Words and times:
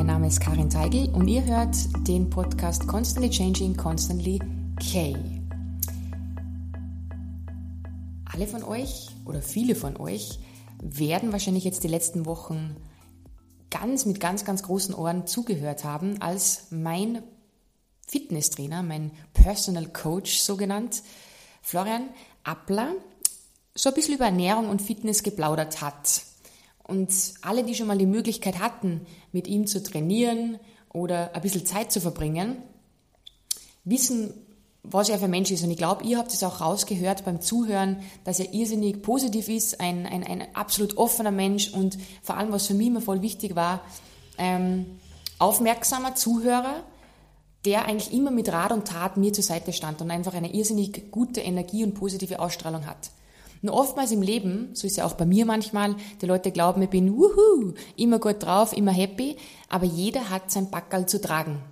Mein 0.00 0.06
Name 0.06 0.28
ist 0.28 0.40
Karin 0.40 0.70
Teigl 0.70 1.10
und 1.10 1.28
ihr 1.28 1.44
hört 1.44 1.76
den 2.08 2.30
Podcast 2.30 2.88
Constantly 2.88 3.28
Changing, 3.28 3.76
Constantly 3.76 4.38
K. 4.80 5.14
Alle 8.24 8.46
von 8.46 8.64
euch 8.64 9.08
oder 9.26 9.42
viele 9.42 9.74
von 9.74 9.98
euch 9.98 10.38
werden 10.82 11.32
wahrscheinlich 11.32 11.64
jetzt 11.64 11.84
die 11.84 11.88
letzten 11.88 12.24
Wochen 12.24 12.76
ganz 13.68 14.06
mit 14.06 14.20
ganz, 14.20 14.46
ganz 14.46 14.62
großen 14.62 14.94
Ohren 14.94 15.26
zugehört 15.26 15.84
haben, 15.84 16.22
als 16.22 16.68
mein 16.70 17.22
Fitnesstrainer, 18.08 18.82
mein 18.82 19.10
Personal 19.34 19.88
Coach 19.88 20.38
so 20.38 20.56
genannt, 20.56 21.02
Florian 21.60 22.08
Appler, 22.42 22.94
so 23.74 23.90
ein 23.90 23.94
bisschen 23.94 24.14
über 24.14 24.24
Ernährung 24.24 24.70
und 24.70 24.80
Fitness 24.80 25.22
geplaudert 25.22 25.82
hat. 25.82 26.22
Und 26.90 27.12
alle, 27.42 27.64
die 27.64 27.74
schon 27.74 27.86
mal 27.86 27.98
die 27.98 28.06
Möglichkeit 28.06 28.58
hatten, 28.58 29.06
mit 29.32 29.46
ihm 29.46 29.66
zu 29.66 29.82
trainieren 29.82 30.58
oder 30.92 31.34
ein 31.34 31.42
bisschen 31.42 31.64
Zeit 31.64 31.92
zu 31.92 32.00
verbringen, 32.00 32.56
wissen, 33.84 34.34
was 34.82 35.08
er 35.08 35.18
für 35.18 35.26
ein 35.26 35.30
Mensch 35.30 35.50
ist. 35.50 35.62
Und 35.62 35.70
ich 35.70 35.76
glaube, 35.76 36.04
ihr 36.04 36.18
habt 36.18 36.32
es 36.32 36.42
auch 36.42 36.60
rausgehört 36.60 37.24
beim 37.24 37.40
Zuhören, 37.40 38.02
dass 38.24 38.40
er 38.40 38.52
irrsinnig 38.52 39.02
positiv 39.02 39.48
ist, 39.48 39.80
ein, 39.80 40.06
ein, 40.06 40.24
ein 40.24 40.54
absolut 40.54 40.96
offener 40.96 41.30
Mensch 41.30 41.72
und 41.72 41.98
vor 42.22 42.36
allem, 42.36 42.52
was 42.52 42.66
für 42.66 42.74
mich 42.74 42.88
immer 42.88 43.00
voll 43.00 43.22
wichtig 43.22 43.54
war, 43.54 43.82
ähm, 44.38 44.86
aufmerksamer 45.38 46.14
Zuhörer, 46.14 46.82
der 47.66 47.84
eigentlich 47.84 48.12
immer 48.12 48.30
mit 48.30 48.50
Rat 48.50 48.72
und 48.72 48.88
Tat 48.88 49.16
mir 49.16 49.32
zur 49.32 49.44
Seite 49.44 49.72
stand 49.72 50.00
und 50.00 50.10
einfach 50.10 50.34
eine 50.34 50.52
irrsinnig 50.52 51.10
gute 51.10 51.40
Energie 51.40 51.84
und 51.84 51.94
positive 51.94 52.40
Ausstrahlung 52.40 52.86
hat. 52.86 53.10
Nur 53.62 53.74
oftmals 53.74 54.10
im 54.10 54.22
Leben, 54.22 54.70
so 54.74 54.86
ist 54.86 54.96
ja 54.96 55.04
auch 55.04 55.14
bei 55.14 55.26
mir 55.26 55.44
manchmal, 55.44 55.96
die 56.22 56.26
Leute 56.26 56.50
glauben, 56.50 56.80
ich 56.82 56.88
bin 56.88 57.16
wuhu, 57.16 57.74
immer 57.96 58.18
gut 58.18 58.42
drauf, 58.42 58.74
immer 58.74 58.92
happy, 58.92 59.36
aber 59.68 59.84
jeder 59.84 60.30
hat 60.30 60.50
sein 60.50 60.70
Backerl 60.70 61.06
zu 61.06 61.20
tragen. 61.20 61.62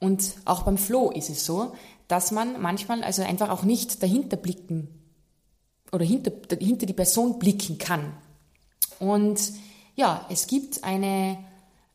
Und 0.00 0.34
auch 0.44 0.62
beim 0.62 0.78
Flow 0.78 1.10
ist 1.10 1.30
es 1.30 1.44
so, 1.46 1.72
dass 2.08 2.32
man 2.32 2.60
manchmal 2.60 3.04
also 3.04 3.22
einfach 3.22 3.50
auch 3.50 3.62
nicht 3.62 4.02
dahinter 4.02 4.36
blicken 4.36 4.88
oder 5.92 6.04
hinter, 6.04 6.32
hinter 6.58 6.86
die 6.86 6.92
Person 6.92 7.38
blicken 7.38 7.78
kann. 7.78 8.12
Und 8.98 9.52
ja, 9.94 10.26
es 10.30 10.46
gibt 10.46 10.82
eine, 10.84 11.38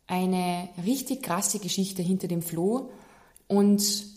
eine 0.08 0.70
richtig 0.86 1.24
krasse 1.24 1.60
Geschichte 1.60 2.02
hinter 2.02 2.28
dem 2.28 2.42
Flow 2.42 2.92
und 3.48 4.13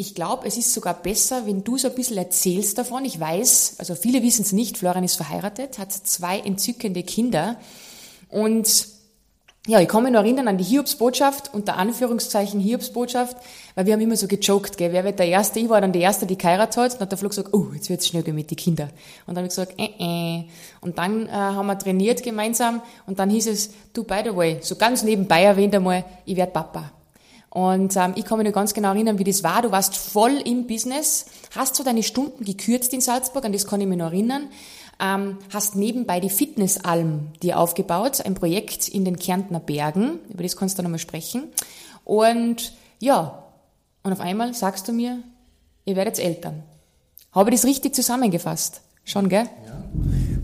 ich 0.00 0.14
glaube, 0.14 0.48
es 0.48 0.56
ist 0.56 0.72
sogar 0.72 0.94
besser, 0.94 1.44
wenn 1.44 1.62
du 1.62 1.76
so 1.76 1.88
ein 1.88 1.94
bisschen 1.94 2.16
erzählst 2.16 2.78
davon. 2.78 3.04
Ich 3.04 3.20
weiß, 3.20 3.74
also 3.78 3.94
viele 3.94 4.22
wissen 4.22 4.42
es 4.42 4.52
nicht, 4.52 4.78
Florian 4.78 5.04
ist 5.04 5.16
verheiratet, 5.16 5.78
hat 5.78 5.92
zwei 5.92 6.38
entzückende 6.38 7.02
Kinder. 7.02 7.56
Und 8.30 8.86
ja, 9.66 9.78
ich 9.78 9.88
kann 9.88 10.02
mich 10.02 10.12
noch 10.12 10.22
erinnern 10.22 10.48
an 10.48 10.56
die 10.56 10.64
Hiobsbotschaft, 10.64 11.52
unter 11.52 11.76
Anführungszeichen 11.76 12.60
Hiobsbotschaft, 12.60 13.36
weil 13.74 13.84
wir 13.84 13.92
haben 13.92 14.00
immer 14.00 14.16
so 14.16 14.26
gejoked, 14.26 14.78
gell, 14.78 14.90
wer 14.90 15.04
wird 15.04 15.18
der 15.18 15.28
Erste? 15.28 15.60
Ich 15.60 15.68
war 15.68 15.82
dann 15.82 15.92
die 15.92 16.00
Erste, 16.00 16.24
die 16.24 16.38
geheiratet 16.38 16.78
hat. 16.78 16.92
Und 16.92 16.94
dann 16.94 17.00
hat 17.02 17.12
der 17.12 17.18
Flo 17.18 17.28
gesagt, 17.28 17.52
oh, 17.52 17.66
jetzt 17.74 17.90
wird's 17.90 18.08
schnell 18.08 18.22
gehen 18.22 18.34
mit 18.34 18.50
den 18.50 18.56
Kindern. 18.56 18.88
Und 19.26 19.36
dann 19.36 19.44
habe 19.44 19.48
ich 19.48 19.54
gesagt, 19.54 19.78
äh, 19.78 19.90
äh. 19.98 20.44
Und 20.80 20.96
dann 20.96 21.26
äh, 21.26 21.30
haben 21.30 21.66
wir 21.66 21.78
trainiert 21.78 22.22
gemeinsam 22.22 22.80
und 23.06 23.18
dann 23.18 23.28
hieß 23.28 23.48
es, 23.48 23.70
du, 23.92 24.04
by 24.04 24.22
the 24.24 24.34
way, 24.34 24.60
so 24.62 24.76
ganz 24.76 25.02
nebenbei 25.02 25.42
erwähnt 25.42 25.74
einmal, 25.74 26.06
ich 26.24 26.36
werd 26.36 26.54
Papa. 26.54 26.90
Und 27.50 27.96
ähm, 27.96 28.12
ich 28.14 28.24
kann 28.24 28.38
mich 28.38 28.46
noch 28.46 28.54
ganz 28.54 28.74
genau 28.74 28.90
erinnern, 28.90 29.18
wie 29.18 29.24
das 29.24 29.42
war. 29.42 29.60
Du 29.62 29.72
warst 29.72 29.96
voll 29.96 30.40
im 30.44 30.68
Business, 30.68 31.26
hast 31.54 31.74
so 31.74 31.82
deine 31.82 32.04
Stunden 32.04 32.44
gekürzt 32.44 32.94
in 32.94 33.00
Salzburg, 33.00 33.44
an 33.44 33.52
das 33.52 33.66
kann 33.66 33.80
ich 33.80 33.88
mich 33.88 33.98
noch 33.98 34.12
erinnern. 34.12 34.48
Ähm, 35.00 35.38
hast 35.52 35.74
nebenbei 35.74 36.20
die 36.20 36.30
Fitnessalm 36.30 37.32
dir 37.42 37.58
aufgebaut, 37.58 38.24
ein 38.24 38.34
Projekt 38.34 38.88
in 38.88 39.04
den 39.04 39.18
Kärntner 39.18 39.58
Bergen, 39.58 40.20
über 40.28 40.42
das 40.42 40.56
kannst 40.56 40.78
du 40.78 40.82
nochmal 40.82 40.98
sprechen. 40.98 41.48
Und 42.04 42.74
ja, 43.00 43.44
und 44.02 44.12
auf 44.12 44.20
einmal 44.20 44.54
sagst 44.54 44.86
du 44.86 44.92
mir, 44.92 45.22
ihr 45.86 45.96
werdet 45.96 46.18
Eltern. 46.18 46.62
Habe 47.32 47.50
ich 47.50 47.56
das 47.56 47.64
richtig 47.64 47.94
zusammengefasst? 47.94 48.82
Schon, 49.04 49.28
gell? 49.28 49.48
Ja, 49.66 49.84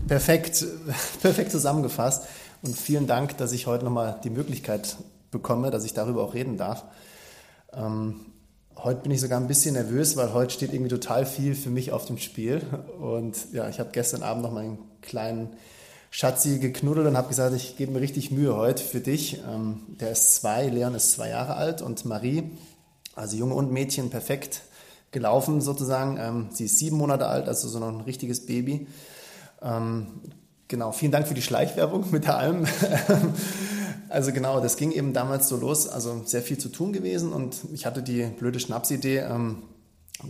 perfekt, 0.07 0.65
perfekt 1.21 1.51
zusammengefasst. 1.51 2.25
Und 2.63 2.75
vielen 2.75 3.07
Dank, 3.07 3.37
dass 3.37 3.51
ich 3.51 3.67
heute 3.67 3.85
nochmal 3.85 4.19
die 4.23 4.29
Möglichkeit 4.29 4.97
bekomme, 5.31 5.71
dass 5.71 5.85
ich 5.85 5.93
darüber 5.93 6.23
auch 6.23 6.33
reden 6.33 6.57
darf. 6.57 6.83
Ähm, 7.73 8.25
heute 8.75 9.01
bin 9.01 9.11
ich 9.11 9.21
sogar 9.21 9.39
ein 9.39 9.47
bisschen 9.47 9.73
nervös, 9.73 10.15
weil 10.17 10.33
heute 10.33 10.53
steht 10.53 10.73
irgendwie 10.73 10.89
total 10.89 11.25
viel 11.25 11.55
für 11.55 11.69
mich 11.69 11.91
auf 11.91 12.05
dem 12.05 12.17
Spiel. 12.17 12.61
Und 12.99 13.51
ja, 13.53 13.69
ich 13.69 13.79
habe 13.79 13.89
gestern 13.91 14.23
Abend 14.23 14.43
noch 14.43 14.51
meinen 14.51 14.79
kleinen 15.01 15.49
Schatzi 16.09 16.59
geknuddelt 16.59 17.07
und 17.07 17.17
habe 17.17 17.27
gesagt, 17.27 17.55
ich 17.55 17.77
gebe 17.77 17.91
mir 17.91 18.01
richtig 18.01 18.31
Mühe 18.31 18.55
heute 18.55 18.83
für 18.83 19.01
dich. 19.01 19.41
Ähm, 19.47 19.81
der 19.99 20.11
ist 20.11 20.35
zwei, 20.35 20.67
Leon 20.67 20.95
ist 20.95 21.11
zwei 21.11 21.29
Jahre 21.29 21.55
alt 21.55 21.81
und 21.81 22.05
Marie, 22.05 22.51
also 23.15 23.35
Junge 23.35 23.55
und 23.55 23.71
Mädchen, 23.71 24.09
perfekt 24.09 24.61
gelaufen 25.11 25.61
sozusagen. 25.61 26.17
Ähm, 26.19 26.47
sie 26.51 26.65
ist 26.65 26.79
sieben 26.79 26.97
Monate 26.97 27.27
alt, 27.27 27.47
also 27.47 27.67
so 27.67 27.79
noch 27.79 27.89
ein 27.89 28.01
richtiges 28.01 28.45
Baby. 28.45 28.87
Ähm, 29.61 30.07
genau, 30.67 30.91
vielen 30.91 31.11
Dank 31.11 31.27
für 31.27 31.33
die 31.33 31.41
Schleichwerbung 31.41 32.05
mit 32.11 32.25
der 32.25 32.37
Alm. 32.37 32.65
Also 34.09 34.31
genau, 34.31 34.61
das 34.61 34.77
ging 34.77 34.91
eben 34.91 35.11
damals 35.11 35.49
so 35.49 35.57
los, 35.57 35.87
also 35.87 36.21
sehr 36.23 36.41
viel 36.41 36.57
zu 36.57 36.69
tun 36.69 36.93
gewesen 36.93 37.33
und 37.33 37.57
ich 37.73 37.85
hatte 37.85 38.01
die 38.01 38.23
blöde 38.23 38.59
Schnapsidee, 38.59 39.17
ähm, 39.17 39.63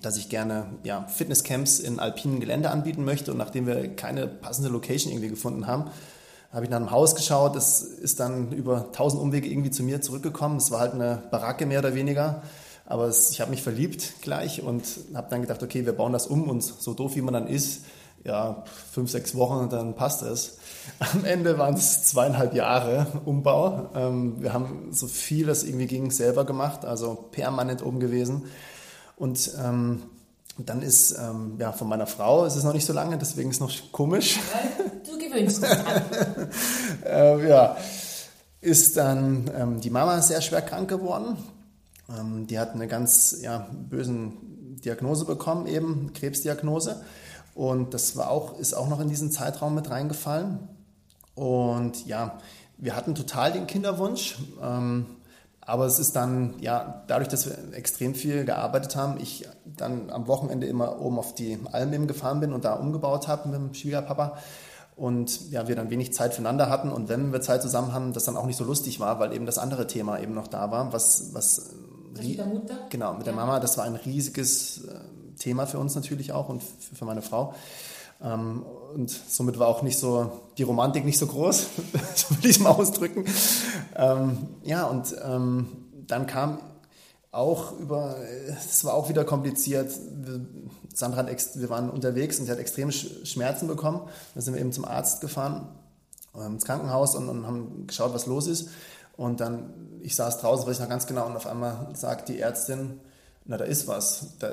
dass 0.02 0.18
ich 0.18 0.30
gerne 0.30 0.66
ja, 0.84 1.06
Fitnesscamps 1.08 1.80
in 1.80 2.00
alpinen 2.00 2.40
Gelände 2.40 2.72
anbieten 2.72 3.06
möchte 3.06 3.31
und 3.31 3.38
nachdem 3.38 3.68
wir 3.68 3.96
keine 3.96 4.28
passende 4.28 4.70
Location 4.70 5.12
irgendwie 5.12 5.30
gefunden 5.30 5.68
haben, 5.68 5.92
habe 6.52 6.66
ich 6.66 6.72
nach 6.72 6.78
einem 6.78 6.92
Haus 6.92 7.16
geschaut, 7.16 7.56
das 7.56 7.81
ist 7.81 8.19
dann 8.19 8.52
über 8.52 8.92
tausend 8.94 9.22
Umwege 9.22 9.48
irgendwie 9.48 9.69
zu 9.69 9.84
mir 9.84 10.02
zurückgekommen. 10.02 10.58
Es 10.58 10.72
war 10.72 10.80
halt 10.80 10.94
eine 10.94 11.22
Baracke 11.30 11.66
mehr 11.66 11.80
oder 11.80 11.94
weniger, 11.94 12.42
aber 12.86 13.09
ich 13.09 13.42
habe 13.42 13.52
mich 13.52 13.62
verliebt 13.62 14.22
gleich 14.22 14.64
und 14.64 14.86
habe 15.14 15.28
dann 15.30 15.42
gedacht, 15.42 15.62
okay, 15.62 15.86
wir 15.86 15.94
bauen 15.94 16.14
das 16.14 16.25
um 16.25 16.50
und 16.50 16.64
so 16.64 16.94
doof 16.94 17.16
wie 17.16 17.22
man 17.22 17.34
dann 17.34 17.48
ist, 17.48 17.81
ja, 18.27 18.63
fünf, 18.91 19.09
sechs 19.09 19.35
Wochen, 19.35 19.69
dann 19.69 19.95
passt 19.95 20.21
es. 20.21 20.57
Am 20.99 21.23
Ende 21.23 21.57
waren 21.57 21.75
es 21.75 22.03
zweieinhalb 22.03 22.53
Jahre 22.53 23.07
Umbau. 23.25 23.89
Ähm, 23.95 24.41
wir 24.41 24.53
haben 24.53 24.89
so 24.91 25.07
viel, 25.07 25.47
das 25.47 25.63
irgendwie 25.63 25.88
ging, 25.88 26.11
selber 26.11 26.45
gemacht, 26.45 26.85
also 26.85 27.15
permanent 27.31 27.83
oben 27.83 27.99
gewesen. 27.99 28.45
Und 29.15 29.51
ähm, 29.63 30.03
dann 30.57 30.81
ist, 30.81 31.17
ähm, 31.17 31.55
ja, 31.59 31.71
von 31.71 31.88
meiner 31.88 32.07
Frau 32.07 32.45
ist 32.45 32.55
es 32.55 32.63
noch 32.63 32.73
nicht 32.73 32.85
so 32.85 32.93
lange, 32.93 33.17
deswegen 33.17 33.49
ist 33.49 33.57
es 33.57 33.61
noch 33.61 33.91
komisch. 33.91 34.39
Du 35.05 35.17
gewöhnst 35.17 35.63
dich 35.63 35.69
dran. 35.69 36.01
äh, 37.05 37.49
ja, 37.49 37.77
ist 38.59 38.97
dann 38.97 39.49
ähm, 39.55 39.79
die 39.79 39.89
Mama 39.89 40.21
sehr 40.21 40.41
schwer 40.41 40.61
krank 40.61 40.89
geworden. 40.89 41.38
Ähm, 42.09 42.45
die 42.47 42.59
hat 42.59 42.73
eine 42.73 42.88
ganz 42.88 43.38
ja, 43.41 43.69
bösen 43.71 44.79
Diagnose 44.83 45.25
bekommen, 45.25 45.67
eben 45.67 46.11
Krebsdiagnose. 46.13 47.01
Und 47.57 47.95
das 47.95 48.16
war 48.16 48.29
auch, 48.29 48.59
ist 48.59 48.75
auch 48.75 48.88
noch 48.88 49.00
in 49.00 49.09
diesen 49.09 49.31
Zeitraum 49.31 49.73
mit 49.73 49.90
reingefallen. 49.90 50.59
Und 51.34 52.06
ja, 52.06 52.38
wir 52.78 52.95
hatten 52.95 53.16
total 53.16 53.51
den 53.51 53.66
Kinderwunsch. 53.66 54.38
Ähm, 54.62 55.07
aber 55.59 55.88
es 55.88 55.97
ist 55.97 56.16
dann, 56.16 56.53
ja, 56.62 57.03
dadurch, 57.07 57.29
dass 57.29 57.47
wir 57.47 57.57
extrem 57.73 58.13
viel 58.13 58.45
gearbeitet 58.45 58.95
haben, 58.95 59.19
ich 59.19 59.50
dann 59.66 60.12
am 60.12 60.28
Wochenende 60.28 60.68
immer 60.68 61.01
oben 61.01 61.18
auf 61.18 61.34
die 61.34 61.57
Alm 61.72 61.94
eben 61.94 62.06
gefahren 62.06 62.41
bin 62.41 62.53
und 62.53 62.63
da 62.63 62.75
umgebaut 62.75 63.28
habe 63.28 63.50
mit 63.50 63.57
dem 63.57 63.74
Schwiegerpapa. 63.74 64.38
Und 64.95 65.50
ja, 65.50 65.68
wir 65.68 65.75
dann 65.75 65.89
wenig 65.89 66.13
Zeit 66.13 66.35
füreinander 66.35 66.69
hatten 66.69 66.91
und 66.91 67.09
wenn 67.09 67.34
wir 67.34 67.41
Zeit 67.41 67.63
zusammen 67.63 67.91
haben, 67.91 68.13
das 68.13 68.25
dann 68.25 68.38
auch 68.38 68.45
nicht 68.45 68.57
so 68.57 68.66
lustig 68.66 69.00
war, 69.00 69.18
weil 69.18 69.33
eben 69.33 69.48
das 69.48 69.57
andere 69.57 69.88
Thema 69.88 70.19
eben 70.19 70.36
noch 70.36 70.48
da 70.48 70.69
war, 70.69 70.94
was, 70.94 71.33
was 71.33 71.71
mit 72.15 72.38
der 72.38 72.45
Mutter? 72.45 72.77
Genau, 72.92 73.13
mit 73.15 73.25
der 73.25 73.33
Mama. 73.33 73.59
Das 73.59 73.77
war 73.80 73.86
ein 73.86 73.95
riesiges 73.95 74.86
äh, 74.86 75.00
Thema 75.38 75.66
für 75.66 75.80
uns 75.80 75.95
natürlich 75.95 76.31
auch 76.31 76.50
und 76.50 76.62
für 76.62 77.06
meine 77.06 77.22
Frau. 77.22 77.54
Ähm, 78.22 78.66
und 78.94 79.10
somit 79.10 79.60
war 79.60 79.68
auch 79.68 79.84
nicht 79.84 80.00
so 80.00 80.31
die 80.57 80.63
Romantik 80.63 81.06
nicht 81.06 81.19
so 81.19 81.28
groß, 81.28 81.68
so 82.16 82.30
will 82.31 82.50
ich 82.50 82.57
es 82.57 82.60
mal 82.60 82.72
ausdrücken. 82.72 83.25
Ähm, 83.95 84.48
ja, 84.63 84.86
und 84.86 85.16
ähm, 85.24 85.68
dann 86.07 86.25
kam 86.25 86.60
auch 87.31 87.78
über, 87.80 88.16
es 88.50 88.84
war 88.84 88.94
auch 88.94 89.10
wieder 89.10 89.24
kompliziert. 89.24 89.92
Sandra 90.94 91.18
hat, 91.18 91.30
wir 91.56 91.69
waren 91.69 91.90
unterwegs 91.90 92.40
und 92.40 92.45
sie 92.45 92.51
hat 92.51 92.57
extreme 92.57 92.92
Schmerzen 92.92 93.68
bekommen. 93.68 94.01
Da 94.33 94.42
sind 94.42 94.56
wir 94.56 94.62
eben 94.62 94.72
zum 94.72 94.86
Arzt 94.86 95.22
gefahren, 95.22 95.68
ins 96.33 96.66
Krankenhaus 96.66 97.16
und, 97.16 97.30
und 97.30 97.45
haben 97.45 97.86
geschaut, 97.86 98.13
was 98.13 98.25
los 98.25 98.48
ist. 98.48 98.69
Und 99.18 99.40
dann, 99.40 99.74
ich 100.01 100.16
saß 100.16 100.40
draußen, 100.40 100.66
weiß 100.66 100.78
ich 100.78 100.81
noch 100.81 100.90
ganz 100.90 101.06
genau, 101.06 101.25
und 101.25 101.36
auf 101.36 101.48
einmal 101.48 101.90
sagt 101.94 102.30
die 102.30 102.40
Ärztin, 102.40 103.00
na, 103.45 103.57
da 103.57 103.66
ist 103.66 103.88
was. 103.88 104.28
Da, 104.40 104.51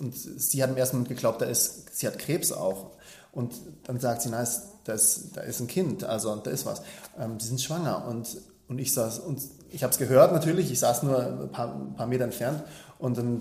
und 0.00 0.14
sie 0.14 0.62
hat 0.62 0.70
im 0.70 0.76
ersten 0.76 0.96
Moment 0.96 1.08
geglaubt, 1.08 1.40
da 1.40 1.46
ist, 1.46 1.96
sie 1.96 2.06
hat 2.06 2.18
Krebs 2.18 2.52
auch. 2.52 2.90
Und 3.32 3.54
dann 3.84 3.98
sagt 3.98 4.22
sie, 4.22 4.28
na, 4.30 4.46
da 4.84 4.92
ist, 4.92 5.30
da 5.34 5.40
ist 5.40 5.60
ein 5.60 5.66
Kind, 5.66 6.04
also 6.04 6.34
da 6.36 6.50
ist 6.50 6.66
was. 6.66 6.82
Ähm, 7.18 7.38
die 7.38 7.46
sind 7.46 7.60
schwanger. 7.60 8.06
Und, 8.06 8.36
und 8.68 8.78
ich 8.78 8.92
saß, 8.92 9.20
und 9.20 9.40
ich 9.70 9.82
habe 9.82 9.92
es 9.92 9.98
gehört 9.98 10.32
natürlich, 10.32 10.70
ich 10.70 10.80
saß 10.80 11.02
nur 11.02 11.18
ein 11.18 11.48
paar, 11.50 11.74
ein 11.74 11.94
paar 11.94 12.06
Meter 12.06 12.24
entfernt 12.24 12.62
und 12.98 13.16
dann, 13.16 13.40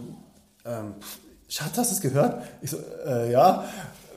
ähm, 0.66 0.96
Schatz, 1.50 1.78
hast 1.78 1.92
du 1.92 1.96
es 1.96 2.02
gehört? 2.02 2.44
Ich 2.62 2.72
so, 2.72 2.78
äh, 3.06 3.30
ja. 3.32 3.66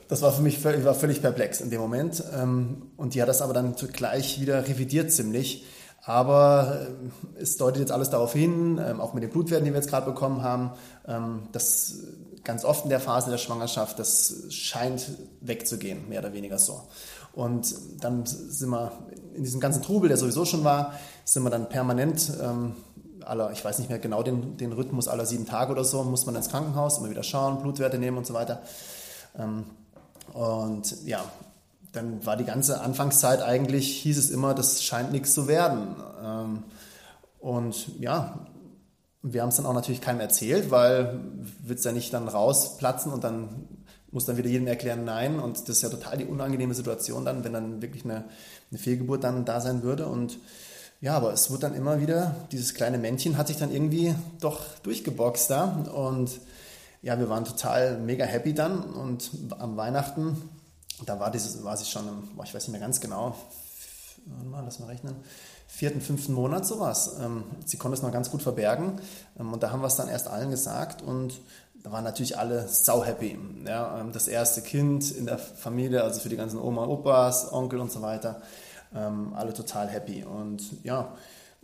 das 0.07 0.21
war 0.21 0.31
für 0.31 0.41
mich 0.41 0.63
ich 0.63 0.85
war 0.85 0.95
völlig 0.95 1.21
perplex 1.21 1.59
in 1.59 1.69
dem 1.69 1.81
Moment. 1.81 2.23
Ähm, 2.33 2.91
und 2.95 3.13
die 3.13 3.21
hat 3.21 3.27
das 3.27 3.41
aber 3.41 3.53
dann 3.53 3.75
gleich 3.75 4.39
wieder 4.39 4.65
revidiert 4.65 5.11
ziemlich. 5.11 5.65
Aber 6.05 6.87
äh, 7.37 7.41
es 7.41 7.57
deutet 7.57 7.79
jetzt 7.81 7.91
alles 7.91 8.09
darauf 8.09 8.33
hin, 8.33 8.79
ähm, 8.83 9.01
auch 9.01 9.13
mit 9.13 9.23
den 9.23 9.31
Blutwerten, 9.31 9.65
die 9.65 9.71
wir 9.71 9.79
jetzt 9.79 9.89
gerade 9.89 10.05
bekommen 10.05 10.43
haben, 10.43 10.71
ähm, 11.07 11.47
dass 11.51 11.95
ganz 12.43 12.63
oft 12.63 12.83
in 12.83 12.89
der 12.91 12.99
Phase 12.99 13.31
der 13.31 13.39
Schwangerschaft, 13.39 13.97
das 13.97 14.43
scheint 14.49 15.09
wegzugehen, 15.41 16.07
mehr 16.07 16.19
oder 16.19 16.33
weniger 16.33 16.59
so. 16.59 16.83
Und 17.33 17.73
dann 18.01 18.25
sind 18.25 18.69
wir 18.69 18.91
in 19.33 19.43
diesem 19.43 19.59
ganzen 19.59 19.81
Trubel, 19.81 20.07
der 20.07 20.17
sowieso 20.17 20.45
schon 20.45 20.63
war, 20.63 20.93
sind 21.25 21.43
wir 21.43 21.49
dann 21.49 21.67
permanent 21.69 22.31
ähm, 22.41 22.75
aller, 23.25 23.51
ich 23.51 23.65
weiß 23.65 23.79
nicht 23.79 23.89
mehr 23.89 23.97
genau 23.97 24.21
den, 24.21 24.57
den 24.57 24.73
Rhythmus, 24.73 25.07
aller 25.07 25.25
sieben 25.25 25.47
Tage 25.47 25.71
oder 25.71 25.83
so, 25.83 26.03
muss 26.03 26.27
man 26.27 26.35
ins 26.35 26.49
Krankenhaus, 26.49 26.99
immer 26.99 27.09
wieder 27.09 27.23
schauen, 27.23 27.63
Blutwerte 27.63 27.97
nehmen 27.97 28.17
und 28.17 28.27
so 28.27 28.35
weiter. 28.35 28.61
Und 30.33 31.05
ja, 31.05 31.25
dann 31.95 32.25
war 32.25 32.37
die 32.37 32.45
ganze 32.45 32.81
Anfangszeit 32.81 33.41
eigentlich, 33.41 34.01
hieß 34.01 34.17
es 34.17 34.29
immer, 34.29 34.53
das 34.53 34.83
scheint 34.83 35.11
nichts 35.11 35.33
zu 35.33 35.47
werden. 35.47 35.95
Ähm, 36.23 36.63
und 37.39 37.99
ja, 37.99 38.47
wir 39.21 39.41
haben 39.41 39.49
es 39.49 39.55
dann 39.55 39.65
auch 39.65 39.73
natürlich 39.73 40.01
keinem 40.01 40.19
erzählt, 40.19 40.71
weil 40.71 41.19
wird 41.63 41.79
es 41.79 41.85
ja 41.85 41.91
nicht 41.91 42.13
dann 42.13 42.27
rausplatzen 42.27 43.11
und 43.11 43.23
dann 43.23 43.67
muss 44.11 44.25
dann 44.25 44.37
wieder 44.37 44.49
jedem 44.49 44.67
erklären, 44.67 45.03
nein. 45.03 45.39
Und 45.39 45.67
das 45.67 45.77
ist 45.77 45.81
ja 45.81 45.89
total 45.89 46.17
die 46.17 46.25
unangenehme 46.25 46.73
Situation 46.73 47.25
dann, 47.25 47.43
wenn 47.43 47.53
dann 47.53 47.81
wirklich 47.81 48.05
eine, 48.05 48.23
eine 48.71 48.79
Fehlgeburt 48.79 49.23
dann 49.23 49.45
da 49.45 49.59
sein 49.59 49.83
würde. 49.83 50.07
Und 50.07 50.39
ja, 51.01 51.15
aber 51.17 51.33
es 51.33 51.51
wird 51.51 51.63
dann 51.63 51.75
immer 51.75 51.99
wieder, 51.99 52.35
dieses 52.51 52.73
kleine 52.73 52.97
Männchen 52.97 53.37
hat 53.37 53.47
sich 53.47 53.57
dann 53.57 53.73
irgendwie 53.73 54.15
doch 54.39 54.61
durchgeboxt 54.83 55.49
da. 55.49 55.85
Und 55.93 56.39
ja, 57.01 57.19
wir 57.19 57.29
waren 57.29 57.45
total 57.45 57.99
mega 57.99 58.25
happy 58.25 58.53
dann. 58.53 58.83
Und 58.83 59.31
am 59.59 59.75
Weihnachten, 59.75 60.37
da 61.05 61.19
war 61.19 61.31
dieses, 61.31 61.63
war 61.63 61.75
sie 61.77 61.85
schon, 61.85 62.07
im, 62.07 62.29
ich 62.43 62.53
weiß 62.53 62.67
nicht 62.67 62.71
mehr 62.71 62.81
ganz 62.81 63.01
genau, 63.01 63.35
mal, 64.45 64.63
lass 64.63 64.79
mal 64.79 64.87
rechnen, 64.87 65.15
vierten, 65.67 66.01
fünften 66.01 66.33
Monat 66.33 66.65
sowas. 66.65 67.17
Ähm, 67.21 67.43
sie 67.65 67.77
konnte 67.77 67.97
es 67.97 68.01
noch 68.01 68.11
ganz 68.11 68.31
gut 68.31 68.41
verbergen. 68.41 68.99
Ähm, 69.39 69.53
und 69.53 69.61
da 69.63 69.71
haben 69.71 69.81
wir 69.81 69.87
es 69.87 69.95
dann 69.95 70.07
erst 70.07 70.27
allen 70.27 70.51
gesagt. 70.51 71.01
Und 71.01 71.39
da 71.83 71.91
waren 71.91 72.03
natürlich 72.03 72.37
alle 72.37 72.67
sau 72.67 73.03
happy. 73.03 73.37
Ja, 73.67 73.99
ähm, 73.99 74.11
das 74.11 74.27
erste 74.27 74.61
Kind 74.61 75.11
in 75.11 75.25
der 75.25 75.37
Familie, 75.37 76.03
also 76.03 76.21
für 76.21 76.29
die 76.29 76.37
ganzen 76.37 76.59
Oma, 76.59 76.85
Opas, 76.85 77.51
Onkel 77.51 77.79
und 77.79 77.91
so 77.91 78.01
weiter 78.01 78.41
ähm, 78.95 79.33
alle 79.35 79.53
total 79.53 79.87
happy. 79.87 80.23
Und 80.23 80.83
ja, 80.83 81.13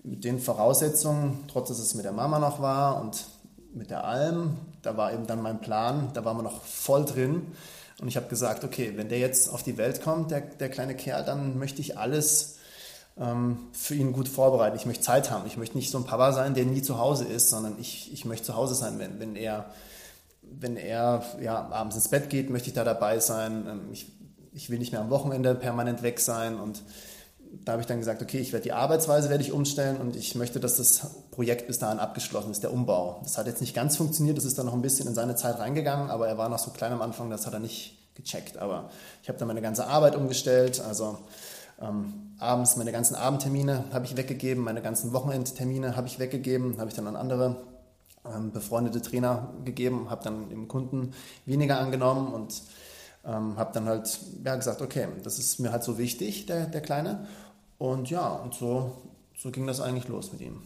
mit 0.04 0.24
den 0.24 0.40
Voraussetzungen, 0.40 1.46
trotz 1.48 1.70
dass 1.70 1.80
es 1.80 1.96
mit 1.96 2.06
der 2.06 2.12
Mama 2.12 2.40
noch 2.40 2.62
war 2.62 3.02
und 3.02 3.26
mit 3.74 3.90
der 3.90 4.04
Alm, 4.04 4.58
da 4.82 4.98
war 4.98 5.14
eben 5.14 5.28
dann 5.28 5.42
mein 5.42 5.62
Plan, 5.62 6.10
da 6.14 6.26
waren 6.26 6.38
wir 6.38 6.44
noch 6.44 6.62
voll 6.64 7.06
drin. 7.06 7.54
Und 8.02 8.08
ich 8.08 8.18
habe 8.18 8.28
gesagt, 8.28 8.64
okay, 8.64 8.94
wenn 8.96 9.10
der 9.10 9.20
jetzt 9.20 9.48
auf 9.48 9.62
die 9.62 9.78
Welt 9.78 10.02
kommt, 10.02 10.32
der, 10.32 10.42
der 10.42 10.70
kleine 10.70 10.96
Kerl, 10.96 11.24
dann 11.24 11.60
möchte 11.60 11.82
ich 11.82 12.00
alles 12.00 12.58
ähm, 13.16 13.60
für 13.74 13.94
ihn 13.94 14.12
gut 14.12 14.28
vorbereiten. 14.28 14.76
Ich 14.76 14.88
möchte 14.88 15.04
Zeit 15.04 15.30
haben. 15.30 15.46
Ich 15.46 15.56
möchte 15.56 15.78
nicht 15.78 15.92
so 15.92 16.00
ein 16.00 16.06
Papa 16.06 16.34
sein, 16.34 16.56
der 16.56 16.66
nie 16.66 16.82
zu 16.82 16.98
Hause 16.98 17.26
ist, 17.26 17.52
sondern 17.52 17.80
ich, 17.80 18.12
ich 18.12 18.26
möchte 18.26 18.48
zu 18.48 18.56
Hause 18.56 18.74
sein, 18.74 18.98
wenn, 18.98 19.20
wenn 19.20 19.36
er, 19.36 19.72
wenn 20.42 20.78
er 20.78 21.24
ja, 21.42 21.70
abends 21.70 21.96
ins 21.96 22.10
Bett 22.10 22.32
geht, 22.32 22.50
möchte 22.50 22.70
ich 22.70 22.74
da 22.74 22.84
dabei 22.84 23.20
sein. 23.20 23.68
Ähm, 23.70 23.82
ich, 23.92 24.12
ich 24.52 24.72
will 24.72 24.80
nicht 24.80 24.92
mehr 24.92 25.02
am 25.02 25.12
Wochenende 25.12 25.54
permanent 25.54 26.02
weg 26.02 26.20
sein 26.20 26.60
und 26.60 26.82
da 27.66 27.74
habe 27.74 27.82
ich 27.82 27.88
dann 27.88 28.00
gesagt, 28.00 28.22
okay, 28.22 28.40
ich 28.40 28.54
werde 28.54 28.64
die 28.64 28.74
Arbeitsweise 28.74 29.30
werde 29.30 29.44
ich 29.44 29.52
umstellen 29.52 29.98
und 29.98 30.16
ich 30.16 30.36
möchte, 30.36 30.60
dass 30.60 30.78
das 30.78 31.08
Projekt 31.32 31.68
bis 31.68 31.80
dahin 31.80 32.00
abgeschlossen 32.00 32.52
ist, 32.52 32.64
der 32.64 32.74
Umbau. 32.74 33.20
Das 33.24 33.38
hat 33.38 33.48
jetzt 33.48 33.62
nicht 33.62 33.76
ganz 33.76 33.98
funktioniert, 33.98 34.38
das 34.38 34.46
ist 34.46 34.58
dann 34.58 34.66
noch 34.66 34.74
ein 34.74 34.82
bisschen 34.82 35.08
in 35.08 35.14
seine 35.14 35.36
Zeit 35.36 35.60
reingegangen, 35.60 36.10
aber 36.10 36.28
er 36.28 36.38
war 36.38 36.50
noch 36.50 36.60
so 36.60 36.72
klein 36.72 36.92
am 36.92 37.02
Anfang, 37.02 37.30
das 37.30 37.46
hat 37.46 37.54
er 37.54 37.60
nicht 37.60 37.98
gecheckt. 38.16 38.58
Aber 38.58 38.90
ich 39.22 39.30
habe 39.30 39.38
dann 39.38 39.48
meine 39.48 39.62
ganze 39.62 39.88
Arbeit 39.88 40.16
umgestellt, 40.16 40.82
also 40.82 41.18
ähm, 41.82 42.36
abends 42.40 42.76
meine 42.78 42.92
ganzen 42.92 43.16
Abendtermine 43.16 43.86
habe 43.92 44.06
ich 44.06 44.16
weggegeben, 44.16 44.64
meine 44.64 44.82
ganzen 44.82 45.14
Wochenendtermine 45.14 45.96
habe 45.96 46.08
ich 46.08 46.20
weggegeben, 46.20 46.78
habe 46.80 46.90
ich 46.90 46.96
dann 46.96 47.08
an 47.08 47.16
andere 47.16 47.58
ähm, 48.26 48.52
befreundete 48.52 49.02
Trainer 49.02 49.50
gegeben, 49.66 50.10
habe 50.10 50.24
dann 50.24 50.50
dem 50.50 50.68
Kunden 50.68 51.14
weniger 51.46 51.80
angenommen 51.80 52.34
und 52.34 52.62
ähm, 53.26 53.58
habe 53.58 53.72
dann 53.74 53.86
halt 53.86 54.20
ja, 54.44 54.56
gesagt, 54.56 54.82
okay, 54.82 55.08
das 55.24 55.40
ist 55.40 55.60
mir 55.60 55.72
halt 55.72 55.84
so 55.84 55.98
wichtig, 55.98 56.46
der, 56.46 56.66
der 56.66 56.82
Kleine. 56.82 57.28
Und 57.78 58.10
ja, 58.10 58.30
und 58.30 58.54
so, 58.54 58.92
so 59.38 59.52
ging 59.52 59.68
das 59.68 59.82
eigentlich 59.82 60.08
los 60.08 60.32
mit 60.32 60.42
ihm. 60.42 60.62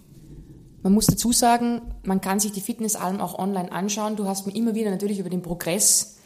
Man 0.83 0.93
muss 0.93 1.07
dazu 1.07 1.31
sagen, 1.31 1.81
man 2.03 2.21
kann 2.21 2.39
sich 2.39 2.51
die 2.51 2.61
Fitnessalm 2.61 3.19
auch 3.19 3.39
online 3.39 3.71
anschauen. 3.71 4.15
Du 4.15 4.27
hast 4.27 4.45
mir 4.45 4.55
immer 4.55 4.75
wieder 4.75 4.91
natürlich 4.91 5.19
über 5.19 5.29
den 5.29 5.41
Progress 5.41 6.17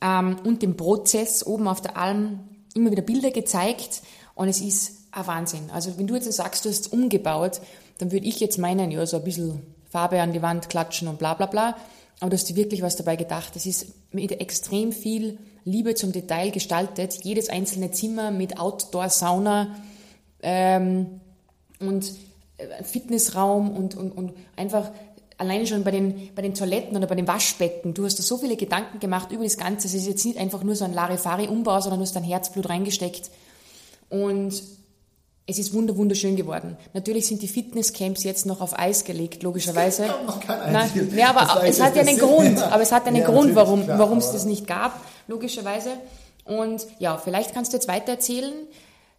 ähm, 0.00 0.36
und 0.44 0.62
den 0.62 0.76
Prozess 0.76 1.46
oben 1.46 1.68
auf 1.68 1.80
der 1.80 1.96
Alm 1.96 2.40
immer 2.74 2.90
wieder 2.90 3.02
Bilder 3.02 3.30
gezeigt 3.30 4.02
und 4.34 4.48
es 4.48 4.60
ist 4.60 5.06
ein 5.12 5.26
Wahnsinn. 5.26 5.70
Also 5.72 5.96
wenn 5.96 6.06
du 6.06 6.14
jetzt 6.14 6.30
sagst, 6.32 6.64
du 6.64 6.70
hast 6.70 6.80
es 6.80 6.88
umgebaut, 6.88 7.60
dann 7.98 8.10
würde 8.10 8.26
ich 8.26 8.40
jetzt 8.40 8.58
meinen, 8.58 8.90
ja, 8.90 9.06
so 9.06 9.18
ein 9.18 9.24
bisschen 9.24 9.62
Farbe 9.88 10.20
an 10.20 10.32
die 10.32 10.42
Wand 10.42 10.68
klatschen 10.68 11.06
und 11.06 11.18
bla 11.18 11.34
bla 11.34 11.46
bla. 11.46 11.76
Aber 12.20 12.30
du 12.30 12.36
hast 12.36 12.54
wirklich 12.54 12.82
was 12.82 12.96
dabei 12.96 13.16
gedacht. 13.16 13.56
Es 13.56 13.66
ist 13.66 13.86
mit 14.12 14.32
extrem 14.40 14.92
viel 14.92 15.38
Liebe 15.64 15.94
zum 15.94 16.12
Detail 16.12 16.50
gestaltet. 16.50 17.24
Jedes 17.24 17.48
einzelne 17.48 17.90
Zimmer 17.90 18.30
mit 18.30 18.58
Outdoor-Sauna 18.58 19.76
ähm, 20.42 21.20
und 21.80 22.12
äh, 22.58 22.82
Fitnessraum 22.84 23.70
und, 23.76 23.96
und, 23.96 24.12
und 24.12 24.32
einfach 24.56 24.90
alleine 25.38 25.66
schon 25.66 25.84
bei 25.84 25.90
den, 25.90 26.30
bei 26.34 26.42
den 26.42 26.54
Toiletten 26.54 26.96
oder 26.96 27.06
bei 27.06 27.14
den 27.14 27.26
Waschbecken. 27.26 27.94
Du 27.94 28.04
hast 28.04 28.18
da 28.18 28.22
so 28.22 28.38
viele 28.38 28.56
Gedanken 28.56 29.00
gemacht 29.00 29.32
über 29.32 29.44
das 29.44 29.56
Ganze. 29.56 29.88
Es 29.88 29.94
ist 29.94 30.06
jetzt 30.06 30.24
nicht 30.24 30.38
einfach 30.38 30.62
nur 30.62 30.76
so 30.76 30.84
ein 30.84 30.94
Larifari-Umbau, 30.94 31.80
sondern 31.80 32.00
du 32.00 32.04
hast 32.04 32.14
dein 32.14 32.22
Herzblut 32.22 32.68
reingesteckt. 32.68 33.30
Und 34.10 34.62
es 35.46 35.58
ist 35.58 35.74
wunderschön 35.74 36.36
geworden. 36.36 36.76
Natürlich 36.94 37.26
sind 37.26 37.42
die 37.42 37.48
Fitnesscamps 37.48 38.24
jetzt 38.24 38.46
noch 38.46 38.60
auf 38.62 38.78
Eis 38.78 39.04
gelegt, 39.04 39.42
logischerweise. 39.42 40.06
noch 40.26 40.40
kein 40.40 40.72
Nein, 40.72 41.12
ja, 41.14 41.30
aber 41.30 41.64
es 41.64 41.82
hat 41.82 41.96
ja 41.96 42.02
einen 42.02 42.18
Grund. 42.18 42.62
Aber 42.62 42.82
es 42.82 42.92
hat 42.92 43.06
einen 43.06 43.16
ja, 43.16 43.26
Grund, 43.26 43.54
warum, 43.54 43.84
klar, 43.84 43.98
warum 43.98 44.18
es 44.18 44.32
das 44.32 44.46
nicht 44.46 44.66
gab, 44.66 44.98
logischerweise. 45.26 45.90
Und 46.44 46.86
ja, 46.98 47.18
vielleicht 47.18 47.52
kannst 47.52 47.72
du 47.72 47.76
jetzt 47.76 47.88
weiter 47.88 48.12
erzählen. 48.12 48.52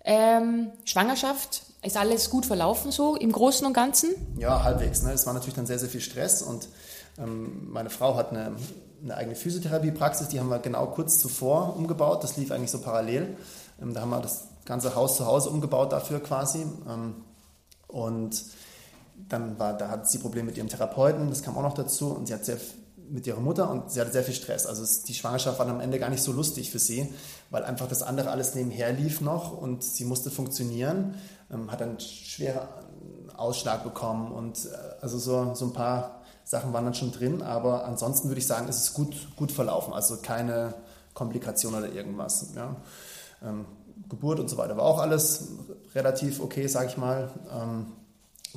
Ähm, 0.04 0.72
Schwangerschaft, 0.84 1.64
ist 1.84 1.98
alles 1.98 2.32
gut 2.32 2.46
verlaufen 2.48 2.92
so 2.92 3.16
im 3.16 3.32
Großen 3.32 3.66
und 3.66 3.74
Ganzen? 3.74 4.16
Ja, 4.40 4.64
halbwegs. 4.64 5.04
Ne? 5.04 5.12
Es 5.12 5.26
war 5.28 5.34
natürlich 5.34 5.56
dann 5.56 5.68
sehr, 5.68 5.80
sehr 5.80 5.90
viel 5.90 6.02
Stress 6.02 6.42
und 6.42 6.68
ähm, 7.20 7.68
meine 7.72 7.92
Frau 7.92 8.16
hat 8.16 8.32
eine, 8.32 8.56
eine 9.04 9.16
eigene 9.16 9.36
Physiotherapiepraxis, 9.36 10.28
die 10.30 10.40
haben 10.40 10.50
wir 10.50 10.60
genau 10.60 10.88
kurz 10.88 11.20
zuvor 11.20 11.76
umgebaut. 11.76 12.24
Das 12.24 12.38
lief 12.38 12.52
eigentlich 12.52 12.72
so 12.72 12.82
parallel. 12.82 13.38
Ähm, 13.82 13.94
da 13.94 14.02
haben 14.02 14.10
wir 14.10 14.20
das 14.20 14.46
ganze 14.66 14.96
Haus 14.96 15.18
zu 15.18 15.26
Hause 15.26 15.50
umgebaut 15.50 15.92
dafür 15.92 16.20
quasi. 16.20 16.66
Ähm, 16.88 17.16
und 17.88 18.44
dann 19.30 19.58
war, 19.60 19.78
da 19.78 19.90
hat 19.90 20.10
sie 20.10 20.18
Probleme 20.18 20.48
mit 20.48 20.58
ihrem 20.58 20.68
Therapeuten, 20.68 21.30
das 21.30 21.42
kam 21.42 21.58
auch 21.58 21.62
noch 21.62 21.74
dazu. 21.74 22.10
Und 22.10 22.28
sie 22.28 22.34
hat 22.34 22.46
sehr 22.46 22.58
mit 23.10 23.28
ihrer 23.28 23.40
Mutter 23.40 23.70
und 23.70 23.92
sie 23.92 24.02
hatte 24.02 24.12
sehr 24.12 24.24
viel 24.24 24.34
Stress. 24.34 24.66
Also 24.66 24.84
die 25.06 25.14
Schwangerschaft 25.14 25.60
war 25.60 25.68
am 25.68 25.80
Ende 25.80 26.00
gar 26.00 26.10
nicht 26.10 26.24
so 26.24 26.32
lustig 26.32 26.72
für 26.72 26.80
sie, 26.80 27.14
weil 27.50 27.64
einfach 27.64 27.88
das 27.88 28.04
andere 28.04 28.32
alles 28.32 28.56
nebenher 28.56 28.92
lief 28.94 29.22
noch 29.22 29.56
und 29.56 29.84
sie 29.84 30.06
musste 30.06 30.32
funktionieren, 30.32 31.16
ähm, 31.52 31.72
hat 31.72 31.82
einen 31.82 32.00
schweren 32.00 32.68
Ausschlag 33.36 33.84
bekommen 33.84 34.32
und 34.32 34.66
äh, 34.66 34.70
also 35.02 35.20
so, 35.20 35.54
so 35.54 35.66
ein 35.66 35.74
paar 35.74 36.22
Sachen 36.44 36.74
waren 36.74 36.86
dann 36.86 36.94
schon 36.94 37.12
drin, 37.12 37.42
aber 37.42 37.86
ansonsten 37.86 38.28
würde 38.30 38.40
ich 38.40 38.48
sagen, 38.48 38.68
ist 38.68 38.78
es 38.78 38.94
gut, 38.94 39.16
gut 39.36 39.52
verlaufen, 39.52 39.94
also 39.94 40.18
keine 40.18 40.76
Komplikation 41.14 41.74
oder 41.74 41.92
irgendwas. 41.92 42.48
Ja. 42.56 42.76
Ähm, 43.44 43.66
Geburt 44.10 44.40
und 44.40 44.50
so 44.50 44.58
weiter 44.58 44.78
war 44.78 44.84
auch 44.84 45.00
alles 45.00 45.50
relativ 45.94 46.40
okay, 46.40 46.68
sage 46.68 46.88
ich 46.88 46.98
mal. 46.98 47.30
Ähm, 47.52 47.88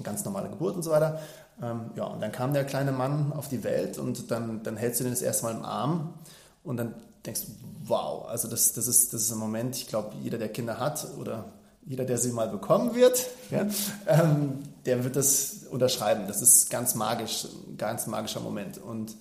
ganz 0.02 0.24
normale 0.24 0.48
Geburt 0.48 0.76
und 0.76 0.82
so 0.82 0.90
weiter. 0.90 1.20
Ähm, 1.62 1.90
ja, 1.96 2.04
und 2.04 2.20
dann 2.20 2.32
kam 2.32 2.52
der 2.52 2.64
kleine 2.64 2.92
Mann 2.92 3.32
auf 3.32 3.48
die 3.48 3.64
Welt 3.64 3.98
und 3.98 4.30
dann, 4.30 4.62
dann 4.62 4.76
hältst 4.76 5.00
du 5.00 5.04
den 5.04 5.12
das 5.12 5.22
erste 5.22 5.44
Mal 5.44 5.54
im 5.54 5.64
Arm 5.64 6.14
und 6.62 6.76
dann 6.76 6.94
denkst 7.26 7.42
du, 7.42 7.52
wow, 7.86 8.28
also 8.28 8.48
das, 8.48 8.72
das, 8.72 8.86
ist, 8.86 9.12
das 9.12 9.22
ist 9.22 9.32
ein 9.32 9.38
Moment, 9.38 9.76
ich 9.76 9.88
glaube, 9.88 10.12
jeder, 10.22 10.38
der 10.38 10.48
Kinder 10.48 10.78
hat 10.78 11.06
oder 11.18 11.46
jeder, 11.84 12.04
der 12.04 12.18
sie 12.18 12.32
mal 12.32 12.48
bekommen 12.48 12.94
wird, 12.94 13.26
ja, 13.50 13.66
ähm, 14.06 14.58
der 14.84 15.04
wird 15.04 15.16
das 15.16 15.64
unterschreiben. 15.70 16.24
Das 16.28 16.42
ist 16.42 16.70
ganz 16.70 16.94
magisch, 16.94 17.46
ein 17.66 17.78
ganz 17.78 18.06
magischer 18.06 18.40
Moment. 18.40 18.78
Und 18.78 19.16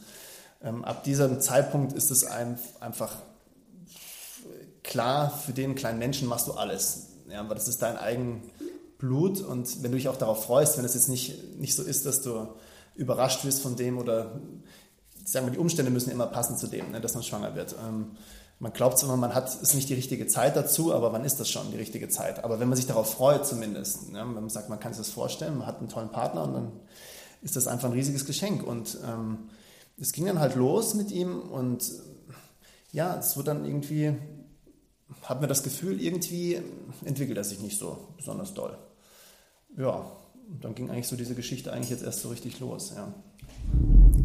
ähm, 0.61 0.83
ab 0.83 1.03
diesem 1.03 1.39
Zeitpunkt 1.39 1.93
ist 1.93 2.11
es 2.11 2.25
ein, 2.25 2.59
einfach 2.81 3.15
klar, 4.87 5.29
für 5.29 5.53
den 5.53 5.75
kleinen 5.75 5.99
Menschen 5.99 6.27
machst 6.27 6.47
du 6.47 6.53
alles. 6.53 7.09
Ja, 7.29 7.41
aber 7.41 7.53
das 7.53 7.67
ist 7.67 7.81
dein 7.81 7.97
eigen 7.97 8.41
Blut 8.97 9.41
und 9.41 9.83
wenn 9.83 9.91
du 9.91 9.97
dich 9.97 10.09
auch 10.09 10.17
darauf 10.17 10.45
freust, 10.45 10.77
wenn 10.77 10.85
es 10.85 10.95
jetzt 10.95 11.09
nicht, 11.09 11.59
nicht 11.59 11.75
so 11.75 11.83
ist, 11.83 12.07
dass 12.07 12.23
du 12.23 12.47
überrascht 12.95 13.45
wirst 13.45 13.61
von 13.61 13.75
dem 13.75 13.99
oder 13.99 14.41
sagen 15.23 15.45
wir, 15.45 15.51
die 15.51 15.59
Umstände 15.59 15.91
müssen 15.91 16.09
immer 16.09 16.25
passen 16.25 16.57
zu 16.57 16.67
dem, 16.67 16.91
ne, 16.91 17.01
dass 17.01 17.13
man 17.13 17.21
schwanger 17.21 17.53
wird. 17.53 17.75
Ähm, 17.85 18.13
man 18.59 18.73
glaubt 18.73 18.97
zwar, 18.97 19.15
man 19.17 19.35
hat 19.35 19.53
ist 19.61 19.75
nicht 19.75 19.89
die 19.89 19.93
richtige 19.93 20.25
Zeit 20.25 20.55
dazu, 20.55 20.91
aber 20.93 21.13
wann 21.13 21.25
ist 21.25 21.39
das 21.39 21.49
schon 21.49 21.69
die 21.69 21.77
richtige 21.77 22.09
Zeit? 22.09 22.43
Aber 22.43 22.59
wenn 22.59 22.69
man 22.69 22.75
sich 22.75 22.87
darauf 22.87 23.11
freut 23.11 23.45
zumindest, 23.45 24.11
ne, 24.11 24.19
wenn 24.19 24.33
man 24.33 24.49
sagt, 24.49 24.69
man 24.69 24.79
kann 24.79 24.93
sich 24.93 25.05
das 25.05 25.13
vorstellen, 25.13 25.59
man 25.59 25.67
hat 25.67 25.79
einen 25.79 25.89
tollen 25.89 26.09
Partner 26.09 26.43
und 26.43 26.53
dann 26.53 26.71
ist 27.43 27.55
das 27.55 27.67
einfach 27.67 27.89
ein 27.89 27.93
riesiges 27.93 28.25
Geschenk. 28.25 28.63
Und 28.63 28.97
ähm, 29.05 29.49
es 29.99 30.11
ging 30.11 30.25
dann 30.25 30.39
halt 30.39 30.55
los 30.55 30.95
mit 30.95 31.11
ihm 31.11 31.39
und 31.39 31.91
ja, 32.93 33.17
es 33.17 33.37
wird 33.37 33.47
dann 33.47 33.65
irgendwie, 33.65 34.15
hat 35.23 35.41
mir 35.41 35.47
das 35.47 35.63
Gefühl, 35.63 36.01
irgendwie 36.01 36.61
entwickelt 37.05 37.37
er 37.37 37.43
sich 37.43 37.59
nicht 37.59 37.77
so 37.77 37.97
besonders 38.17 38.53
doll. 38.53 38.77
Ja, 39.77 40.11
dann 40.61 40.75
ging 40.75 40.89
eigentlich 40.89 41.07
so 41.07 41.15
diese 41.15 41.35
Geschichte 41.35 41.73
eigentlich 41.73 41.89
jetzt 41.89 42.03
erst 42.03 42.21
so 42.21 42.29
richtig 42.29 42.59
los, 42.59 42.93
ja. 42.95 43.13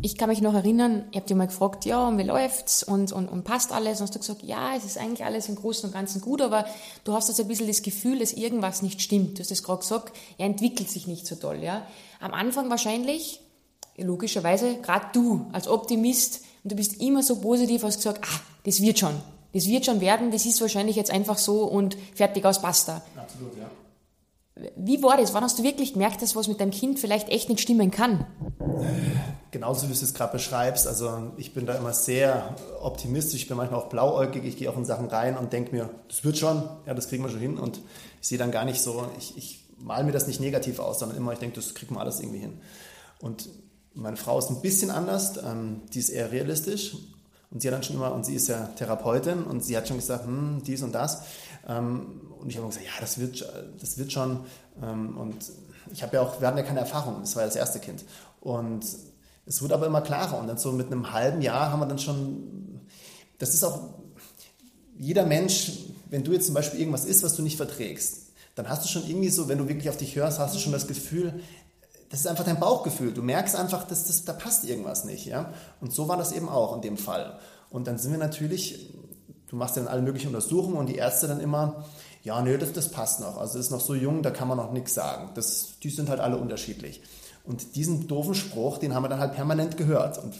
Ich 0.04 0.16
kann 0.16 0.28
mich 0.28 0.40
noch 0.40 0.54
erinnern, 0.54 1.04
ihr 1.12 1.20
habt 1.20 1.30
ja 1.30 1.36
mal 1.36 1.46
gefragt, 1.46 1.84
ja, 1.84 2.08
und 2.08 2.18
wie 2.18 2.24
läuft's 2.24 2.82
und, 2.82 3.12
und, 3.12 3.28
und 3.28 3.44
passt 3.44 3.72
alles? 3.72 4.00
Und 4.00 4.08
hast 4.08 4.14
du 4.16 4.18
gesagt, 4.18 4.42
ja, 4.42 4.74
es 4.76 4.84
ist 4.84 4.98
eigentlich 4.98 5.24
alles 5.24 5.48
im 5.48 5.54
Großen 5.54 5.88
und 5.88 5.92
Ganzen 5.92 6.20
gut, 6.20 6.42
aber 6.42 6.66
du 7.04 7.12
hast 7.12 7.28
jetzt 7.28 7.40
ein 7.40 7.46
bisschen 7.46 7.68
das 7.68 7.82
Gefühl, 7.82 8.18
dass 8.18 8.32
irgendwas 8.32 8.82
nicht 8.82 9.00
stimmt. 9.00 9.38
Du 9.38 9.42
hast 9.42 9.52
es 9.52 9.62
gerade 9.62 9.80
gesagt, 9.80 10.16
er 10.38 10.46
entwickelt 10.46 10.90
sich 10.90 11.06
nicht 11.06 11.26
so 11.26 11.36
toll, 11.36 11.62
ja. 11.62 11.86
Am 12.18 12.34
Anfang 12.34 12.68
wahrscheinlich, 12.68 13.40
logischerweise, 13.96 14.76
gerade 14.80 15.06
du 15.12 15.46
als 15.52 15.68
Optimist, 15.68 16.40
und 16.64 16.72
du 16.72 16.76
bist 16.76 17.00
immer 17.00 17.22
so 17.22 17.36
positiv, 17.40 17.82
hast 17.82 17.96
gesagt, 17.96 18.24
ah, 18.24 18.40
das 18.64 18.80
wird 18.80 18.98
schon. 18.98 19.14
Das 19.52 19.66
wird 19.66 19.84
schon 19.84 20.00
werden, 20.00 20.30
das 20.30 20.46
ist 20.46 20.60
wahrscheinlich 20.60 20.96
jetzt 20.96 21.10
einfach 21.10 21.38
so 21.38 21.64
und 21.64 21.96
fertig 22.14 22.44
aus 22.44 22.62
Pasta. 22.62 23.02
Absolut, 23.16 23.56
ja. 23.56 23.70
Wie 24.76 25.02
war 25.02 25.16
das? 25.16 25.32
Wann 25.32 25.44
hast 25.44 25.58
du 25.58 25.62
wirklich 25.62 25.94
gemerkt, 25.94 26.20
dass 26.20 26.36
was 26.36 26.46
mit 26.46 26.60
deinem 26.60 26.70
Kind 26.70 26.98
vielleicht 26.98 27.28
echt 27.30 27.48
nicht 27.48 27.60
stimmen 27.60 27.90
kann? 27.90 28.26
Genauso 29.50 29.88
wie 29.88 29.92
du 29.92 29.98
es 29.98 30.14
gerade 30.14 30.32
beschreibst. 30.32 30.86
Also 30.86 31.32
ich 31.36 31.54
bin 31.54 31.64
da 31.66 31.74
immer 31.74 31.92
sehr 31.92 32.54
optimistisch. 32.80 33.42
Ich 33.42 33.48
bin 33.48 33.56
manchmal 33.56 33.80
auch 33.80 33.88
blauäugig. 33.88 34.44
Ich 34.44 34.56
gehe 34.56 34.70
auch 34.70 34.76
in 34.76 34.84
Sachen 34.84 35.08
rein 35.08 35.38
und 35.38 35.52
denke 35.52 35.74
mir, 35.74 35.90
das 36.08 36.24
wird 36.24 36.36
schon, 36.36 36.68
ja, 36.86 36.92
das 36.94 37.08
kriegen 37.08 37.22
wir 37.22 37.30
schon 37.30 37.40
hin. 37.40 37.58
Und 37.58 37.80
ich 38.20 38.28
sehe 38.28 38.38
dann 38.38 38.50
gar 38.50 38.64
nicht 38.64 38.82
so, 38.82 39.06
ich, 39.18 39.36
ich 39.38 39.64
male 39.78 40.04
mir 40.04 40.12
das 40.12 40.26
nicht 40.26 40.40
negativ 40.40 40.78
aus, 40.78 40.98
sondern 40.98 41.16
immer, 41.16 41.32
ich 41.32 41.38
denke, 41.38 41.56
das 41.56 41.74
kriegen 41.74 41.94
wir 41.94 42.00
alles 42.00 42.20
irgendwie 42.20 42.38
hin. 42.38 42.60
Und 43.20 43.48
meine 43.94 44.16
Frau 44.16 44.38
ist 44.38 44.50
ein 44.50 44.60
bisschen 44.60 44.90
anders. 44.90 45.38
Ähm, 45.38 45.82
die 45.92 45.98
ist 45.98 46.10
eher 46.10 46.30
realistisch. 46.30 46.96
Und 47.52 47.60
sie 47.60 47.68
hat 47.68 47.74
dann 47.74 47.82
schon 47.82 47.96
immer, 47.96 48.12
und 48.12 48.24
sie 48.24 48.34
ist 48.34 48.48
ja 48.48 48.68
Therapeutin, 48.76 49.42
und 49.44 49.62
sie 49.62 49.76
hat 49.76 49.86
schon 49.86 49.98
gesagt, 49.98 50.24
hm, 50.24 50.62
dies 50.64 50.82
und 50.82 50.92
das. 50.92 51.22
Ähm, 51.68 52.22
und 52.40 52.48
ich 52.48 52.56
habe 52.56 52.66
gesagt, 52.66 52.86
ja, 52.86 52.92
das 52.98 53.18
wird, 53.18 53.46
das 53.80 53.98
wird 53.98 54.12
schon. 54.12 54.40
Ähm, 54.82 55.16
und 55.18 55.36
ich 55.92 56.02
habe 56.02 56.16
ja 56.16 56.22
auch, 56.22 56.40
wir 56.40 56.48
hatten 56.48 56.58
ja 56.58 56.64
keine 56.64 56.80
Erfahrung, 56.80 57.20
das 57.20 57.36
war 57.36 57.42
ja 57.42 57.48
das 57.48 57.56
erste 57.56 57.78
Kind. 57.78 58.04
Und 58.40 58.84
es 59.44 59.62
wurde 59.62 59.74
aber 59.74 59.86
immer 59.86 60.00
klarer. 60.00 60.38
Und 60.38 60.46
dann 60.46 60.58
so 60.58 60.72
mit 60.72 60.86
einem 60.86 61.12
halben 61.12 61.42
Jahr 61.42 61.70
haben 61.70 61.80
wir 61.80 61.86
dann 61.86 61.98
schon, 61.98 62.80
das 63.38 63.54
ist 63.54 63.64
auch, 63.64 63.80
jeder 64.98 65.26
Mensch, 65.26 65.72
wenn 66.10 66.24
du 66.24 66.32
jetzt 66.32 66.46
zum 66.46 66.54
Beispiel 66.54 66.80
irgendwas 66.80 67.04
isst, 67.04 67.22
was 67.22 67.36
du 67.36 67.42
nicht 67.42 67.56
verträgst, 67.56 68.32
dann 68.54 68.68
hast 68.68 68.84
du 68.84 68.88
schon 68.88 69.06
irgendwie 69.08 69.30
so, 69.30 69.48
wenn 69.48 69.58
du 69.58 69.68
wirklich 69.68 69.88
auf 69.88 69.96
dich 69.96 70.14
hörst, 70.16 70.38
hast 70.38 70.54
du 70.54 70.58
schon 70.58 70.72
das 70.72 70.86
Gefühl, 70.86 71.40
das 72.12 72.20
ist 72.20 72.26
einfach 72.26 72.44
dein 72.44 72.60
Bauchgefühl. 72.60 73.14
Du 73.14 73.22
merkst 73.22 73.56
einfach, 73.56 73.84
dass 73.84 74.04
das, 74.04 74.26
da 74.26 74.34
passt 74.34 74.64
irgendwas 74.64 75.06
nicht. 75.06 75.24
Ja? 75.24 75.54
Und 75.80 75.94
so 75.94 76.08
war 76.08 76.18
das 76.18 76.32
eben 76.32 76.46
auch 76.46 76.76
in 76.76 76.82
dem 76.82 76.98
Fall. 76.98 77.38
Und 77.70 77.86
dann 77.86 77.96
sind 77.96 78.12
wir 78.12 78.18
natürlich, 78.18 78.92
du 79.48 79.56
machst 79.56 79.78
dann 79.78 79.88
alle 79.88 80.02
möglichen 80.02 80.26
Untersuchungen 80.26 80.76
und 80.76 80.90
die 80.90 80.96
Ärzte 80.96 81.26
dann 81.26 81.40
immer, 81.40 81.86
ja, 82.22 82.42
nee, 82.42 82.58
das, 82.58 82.74
das 82.74 82.90
passt 82.90 83.20
noch. 83.20 83.38
Also 83.38 83.58
ist 83.58 83.70
noch 83.70 83.80
so 83.80 83.94
jung, 83.94 84.22
da 84.22 84.30
kann 84.30 84.46
man 84.46 84.58
noch 84.58 84.72
nichts 84.72 84.92
sagen. 84.92 85.30
Das, 85.36 85.78
die 85.82 85.88
sind 85.88 86.10
halt 86.10 86.20
alle 86.20 86.36
unterschiedlich. 86.36 87.00
Und 87.44 87.76
diesen 87.76 88.08
doofen 88.08 88.34
Spruch, 88.34 88.76
den 88.76 88.94
haben 88.94 89.04
wir 89.04 89.08
dann 89.08 89.18
halt 89.18 89.32
permanent 89.32 89.78
gehört. 89.78 90.18
Und 90.18 90.34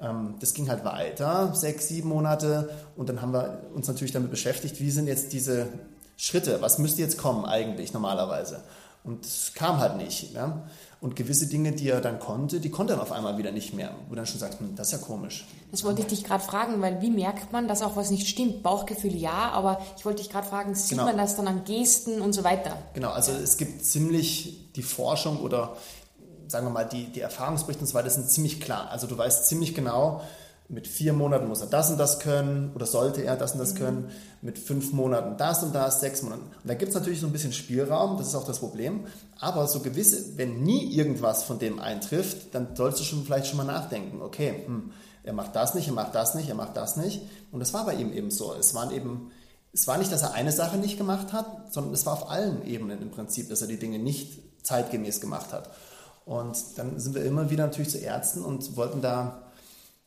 ähm, 0.00 0.34
das 0.40 0.52
ging 0.52 0.68
halt 0.68 0.84
weiter, 0.84 1.54
sechs, 1.54 1.88
sieben 1.88 2.10
Monate. 2.10 2.68
Und 2.96 3.08
dann 3.08 3.22
haben 3.22 3.32
wir 3.32 3.62
uns 3.74 3.88
natürlich 3.88 4.12
damit 4.12 4.30
beschäftigt, 4.30 4.78
wie 4.78 4.90
sind 4.90 5.06
jetzt 5.06 5.32
diese 5.32 5.68
Schritte, 6.18 6.60
was 6.60 6.78
müsste 6.78 7.00
jetzt 7.00 7.16
kommen 7.16 7.46
eigentlich 7.46 7.94
normalerweise. 7.94 8.60
Und 9.04 9.26
es 9.26 9.52
kam 9.54 9.78
halt 9.78 9.98
nicht. 9.98 10.32
Ja? 10.32 10.62
Und 11.00 11.14
gewisse 11.14 11.46
Dinge, 11.46 11.72
die 11.72 11.90
er 11.90 12.00
dann 12.00 12.18
konnte, 12.18 12.58
die 12.58 12.70
konnte 12.70 12.94
er 12.94 13.02
auf 13.02 13.12
einmal 13.12 13.36
wieder 13.36 13.52
nicht 13.52 13.74
mehr. 13.74 13.94
Wo 14.08 14.14
dann 14.14 14.24
schon 14.24 14.40
sagt, 14.40 14.60
hm, 14.60 14.74
das 14.74 14.88
ist 14.88 14.92
ja 15.00 15.06
komisch. 15.06 15.46
Das 15.70 15.84
wollte 15.84 16.00
ich 16.00 16.06
dich 16.06 16.24
gerade 16.24 16.42
fragen, 16.42 16.80
weil 16.80 17.02
wie 17.02 17.10
merkt 17.10 17.52
man, 17.52 17.68
dass 17.68 17.82
auch 17.82 17.96
was 17.96 18.10
nicht 18.10 18.26
stimmt? 18.26 18.62
Bauchgefühl 18.62 19.14
ja, 19.14 19.50
aber 19.50 19.82
ich 19.98 20.06
wollte 20.06 20.22
dich 20.22 20.32
gerade 20.32 20.48
fragen, 20.48 20.74
sieht 20.74 20.92
genau. 20.92 21.04
man 21.04 21.18
das 21.18 21.36
dann 21.36 21.46
an 21.46 21.64
Gesten 21.64 22.22
und 22.22 22.32
so 22.32 22.44
weiter? 22.44 22.78
Genau, 22.94 23.10
also 23.10 23.32
es 23.32 23.58
gibt 23.58 23.84
ziemlich 23.84 24.72
die 24.74 24.82
Forschung 24.82 25.40
oder 25.40 25.76
sagen 26.48 26.66
wir 26.66 26.70
mal 26.70 26.84
die, 26.84 27.06
die 27.06 27.20
Erfahrungsberichte 27.20 27.82
und 27.82 27.88
so 27.88 27.94
weiter 27.94 28.08
sind 28.08 28.30
ziemlich 28.30 28.60
klar. 28.60 28.88
Also 28.90 29.06
du 29.06 29.18
weißt 29.18 29.46
ziemlich 29.46 29.74
genau, 29.74 30.22
mit 30.68 30.88
vier 30.88 31.12
Monaten 31.12 31.46
muss 31.46 31.60
er 31.60 31.66
das 31.66 31.90
und 31.90 31.98
das 31.98 32.20
können 32.20 32.72
oder 32.74 32.86
sollte 32.86 33.22
er 33.22 33.36
das 33.36 33.52
und 33.52 33.58
das 33.58 33.74
mhm. 33.74 33.78
können, 33.78 34.10
mit 34.40 34.58
fünf 34.58 34.92
Monaten 34.92 35.36
das 35.36 35.62
und 35.62 35.74
das, 35.74 36.00
sechs 36.00 36.22
Monaten. 36.22 36.42
Und 36.42 36.68
da 36.68 36.74
gibt 36.74 36.90
es 36.90 36.94
natürlich 36.94 37.20
so 37.20 37.26
ein 37.26 37.32
bisschen 37.32 37.52
Spielraum, 37.52 38.16
das 38.16 38.28
ist 38.28 38.34
auch 38.34 38.46
das 38.46 38.60
Problem, 38.60 39.06
aber 39.38 39.66
so 39.66 39.80
gewisse, 39.80 40.38
wenn 40.38 40.62
nie 40.62 40.94
irgendwas 40.94 41.44
von 41.44 41.58
dem 41.58 41.78
eintrifft, 41.78 42.54
dann 42.54 42.74
sollst 42.74 43.00
du 43.00 43.04
schon 43.04 43.24
vielleicht 43.24 43.46
schon 43.46 43.58
mal 43.58 43.64
nachdenken, 43.64 44.22
okay, 44.22 44.64
hm, 44.66 44.92
er 45.22 45.32
macht 45.32 45.56
das 45.56 45.74
nicht, 45.74 45.88
er 45.88 45.94
macht 45.94 46.14
das 46.14 46.34
nicht, 46.34 46.48
er 46.48 46.54
macht 46.54 46.76
das 46.76 46.96
nicht. 46.96 47.22
Und 47.50 47.60
das 47.60 47.72
war 47.72 47.86
bei 47.86 47.94
ihm 47.94 48.12
eben 48.12 48.30
so. 48.30 48.54
Es 48.54 48.74
waren 48.74 48.90
eben, 48.90 49.30
es 49.72 49.86
war 49.86 49.96
nicht, 49.96 50.12
dass 50.12 50.22
er 50.22 50.34
eine 50.34 50.52
Sache 50.52 50.76
nicht 50.76 50.98
gemacht 50.98 51.32
hat, 51.32 51.72
sondern 51.72 51.94
es 51.94 52.04
war 52.04 52.12
auf 52.12 52.30
allen 52.30 52.66
Ebenen 52.66 53.00
im 53.00 53.10
Prinzip, 53.10 53.48
dass 53.48 53.62
er 53.62 53.68
die 53.68 53.78
Dinge 53.78 53.98
nicht 53.98 54.38
zeitgemäß 54.62 55.22
gemacht 55.22 55.52
hat. 55.52 55.70
Und 56.26 56.56
dann 56.76 56.98
sind 57.00 57.14
wir 57.14 57.24
immer 57.24 57.50
wieder 57.50 57.64
natürlich 57.64 57.90
zu 57.90 57.98
Ärzten 57.98 58.44
und 58.44 58.76
wollten 58.76 59.00
da 59.00 59.43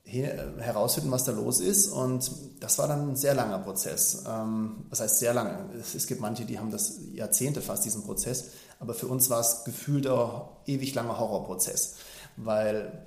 herausfinden, 0.07 1.11
was 1.11 1.25
da 1.25 1.31
los 1.31 1.59
ist. 1.59 1.87
Und 1.89 2.31
das 2.59 2.77
war 2.79 2.87
dann 2.87 3.11
ein 3.11 3.15
sehr 3.15 3.33
langer 3.33 3.59
Prozess. 3.59 4.23
Ähm, 4.27 4.85
was 4.89 5.01
heißt 5.01 5.19
sehr 5.19 5.33
lange? 5.33 5.69
Es 5.95 6.07
gibt 6.07 6.21
manche, 6.21 6.45
die 6.45 6.57
haben 6.57 6.71
das 6.71 6.99
Jahrzehnte 7.13 7.61
fast, 7.61 7.85
diesen 7.85 8.03
Prozess. 8.03 8.45
Aber 8.79 8.93
für 8.93 9.07
uns 9.07 9.29
war 9.29 9.39
es 9.39 9.63
gefühlt 9.65 10.07
ein 10.07 10.29
ewig 10.65 10.93
langer 10.95 11.19
Horrorprozess. 11.19 11.95
Weil, 12.37 13.05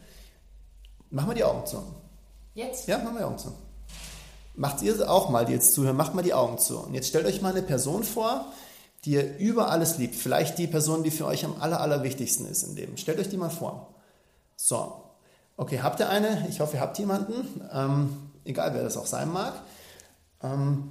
machen 1.10 1.30
wir 1.30 1.34
die 1.34 1.44
Augen 1.44 1.66
zu. 1.66 1.82
Jetzt? 2.54 2.86
Ja, 2.86 2.98
machen 2.98 3.14
wir 3.14 3.20
die 3.20 3.24
Augen 3.24 3.38
zu. 3.38 3.52
Macht 4.54 4.82
ihr 4.82 5.10
auch 5.10 5.30
mal, 5.30 5.46
die 5.46 5.52
jetzt 5.52 5.72
zuhören, 5.72 5.96
macht 5.96 6.14
mal 6.14 6.22
die 6.22 6.34
Augen 6.34 6.58
zu. 6.58 6.80
Und 6.80 6.94
jetzt 6.94 7.08
stellt 7.08 7.24
euch 7.24 7.40
mal 7.40 7.52
eine 7.52 7.62
Person 7.62 8.04
vor, 8.04 8.52
die 9.04 9.12
ihr 9.12 9.38
über 9.38 9.70
alles 9.70 9.96
liebt. 9.96 10.14
Vielleicht 10.14 10.58
die 10.58 10.66
Person, 10.66 11.02
die 11.02 11.10
für 11.10 11.24
euch 11.24 11.44
am 11.44 11.60
aller, 11.60 11.80
allerwichtigsten 11.80 12.46
ist 12.46 12.64
im 12.64 12.74
Leben. 12.74 12.98
Stellt 12.98 13.18
euch 13.18 13.30
die 13.30 13.38
mal 13.38 13.48
vor. 13.48 13.94
So, 14.56 14.99
Okay, 15.60 15.80
habt 15.82 16.00
ihr 16.00 16.08
eine? 16.08 16.46
Ich 16.48 16.60
hoffe, 16.60 16.76
ihr 16.76 16.80
habt 16.80 16.98
jemanden, 16.98 17.60
ähm, 17.70 18.16
egal 18.46 18.72
wer 18.72 18.82
das 18.82 18.96
auch 18.96 19.04
sein 19.04 19.30
mag. 19.30 19.52
Ähm, 20.42 20.90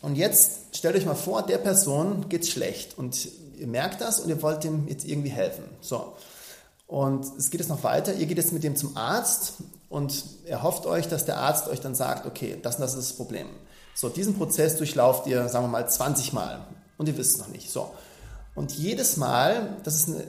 und 0.00 0.16
jetzt 0.16 0.74
stellt 0.74 0.96
euch 0.96 1.04
mal 1.04 1.14
vor, 1.14 1.42
der 1.42 1.58
Person 1.58 2.30
geht 2.30 2.44
es 2.44 2.48
schlecht 2.48 2.96
und 2.96 3.28
ihr 3.58 3.66
merkt 3.66 4.00
das 4.00 4.20
und 4.20 4.30
ihr 4.30 4.40
wollt 4.40 4.64
dem 4.64 4.88
jetzt 4.88 5.04
irgendwie 5.04 5.28
helfen. 5.28 5.64
So. 5.82 6.14
Und 6.86 7.26
es 7.36 7.50
geht 7.50 7.60
jetzt 7.60 7.68
noch 7.68 7.84
weiter. 7.84 8.14
Ihr 8.14 8.24
geht 8.24 8.38
jetzt 8.38 8.54
mit 8.54 8.64
dem 8.64 8.74
zum 8.74 8.96
Arzt 8.96 9.56
und 9.90 10.24
er 10.46 10.62
hofft 10.62 10.86
euch, 10.86 11.08
dass 11.08 11.26
der 11.26 11.36
Arzt 11.36 11.68
euch 11.68 11.82
dann 11.82 11.94
sagt, 11.94 12.24
okay, 12.24 12.56
das 12.62 12.76
und 12.76 12.80
das 12.80 12.94
ist 12.94 13.10
das 13.10 13.16
Problem. 13.18 13.48
So, 13.94 14.08
diesen 14.08 14.34
Prozess 14.38 14.78
durchlauft 14.78 15.26
ihr, 15.26 15.46
sagen 15.50 15.66
wir 15.66 15.68
mal, 15.68 15.86
20 15.86 16.32
Mal 16.32 16.64
und 16.96 17.06
ihr 17.06 17.18
wisst 17.18 17.34
es 17.34 17.38
noch 17.38 17.48
nicht. 17.48 17.70
So. 17.70 17.90
Und 18.54 18.72
jedes 18.72 19.18
Mal, 19.18 19.76
das 19.82 19.94
ist 19.94 20.08
eine, 20.08 20.24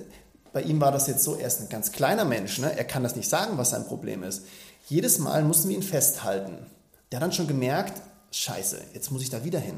bei 0.57 0.63
ihm 0.63 0.81
war 0.81 0.91
das 0.91 1.05
jetzt 1.05 1.23
so, 1.23 1.35
er 1.35 1.45
ist 1.45 1.61
ein 1.61 1.69
ganz 1.69 1.91
kleiner 1.91 2.25
Mensch, 2.25 2.57
ne? 2.57 2.75
er 2.75 2.83
kann 2.83 3.03
das 3.03 3.15
nicht 3.15 3.29
sagen, 3.29 3.59
was 3.59 3.69
sein 3.69 3.85
Problem 3.85 4.23
ist. 4.23 4.41
Jedes 4.87 5.19
Mal 5.19 5.43
mussten 5.43 5.69
wir 5.69 5.75
ihn 5.75 5.83
festhalten. 5.83 6.65
Der 7.11 7.19
hat 7.19 7.23
dann 7.23 7.31
schon 7.31 7.45
gemerkt, 7.45 8.01
scheiße, 8.31 8.81
jetzt 8.95 9.11
muss 9.11 9.21
ich 9.21 9.29
da 9.29 9.43
wieder 9.43 9.59
hin. 9.59 9.77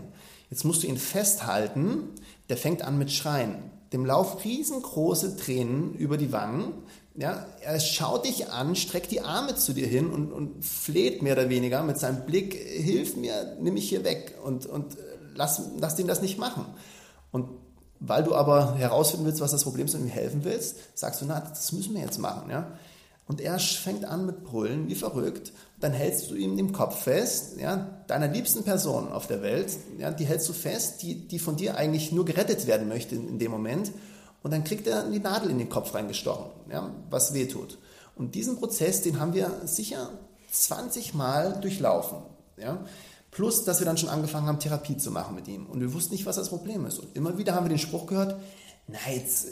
Jetzt 0.50 0.64
musst 0.64 0.84
du 0.84 0.88
ihn 0.88 0.96
festhalten, 0.96 2.04
der 2.48 2.56
fängt 2.56 2.82
an 2.82 2.98
mit 2.98 3.12
Schreien. 3.12 3.58
Dem 3.92 4.06
laufen 4.06 4.40
riesengroße 4.40 5.36
Tränen 5.36 5.96
über 5.96 6.16
die 6.16 6.32
Wangen. 6.32 6.72
Ja, 7.14 7.46
er 7.60 7.82
schaut 7.82 8.24
dich 8.24 8.50
an, 8.50 8.78
streckt 8.78 9.12
die 9.12 9.20
Arme 9.20 9.56
zu 9.56 9.74
dir 9.74 9.86
hin 9.86 10.10
und, 10.10 10.32
und 10.32 10.64
fleht 10.64 11.22
mehr 11.22 11.34
oder 11.34 11.50
weniger 11.50 11.84
mit 11.84 12.00
seinem 12.00 12.26
Blick, 12.26 12.54
hilf 12.54 13.18
mir, 13.18 13.58
nimm 13.60 13.74
mich 13.74 13.90
hier 13.90 14.06
weg 14.06 14.38
und, 14.46 14.66
und 14.66 14.96
lass, 15.36 15.62
lass 15.78 16.00
ihn 16.00 16.08
das 16.08 16.22
nicht 16.22 16.40
machen. 16.40 16.64
Und 17.32 17.50
weil 18.00 18.24
du 18.24 18.34
aber 18.34 18.76
herausfinden 18.76 19.26
willst, 19.26 19.42
was 19.42 19.52
das 19.52 19.64
Problem 19.64 19.86
ist 19.86 19.96
und 19.96 20.02
ihm 20.02 20.08
helfen 20.08 20.44
willst, 20.44 20.98
sagst 20.98 21.22
du, 21.22 21.26
na, 21.26 21.40
das 21.40 21.72
müssen 21.72 21.94
wir 21.94 22.02
jetzt 22.02 22.20
machen. 22.20 22.50
Ja? 22.50 22.72
Und 23.28 23.42
er 23.42 23.60
fängt 23.60 24.06
an 24.06 24.26
mit 24.26 24.44
Brüllen, 24.44 24.88
wie 24.88 24.96
verrückt. 24.96 25.54
Dann 25.80 25.92
hältst 25.92 26.32
du 26.32 26.36
ihm 26.36 26.58
den 26.58 26.74
Kopf 26.74 27.04
fest, 27.04 27.58
ja, 27.60 27.88
deiner 28.08 28.28
liebsten 28.28 28.64
Person 28.64 29.12
auf 29.12 29.28
der 29.28 29.42
Welt, 29.42 29.72
ja, 29.98 30.12
die 30.12 30.26
hältst 30.26 30.50
du 30.50 30.54
fest, 30.54 31.04
die, 31.04 31.28
die 31.28 31.40
von 31.40 31.56
dir 31.56 31.78
eigentlich 31.78 32.12
nur 32.12 32.26
gerettet 32.26 32.68
werden 32.68 32.88
möchte 32.88 33.16
in, 33.16 33.30
in 33.30 33.40
dem 33.40 33.52
Moment. 33.52 33.92
Und 34.42 34.52
dann 34.52 34.64
kriegt 34.64 34.88
er 34.88 35.04
die 35.04 35.20
Nadel 35.20 35.52
in 35.52 35.58
den 35.58 35.70
Kopf 35.70 35.94
reingestochen, 35.94 36.48
ja, 36.72 36.90
was 37.10 37.34
weh 37.34 37.46
tut. 37.46 37.78
Und 38.16 38.36
diesen 38.36 38.58
Prozess, 38.58 39.02
den 39.02 39.20
haben 39.20 39.34
wir 39.34 39.62
sicher 39.66 40.10
20 40.52 41.14
Mal 41.14 41.60
durchlaufen. 41.62 42.18
Ja. 42.58 42.84
Plus, 43.32 43.64
dass 43.64 43.80
wir 43.80 43.86
dann 43.86 43.98
schon 43.98 44.10
angefangen 44.10 44.48
haben, 44.48 44.60
Therapie 44.60 44.98
zu 44.98 45.12
machen 45.12 45.36
mit 45.36 45.48
ihm. 45.48 45.68
Und 45.68 45.82
wir 45.82 45.94
wussten 45.94 46.14
nicht, 46.14 46.26
was 46.26 46.36
das 46.36 46.50
Problem 46.50 46.86
ist. 46.86 47.00
Und 47.00 47.16
immer 47.16 47.38
wieder 47.38 47.54
haben 47.54 47.66
wir 47.66 47.70
den 47.70 47.78
Spruch 47.78 48.08
gehört, 48.08 48.40
na, 48.88 48.98
jetzt 49.14 49.46
äh, 49.46 49.50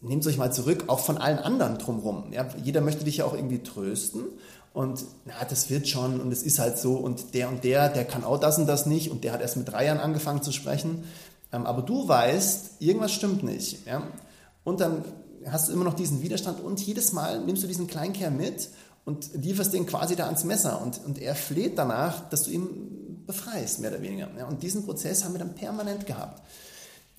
nehmt 0.00 0.26
euch 0.26 0.36
mal 0.36 0.52
zurück, 0.52 0.84
auch 0.86 1.00
von 1.00 1.18
allen 1.18 1.38
anderen 1.38 1.78
drumherum. 1.78 2.32
Ja, 2.32 2.46
jeder 2.62 2.80
möchte 2.80 3.04
dich 3.04 3.18
ja 3.18 3.24
auch 3.24 3.34
irgendwie 3.34 3.62
trösten. 3.62 4.22
Und 4.72 5.04
na, 5.24 5.44
das 5.48 5.70
wird 5.70 5.88
schon 5.88 6.20
und 6.20 6.30
es 6.30 6.42
ist 6.42 6.60
halt 6.60 6.78
so. 6.78 6.96
Und 6.96 7.34
der 7.34 7.48
und 7.48 7.64
der, 7.64 7.88
der 7.88 8.04
kann 8.04 8.22
auch 8.22 8.38
das 8.38 8.58
und 8.58 8.66
das 8.66 8.86
nicht. 8.86 9.10
Und 9.10 9.24
der 9.24 9.32
hat 9.32 9.40
erst 9.40 9.56
mit 9.56 9.68
drei 9.68 9.86
Jahren 9.86 9.98
angefangen 9.98 10.42
zu 10.42 10.52
sprechen. 10.52 11.04
Ähm, 11.52 11.66
aber 11.66 11.82
du 11.82 12.06
weißt, 12.06 12.80
irgendwas 12.80 13.12
stimmt 13.12 13.42
nicht. 13.42 13.86
Ja? 13.86 14.02
Und 14.62 14.80
dann 14.80 15.04
hast 15.46 15.68
du 15.68 15.72
immer 15.72 15.84
noch 15.84 15.94
diesen 15.94 16.22
Widerstand 16.22 16.60
und 16.60 16.80
jedes 16.80 17.12
Mal 17.12 17.44
nimmst 17.44 17.62
du 17.62 17.66
diesen 17.66 17.86
Kleinkerl 17.86 18.30
mit 18.30 18.68
und 19.08 19.30
lieferst 19.32 19.72
den 19.72 19.86
quasi 19.86 20.16
da 20.16 20.26
ans 20.26 20.44
Messer 20.44 20.82
und, 20.82 21.00
und 21.06 21.18
er 21.18 21.34
fleht 21.34 21.78
danach, 21.78 22.28
dass 22.28 22.42
du 22.42 22.50
ihn 22.50 23.24
befreist, 23.26 23.80
mehr 23.80 23.90
oder 23.90 24.02
weniger. 24.02 24.28
Ja, 24.36 24.46
und 24.46 24.62
diesen 24.62 24.84
Prozess 24.84 25.24
haben 25.24 25.32
wir 25.32 25.38
dann 25.38 25.54
permanent 25.54 26.04
gehabt. 26.04 26.42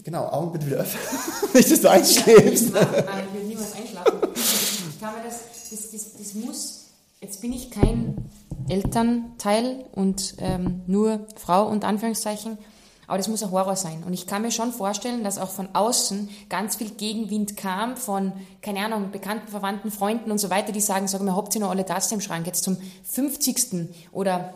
Genau, 0.03 0.27
Augen 0.27 0.51
bitte 0.51 0.67
wieder 0.67 0.77
öffnen, 0.77 1.01
nicht, 1.55 1.71
dass 1.71 1.81
du 1.81 1.89
einschläfst. 1.89 2.73
Ja, 2.75 2.81
ich 2.83 3.33
will 3.33 3.47
niemals 3.47 3.73
einschlafen. 3.73 4.19
Ich 4.35 4.99
glaube, 4.99 5.15
das, 5.25 5.39
das, 5.71 5.91
das, 5.91 6.13
das 6.13 6.33
muss, 6.35 6.85
jetzt 7.21 7.41
bin 7.41 7.53
ich 7.53 7.71
kein 7.71 8.29
Elternteil 8.69 9.85
und 9.91 10.35
ähm, 10.37 10.81
nur 10.85 11.25
Frau 11.37 11.67
und 11.67 11.83
Anführungszeichen, 11.83 12.59
aber 13.09 13.17
das 13.17 13.27
muss 13.27 13.41
ein 13.41 13.49
Horror 13.49 13.75
sein. 13.75 14.03
Und 14.05 14.13
ich 14.13 14.27
kann 14.27 14.43
mir 14.43 14.51
schon 14.51 14.71
vorstellen, 14.71 15.23
dass 15.23 15.39
auch 15.39 15.49
von 15.49 15.67
außen 15.73 16.29
ganz 16.47 16.75
viel 16.75 16.91
Gegenwind 16.91 17.57
kam 17.57 17.97
von, 17.97 18.33
keine 18.61 18.85
Ahnung, 18.85 19.09
bekannten, 19.09 19.47
Verwandten, 19.47 19.89
Freunden 19.89 20.29
und 20.29 20.37
so 20.37 20.51
weiter, 20.51 20.71
die 20.71 20.79
sagen, 20.79 21.07
sag 21.07 21.21
mal, 21.21 21.35
habt 21.35 21.55
ihr 21.55 21.61
noch 21.61 21.71
alle 21.71 21.83
das 21.83 22.11
im 22.11 22.21
Schrank 22.21 22.45
jetzt 22.45 22.63
zum 22.63 22.77
50. 23.05 23.89
Oder, 24.11 24.53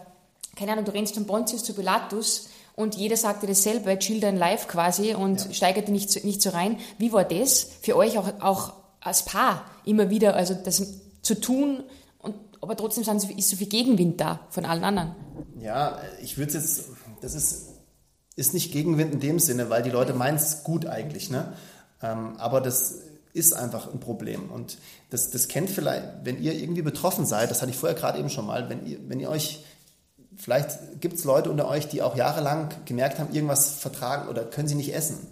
keine 0.55 0.73
Ahnung, 0.73 0.85
du 0.85 0.93
rennst 0.93 1.15
von 1.15 1.25
Pontius 1.25 1.63
zu 1.63 1.73
Pilatus 1.73 2.49
und 2.75 2.93
jeder 2.93 3.17
sagte 3.17 3.47
dasselbe, 3.47 3.97
chill 3.97 4.19
dein 4.19 4.37
Live 4.37 4.67
quasi 4.67 5.15
und 5.15 5.47
ja. 5.47 5.53
steigerte 5.53 5.91
nicht, 5.91 6.23
nicht 6.23 6.43
so 6.43 6.51
rein. 6.51 6.77
Wie 6.99 7.11
war 7.11 7.23
das 7.23 7.67
für 7.81 7.95
euch 7.95 8.19
auch, 8.19 8.39
auch 8.39 8.73
als 9.01 9.25
Paar 9.25 9.65
immer 9.83 10.11
wieder, 10.11 10.35
also 10.35 10.53
das 10.53 10.93
zu 11.23 11.41
tun 11.41 11.83
und 12.19 12.35
aber 12.61 12.77
trotzdem 12.77 13.03
ist 13.03 13.49
so 13.49 13.57
viel 13.57 13.67
Gegenwind 13.67 14.21
da 14.21 14.41
von 14.51 14.65
allen 14.65 14.83
anderen? 14.83 15.15
Ja, 15.59 15.99
ich 16.21 16.37
würde 16.37 16.53
jetzt, 16.53 16.83
das 17.19 17.33
ist 17.33 17.72
ist 18.35 18.53
nicht 18.53 18.71
Gegenwind 18.71 19.13
in 19.13 19.19
dem 19.19 19.39
Sinne, 19.39 19.69
weil 19.69 19.83
die 19.83 19.89
Leute 19.89 20.13
meinen 20.13 20.37
es 20.37 20.63
gut 20.63 20.85
eigentlich, 20.85 21.29
ne? 21.29 21.53
Ähm, 22.01 22.35
aber 22.37 22.61
das 22.61 22.99
ist 23.33 23.53
einfach 23.53 23.91
ein 23.91 23.99
Problem. 23.99 24.51
Und 24.51 24.77
das, 25.09 25.31
das 25.31 25.47
kennt 25.47 25.69
vielleicht, 25.69 26.03
wenn 26.23 26.41
ihr 26.41 26.53
irgendwie 26.53 26.81
betroffen 26.81 27.25
seid, 27.25 27.49
das 27.51 27.61
hatte 27.61 27.71
ich 27.71 27.77
vorher 27.77 27.97
gerade 27.97 28.19
eben 28.19 28.29
schon 28.29 28.45
mal, 28.45 28.69
wenn 28.69 28.85
ihr, 28.85 28.97
wenn 29.07 29.19
ihr 29.19 29.29
euch, 29.29 29.63
vielleicht 30.37 31.01
gibt 31.01 31.15
es 31.15 31.23
Leute 31.23 31.49
unter 31.49 31.67
euch, 31.67 31.87
die 31.87 32.01
auch 32.01 32.15
jahrelang 32.15 32.69
gemerkt 32.85 33.19
haben, 33.19 33.33
irgendwas 33.33 33.75
vertragen 33.75 34.29
oder 34.29 34.43
können 34.43 34.67
sie 34.67 34.75
nicht 34.75 34.93
essen. 34.93 35.27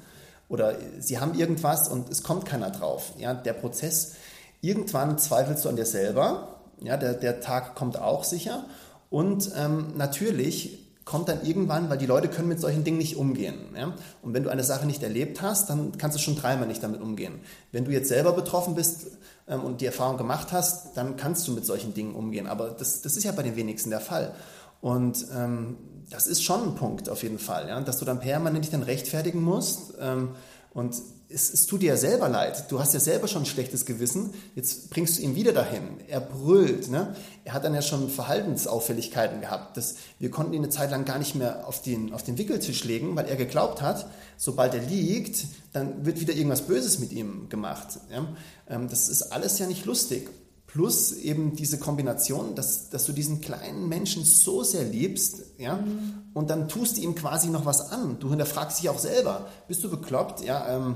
Oder 0.50 0.75
sie 1.00 1.20
haben 1.20 1.34
irgendwas 1.34 1.88
und 1.88 2.10
es 2.10 2.24
kommt 2.24 2.46
keiner 2.46 2.72
drauf. 2.72 3.13
Ja, 3.17 3.34
der 3.34 3.53
Prozess, 3.53 4.15
irgendwann 4.60 5.17
zweifelst 5.17 5.63
du 5.63 5.70
an 5.70 5.75
dir 5.75 5.86
selber. 5.86 6.60
Ja, 6.81 6.98
der, 6.98 7.13
der 7.13 7.39
Tag 7.39 7.75
kommt 7.75 7.98
auch 7.98 8.24
sicher. 8.24 8.65
Und 9.10 9.51
ähm, 9.55 9.93
natürlich 9.96 10.80
kommt 11.05 11.29
dann 11.29 11.46
irgendwann, 11.46 11.89
weil 11.89 11.98
die 11.98 12.05
Leute 12.05 12.27
können 12.27 12.48
mit 12.48 12.60
solchen 12.60 12.84
Dingen 12.84 12.98
nicht 12.98 13.15
umgehen. 13.15 13.55
Ja? 13.75 13.93
Und 14.22 14.34
wenn 14.34 14.43
du 14.43 14.50
eine 14.50 14.63
Sache 14.63 14.86
nicht 14.86 15.01
erlebt 15.01 15.41
hast, 15.41 15.70
dann 15.70 15.98
kannst 15.98 16.17
du 16.17 16.22
schon 16.22 16.36
dreimal 16.36 16.67
nicht 16.67 16.84
damit 16.84 17.01
umgehen. 17.01 17.39
Wenn 17.72 17.86
du 17.86 17.91
jetzt 17.91 18.10
selber 18.10 18.34
betroffen 18.34 18.75
bist 18.75 19.08
ähm, 19.48 19.63
und 19.63 19.81
die 19.81 19.88
Erfahrung 19.88 20.17
gemacht 20.17 20.51
hast, 20.51 20.96
dann 20.96 21.17
kannst 21.17 21.48
du 21.48 21.53
mit 21.53 21.65
solchen 21.65 21.93
Dingen 21.93 22.13
umgehen. 22.13 22.48
Aber 22.48 22.70
das, 22.70 23.01
das 23.01 23.17
ist 23.17 23.24
ja 23.24 23.31
bei 23.31 23.43
den 23.43 23.55
wenigsten 23.55 23.89
der 23.89 24.00
Fall. 24.00 24.36
Und 24.79 25.25
ähm, 25.36 25.77
das 26.10 26.27
ist 26.27 26.43
schon 26.43 26.63
ein 26.63 26.75
Punkt 26.75 27.10
auf 27.10 27.24
jeden 27.24 27.39
Fall, 27.39 27.67
ja? 27.67 27.79
dass 27.81 27.98
du 27.98 28.05
dann 28.05 28.20
permanent 28.20 28.65
dich 28.65 28.72
dann 28.72 28.84
rechtfertigen 28.84 29.41
musst. 29.41 29.93
Ähm, 30.00 30.29
und 30.74 30.96
es, 31.33 31.53
es 31.53 31.65
tut 31.65 31.81
dir 31.81 31.89
ja 31.89 31.97
selber 31.97 32.29
leid. 32.29 32.71
Du 32.71 32.79
hast 32.79 32.93
ja 32.93 33.00
selber 33.00 33.27
schon 33.27 33.43
ein 33.43 33.47
schlechtes 33.47 33.85
Gewissen. 33.85 34.33
Jetzt 34.55 34.89
bringst 34.89 35.17
du 35.17 35.21
ihn 35.21 35.35
wieder 35.35 35.53
dahin. 35.53 36.00
Er 36.07 36.19
brüllt. 36.19 36.89
Ne? 36.89 37.15
Er 37.43 37.53
hat 37.53 37.63
dann 37.63 37.73
ja 37.73 37.81
schon 37.81 38.09
Verhaltensauffälligkeiten 38.09 39.41
gehabt. 39.41 39.77
Das, 39.77 39.95
wir 40.19 40.29
konnten 40.31 40.53
ihn 40.53 40.63
eine 40.63 40.69
Zeit 40.69 40.91
lang 40.91 41.05
gar 41.05 41.19
nicht 41.19 41.35
mehr 41.35 41.67
auf 41.67 41.81
den, 41.81 42.13
auf 42.13 42.23
den 42.23 42.38
Wickeltisch 42.38 42.83
legen, 42.83 43.15
weil 43.15 43.27
er 43.27 43.35
geglaubt 43.35 43.81
hat, 43.81 44.07
sobald 44.38 44.73
er 44.73 44.81
liegt, 44.81 45.45
dann 45.73 46.05
wird 46.05 46.19
wieder 46.19 46.33
irgendwas 46.33 46.63
Böses 46.63 47.00
mit 47.00 47.11
ihm 47.11 47.50
gemacht. 47.50 48.00
Ja? 48.11 48.27
Ähm, 48.69 48.89
das 48.89 49.09
ist 49.09 49.31
alles 49.31 49.59
ja 49.59 49.67
nicht 49.67 49.85
lustig. 49.85 50.29
Plus 50.67 51.11
eben 51.11 51.53
diese 51.53 51.79
Kombination, 51.79 52.55
dass, 52.55 52.89
dass 52.89 53.05
du 53.05 53.11
diesen 53.11 53.41
kleinen 53.41 53.89
Menschen 53.89 54.24
so 54.24 54.63
sehr 54.63 54.85
liebst, 54.85 55.41
ja, 55.57 55.75
mhm. 55.75 56.13
und 56.33 56.50
dann 56.50 56.70
tust 56.70 56.96
du 56.96 57.01
ihm 57.01 57.13
quasi 57.13 57.50
noch 57.50 57.65
was 57.65 57.91
an. 57.91 58.20
Du 58.22 58.29
hinterfragst 58.29 58.79
dich 58.79 58.87
auch 58.87 58.98
selber, 58.98 59.50
bist 59.67 59.83
du 59.83 59.89
bekloppt, 59.89 60.46
ja, 60.46 60.77
ähm, 60.77 60.96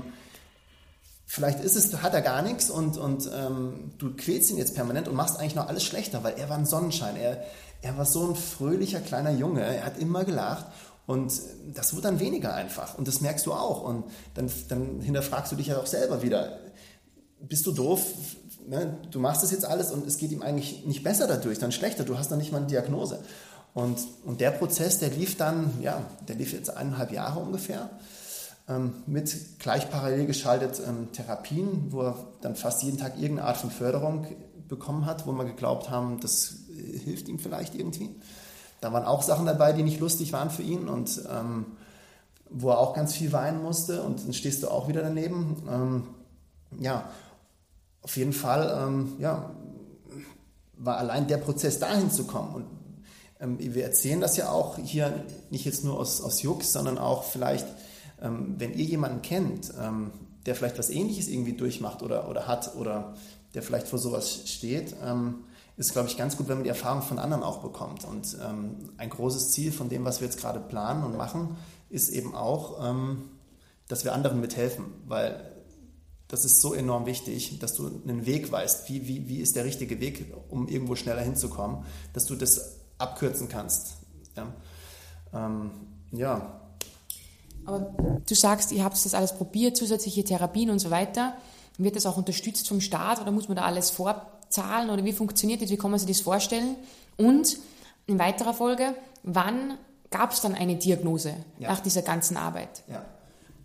vielleicht 1.26 1.60
ist 1.60 1.76
es, 1.76 2.02
hat 2.02 2.14
er 2.14 2.22
gar 2.22 2.40
nichts 2.40 2.70
und, 2.70 2.96
und 2.96 3.28
ähm, 3.34 3.92
du 3.98 4.14
quälst 4.16 4.50
ihn 4.50 4.56
jetzt 4.56 4.74
permanent 4.74 5.08
und 5.08 5.14
machst 5.14 5.38
eigentlich 5.38 5.56
noch 5.56 5.68
alles 5.68 5.82
schlechter, 5.82 6.24
weil 6.24 6.34
er 6.38 6.48
war 6.48 6.56
ein 6.56 6.66
Sonnenschein, 6.66 7.16
er, 7.16 7.44
er 7.82 7.98
war 7.98 8.06
so 8.06 8.28
ein 8.28 8.36
fröhlicher 8.36 9.00
kleiner 9.00 9.32
Junge, 9.32 9.62
er 9.62 9.84
hat 9.84 9.98
immer 9.98 10.24
gelacht 10.24 10.66
und 11.06 11.32
das 11.72 11.94
wird 11.94 12.04
dann 12.04 12.20
weniger 12.20 12.54
einfach. 12.54 12.98
Und 12.98 13.06
das 13.06 13.20
merkst 13.20 13.46
du 13.46 13.52
auch. 13.52 13.82
Und 13.82 14.04
dann, 14.34 14.50
dann 14.68 15.00
hinterfragst 15.00 15.52
du 15.52 15.56
dich 15.56 15.68
ja 15.68 15.78
auch 15.78 15.86
selber 15.86 16.22
wieder, 16.22 16.58
bist 17.40 17.64
du 17.66 17.72
doof, 17.72 18.04
ne, 18.66 18.96
du 19.10 19.20
machst 19.20 19.42
das 19.42 19.52
jetzt 19.52 19.64
alles 19.64 19.92
und 19.92 20.06
es 20.06 20.18
geht 20.18 20.32
ihm 20.32 20.42
eigentlich 20.42 20.84
nicht 20.84 21.04
besser 21.04 21.28
dadurch, 21.28 21.58
dann 21.58 21.70
schlechter, 21.70 22.04
du 22.04 22.18
hast 22.18 22.30
dann 22.30 22.38
nicht 22.38 22.50
mal 22.50 22.58
eine 22.58 22.66
Diagnose. 22.66 23.20
Und, 23.74 23.98
und 24.24 24.40
der 24.40 24.52
Prozess, 24.52 24.98
der 24.98 25.10
lief 25.10 25.36
dann, 25.36 25.70
ja, 25.80 26.02
der 26.26 26.36
lief 26.36 26.52
jetzt 26.52 26.76
eineinhalb 26.76 27.12
Jahre 27.12 27.40
ungefähr, 27.40 27.90
mit 29.06 29.60
gleich 29.60 29.90
parallel 29.90 30.26
geschaltet 30.26 30.82
ähm, 30.84 31.12
Therapien, 31.12 31.92
wo 31.92 32.02
er 32.02 32.16
dann 32.40 32.56
fast 32.56 32.82
jeden 32.82 32.98
Tag 32.98 33.14
irgendeine 33.14 33.46
Art 33.46 33.58
von 33.58 33.70
Förderung 33.70 34.26
bekommen 34.68 35.06
hat, 35.06 35.26
wo 35.26 35.32
wir 35.32 35.44
geglaubt 35.44 35.90
haben, 35.90 36.18
das 36.20 36.56
äh, 36.70 36.98
hilft 36.98 37.28
ihm 37.28 37.38
vielleicht 37.38 37.74
irgendwie. 37.74 38.10
Da 38.80 38.92
waren 38.92 39.04
auch 39.04 39.22
Sachen 39.22 39.46
dabei, 39.46 39.72
die 39.72 39.82
nicht 39.82 40.00
lustig 40.00 40.32
waren 40.32 40.50
für 40.50 40.62
ihn 40.62 40.88
und 40.88 41.22
ähm, 41.30 41.66
wo 42.50 42.70
er 42.70 42.78
auch 42.78 42.94
ganz 42.94 43.14
viel 43.14 43.32
weinen 43.32 43.62
musste 43.62 44.02
und 44.02 44.24
dann 44.24 44.32
stehst 44.32 44.62
du 44.62 44.68
auch 44.68 44.88
wieder 44.88 45.02
daneben. 45.02 45.62
Ähm, 45.68 46.02
ja, 46.80 47.08
auf 48.02 48.16
jeden 48.16 48.32
Fall, 48.32 48.86
ähm, 48.86 49.14
ja, 49.18 49.50
war 50.76 50.98
allein 50.98 51.26
der 51.26 51.38
Prozess 51.38 51.78
dahin 51.78 52.10
zu 52.10 52.24
kommen. 52.24 52.54
Und 52.54 52.66
ähm, 53.40 53.56
wir 53.58 53.84
erzählen 53.84 54.20
das 54.20 54.36
ja 54.36 54.50
auch 54.50 54.76
hier 54.76 55.24
nicht 55.50 55.64
jetzt 55.64 55.84
nur 55.84 55.98
aus, 55.98 56.20
aus 56.20 56.42
Jux, 56.42 56.72
sondern 56.72 56.98
auch 56.98 57.24
vielleicht, 57.24 57.66
ähm, 57.66 57.76
wenn 58.18 58.74
ihr 58.74 58.84
jemanden 58.84 59.22
kennt, 59.22 59.72
ähm, 59.80 60.10
der 60.46 60.54
vielleicht 60.54 60.78
was 60.78 60.90
Ähnliches 60.90 61.28
irgendwie 61.28 61.54
durchmacht 61.54 62.02
oder, 62.02 62.28
oder 62.28 62.46
hat 62.46 62.76
oder 62.76 63.14
der 63.54 63.62
vielleicht 63.62 63.88
vor 63.88 63.98
sowas 63.98 64.42
steht, 64.46 64.94
ähm, 65.04 65.44
ist, 65.76 65.92
glaube 65.92 66.08
ich, 66.08 66.16
ganz 66.16 66.36
gut, 66.36 66.48
wenn 66.48 66.56
man 66.56 66.64
die 66.64 66.70
Erfahrung 66.70 67.02
von 67.02 67.18
anderen 67.18 67.42
auch 67.42 67.58
bekommt. 67.58 68.04
Und 68.04 68.36
ähm, 68.42 68.90
ein 68.96 69.10
großes 69.10 69.50
Ziel 69.50 69.72
von 69.72 69.88
dem, 69.88 70.04
was 70.04 70.20
wir 70.20 70.26
jetzt 70.26 70.40
gerade 70.40 70.60
planen 70.60 71.04
und 71.04 71.16
machen, 71.16 71.56
ist 71.90 72.08
eben 72.08 72.34
auch, 72.34 72.80
dass 73.86 74.04
wir 74.04 74.12
anderen 74.12 74.40
mithelfen, 74.40 74.86
weil 75.06 75.56
das 76.28 76.44
ist 76.44 76.60
so 76.60 76.74
enorm 76.74 77.06
wichtig, 77.06 77.58
dass 77.60 77.74
du 77.74 77.86
einen 77.86 78.26
Weg 78.26 78.50
weißt. 78.50 78.88
Wie, 78.88 79.06
wie, 79.06 79.28
wie 79.28 79.38
ist 79.38 79.54
der 79.54 79.64
richtige 79.64 80.00
Weg, 80.00 80.34
um 80.48 80.66
irgendwo 80.66 80.96
schneller 80.96 81.22
hinzukommen, 81.22 81.84
dass 82.12 82.26
du 82.26 82.34
das 82.34 82.80
abkürzen 82.98 83.48
kannst. 83.48 83.98
Ja. 84.36 84.52
Ähm, 85.32 85.70
ja. 86.10 86.60
Aber 87.66 87.94
du 88.26 88.34
sagst, 88.34 88.72
ihr 88.72 88.84
habt 88.84 89.04
das 89.04 89.14
alles 89.14 89.34
probiert, 89.34 89.76
zusätzliche 89.76 90.24
Therapien 90.24 90.70
und 90.70 90.78
so 90.78 90.90
weiter. 90.90 91.34
Wird 91.78 91.96
das 91.96 92.06
auch 92.06 92.16
unterstützt 92.16 92.68
vom 92.68 92.80
Staat 92.80 93.20
oder 93.20 93.30
muss 93.32 93.48
man 93.48 93.56
da 93.56 93.64
alles 93.64 93.90
vorzahlen 93.90 94.90
oder 94.90 95.04
wie 95.04 95.12
funktioniert 95.12 95.60
das? 95.60 95.70
Wie 95.70 95.76
kann 95.76 95.90
man 95.90 96.00
sich 96.00 96.08
das 96.08 96.20
vorstellen? 96.20 96.76
Und 97.16 97.58
in 98.06 98.18
weiterer 98.18 98.54
Folge, 98.54 98.94
wann 99.22 99.76
gab 100.10 100.32
es 100.32 100.40
dann 100.40 100.54
eine 100.54 100.76
Diagnose 100.76 101.34
ja. 101.58 101.70
nach 101.70 101.80
dieser 101.80 102.02
ganzen 102.02 102.36
Arbeit? 102.36 102.82
Ja. 102.88 103.04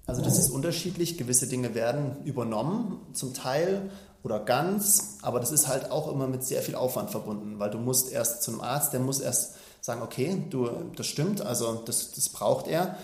Also 0.07 0.21
das 0.21 0.37
ist 0.37 0.49
unterschiedlich. 0.49 1.17
Gewisse 1.17 1.47
Dinge 1.47 1.75
werden 1.75 2.17
übernommen, 2.25 2.99
zum 3.13 3.33
Teil 3.33 3.91
oder 4.23 4.39
ganz, 4.39 5.17
aber 5.21 5.39
das 5.39 5.51
ist 5.51 5.67
halt 5.67 5.89
auch 5.89 6.11
immer 6.11 6.27
mit 6.27 6.43
sehr 6.43 6.61
viel 6.61 6.75
Aufwand 6.75 7.11
verbunden, 7.11 7.59
weil 7.59 7.71
du 7.71 7.77
musst 7.77 8.11
erst 8.11 8.43
zu 8.43 8.51
einem 8.51 8.61
Arzt, 8.61 8.93
der 8.93 8.99
muss 8.99 9.19
erst 9.19 9.55
sagen, 9.79 10.01
okay, 10.01 10.43
du, 10.49 10.69
das 10.95 11.07
stimmt, 11.07 11.41
also 11.41 11.81
das, 11.85 12.11
das 12.11 12.29
braucht 12.29 12.67
er. 12.67 12.97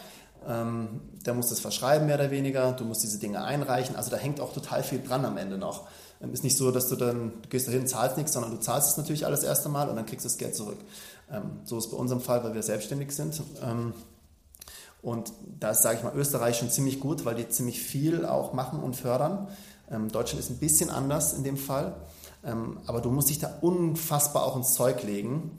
Ähm, 0.47 1.01
der 1.25 1.33
muss 1.33 1.49
das 1.49 1.59
verschreiben, 1.59 2.07
mehr 2.07 2.15
oder 2.15 2.31
weniger. 2.31 2.71
Du 2.73 2.85
musst 2.85 3.03
diese 3.03 3.19
Dinge 3.19 3.43
einreichen. 3.43 3.95
Also 3.95 4.11
da 4.11 4.17
hängt 4.17 4.39
auch 4.39 4.53
total 4.53 4.83
viel 4.83 5.01
dran 5.01 5.25
am 5.25 5.37
Ende 5.37 5.57
noch. 5.57 5.87
Ähm, 6.21 6.33
ist 6.33 6.43
nicht 6.43 6.57
so, 6.57 6.71
dass 6.71 6.89
du 6.89 6.95
dann, 6.95 7.33
du 7.41 7.49
gehst 7.49 7.67
dahin, 7.67 7.87
zahlst 7.87 8.17
nichts, 8.17 8.33
sondern 8.33 8.51
du 8.51 8.59
zahlst 8.59 8.91
es 8.91 8.97
natürlich 8.97 9.25
alles 9.25 9.43
erste 9.43 9.69
Mal 9.69 9.89
und 9.89 9.95
dann 9.95 10.05
kriegst 10.05 10.25
du 10.25 10.29
das 10.29 10.37
Geld 10.37 10.55
zurück. 10.55 10.77
Ähm, 11.31 11.59
so 11.63 11.77
ist 11.77 11.91
bei 11.91 11.97
unserem 11.97 12.21
Fall, 12.21 12.43
weil 12.43 12.53
wir 12.53 12.63
selbstständig 12.63 13.11
sind. 13.11 13.41
Ähm, 13.61 13.93
und 15.01 15.31
da 15.59 15.71
ist, 15.71 15.83
sage 15.83 15.97
ich 15.97 16.03
mal, 16.03 16.13
Österreich 16.15 16.57
schon 16.57 16.71
ziemlich 16.71 16.99
gut, 16.99 17.23
weil 17.25 17.35
die 17.35 17.47
ziemlich 17.49 17.81
viel 17.81 18.25
auch 18.25 18.53
machen 18.53 18.79
und 18.81 18.95
fördern. 18.95 19.47
Ähm, 19.91 20.09
Deutschland 20.11 20.39
ist 20.39 20.49
ein 20.49 20.57
bisschen 20.57 20.89
anders 20.89 21.33
in 21.33 21.43
dem 21.43 21.57
Fall. 21.57 21.95
Ähm, 22.43 22.79
aber 22.87 23.01
du 23.01 23.11
musst 23.11 23.29
dich 23.29 23.39
da 23.39 23.53
unfassbar 23.61 24.45
auch 24.45 24.55
ins 24.55 24.73
Zeug 24.73 25.03
legen, 25.03 25.57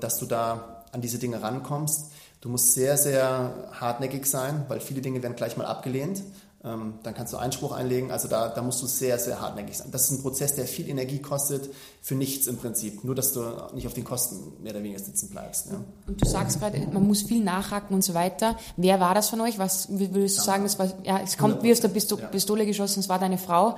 dass 0.00 0.18
du 0.18 0.26
da 0.26 0.84
an 0.90 1.00
diese 1.00 1.20
Dinge 1.20 1.42
rankommst. 1.42 2.06
Du 2.40 2.48
musst 2.48 2.72
sehr, 2.72 2.96
sehr 2.96 3.68
hartnäckig 3.72 4.26
sein, 4.26 4.64
weil 4.68 4.80
viele 4.80 5.02
Dinge 5.02 5.22
werden 5.22 5.36
gleich 5.36 5.56
mal 5.56 5.66
abgelehnt. 5.66 6.22
Ähm, 6.62 6.94
dann 7.02 7.14
kannst 7.14 7.32
du 7.32 7.38
Einspruch 7.38 7.72
einlegen. 7.72 8.10
Also 8.10 8.28
da, 8.28 8.48
da 8.48 8.60
musst 8.62 8.82
du 8.82 8.86
sehr, 8.86 9.18
sehr 9.18 9.40
hartnäckig 9.40 9.78
sein. 9.78 9.88
Das 9.92 10.04
ist 10.04 10.10
ein 10.10 10.22
Prozess, 10.22 10.54
der 10.54 10.66
viel 10.66 10.90
Energie 10.90 11.18
kostet, 11.18 11.70
für 12.02 12.14
nichts 12.14 12.46
im 12.46 12.58
Prinzip. 12.58 13.02
Nur, 13.02 13.14
dass 13.14 13.32
du 13.32 13.42
nicht 13.74 13.86
auf 13.86 13.94
den 13.94 14.04
Kosten 14.04 14.62
mehr 14.62 14.72
oder 14.72 14.82
weniger 14.82 14.98
sitzen 14.98 15.30
bleibst. 15.30 15.68
Ja. 15.70 15.80
Und 16.06 16.20
du 16.20 16.26
sagst 16.26 16.60
gerade, 16.60 16.78
man 16.92 17.06
muss 17.06 17.22
viel 17.22 17.42
nachhaken 17.42 17.94
und 17.94 18.04
so 18.04 18.12
weiter. 18.12 18.56
Wer 18.76 19.00
war 19.00 19.14
das 19.14 19.30
von 19.30 19.40
euch? 19.40 19.58
Was 19.58 19.88
würdest 19.90 20.38
du 20.38 20.42
sagen? 20.42 20.64
Das 20.64 20.78
war, 20.78 20.92
ja, 21.02 21.20
es 21.20 21.38
kommt 21.38 21.62
wie 21.62 21.72
aus 21.72 21.80
der 21.80 21.88
Pistole 21.88 22.66
geschossen, 22.66 23.00
es 23.00 23.08
war 23.08 23.18
deine 23.18 23.38
Frau. 23.38 23.70
Ja. 23.70 23.76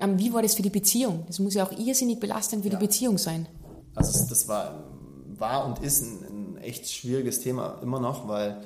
Ähm, 0.00 0.18
wie 0.18 0.32
war 0.32 0.40
das 0.40 0.54
für 0.54 0.62
die 0.62 0.70
Beziehung? 0.70 1.24
Das 1.26 1.38
muss 1.38 1.54
ja 1.54 1.64
auch 1.64 1.72
irrsinnig 1.72 2.20
belastend 2.20 2.64
für 2.64 2.70
die 2.70 2.76
Beziehung 2.76 3.18
sein. 3.18 3.46
Also 3.94 4.26
das 4.26 4.48
war, 4.48 4.82
war 5.36 5.66
und 5.66 5.80
ist 5.80 6.02
ein, 6.02 6.24
ein 6.24 6.43
echt 6.64 6.90
schwieriges 6.90 7.40
Thema 7.40 7.78
immer 7.82 8.00
noch, 8.00 8.28
weil 8.28 8.62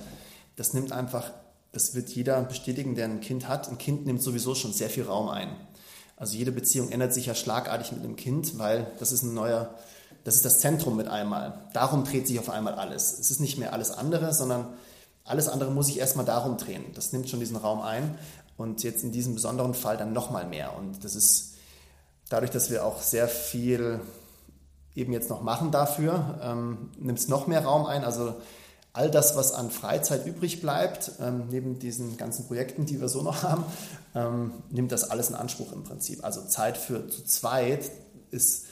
das 0.56 0.74
nimmt 0.74 0.92
einfach, 0.92 1.30
das 1.72 1.94
wird 1.94 2.08
jeder 2.10 2.40
bestätigen, 2.42 2.94
der 2.94 3.06
ein 3.06 3.20
Kind 3.20 3.48
hat. 3.48 3.68
Ein 3.68 3.78
Kind 3.78 4.06
nimmt 4.06 4.22
sowieso 4.22 4.54
schon 4.54 4.72
sehr 4.72 4.90
viel 4.90 5.04
Raum 5.04 5.28
ein. 5.28 5.50
Also 6.16 6.36
jede 6.36 6.50
Beziehung 6.50 6.90
ändert 6.90 7.14
sich 7.14 7.26
ja 7.26 7.34
schlagartig 7.34 7.92
mit 7.92 8.02
dem 8.02 8.16
Kind, 8.16 8.58
weil 8.58 8.90
das 8.98 9.12
ist 9.12 9.22
ein 9.22 9.34
neuer, 9.34 9.74
das 10.24 10.34
ist 10.34 10.44
das 10.44 10.58
Zentrum 10.58 10.96
mit 10.96 11.06
einmal. 11.06 11.60
Darum 11.74 12.04
dreht 12.04 12.26
sich 12.26 12.40
auf 12.40 12.50
einmal 12.50 12.74
alles. 12.74 13.18
Es 13.18 13.30
ist 13.30 13.40
nicht 13.40 13.56
mehr 13.56 13.72
alles 13.72 13.92
andere, 13.92 14.34
sondern 14.34 14.66
alles 15.24 15.48
andere 15.48 15.70
muss 15.70 15.86
sich 15.86 15.98
erstmal 15.98 16.24
darum 16.24 16.56
drehen. 16.56 16.84
Das 16.94 17.12
nimmt 17.12 17.28
schon 17.28 17.38
diesen 17.38 17.56
Raum 17.56 17.82
ein 17.82 18.18
und 18.56 18.82
jetzt 18.82 19.04
in 19.04 19.12
diesem 19.12 19.34
besonderen 19.34 19.74
Fall 19.74 19.96
dann 19.96 20.12
nochmal 20.12 20.46
mehr. 20.46 20.76
Und 20.76 21.04
das 21.04 21.14
ist 21.14 21.54
dadurch, 22.28 22.50
dass 22.50 22.70
wir 22.70 22.84
auch 22.84 23.00
sehr 23.00 23.28
viel 23.28 24.00
eben 24.98 25.12
jetzt 25.12 25.30
noch 25.30 25.42
machen 25.42 25.70
dafür, 25.70 26.38
ähm, 26.42 26.90
nimmt 26.98 27.18
es 27.18 27.28
noch 27.28 27.46
mehr 27.46 27.64
Raum 27.64 27.86
ein. 27.86 28.04
Also 28.04 28.34
all 28.92 29.10
das, 29.10 29.36
was 29.36 29.52
an 29.52 29.70
Freizeit 29.70 30.26
übrig 30.26 30.60
bleibt, 30.60 31.12
ähm, 31.20 31.44
neben 31.50 31.78
diesen 31.78 32.16
ganzen 32.16 32.46
Projekten, 32.46 32.84
die 32.84 33.00
wir 33.00 33.08
so 33.08 33.22
noch 33.22 33.42
haben, 33.44 33.64
ähm, 34.14 34.52
nimmt 34.70 34.92
das 34.92 35.08
alles 35.10 35.30
in 35.30 35.36
Anspruch 35.36 35.72
im 35.72 35.84
Prinzip. 35.84 36.24
Also 36.24 36.42
Zeit 36.42 36.76
für 36.76 37.06
zu 37.08 37.24
zweit 37.24 37.90
ist 38.30 38.66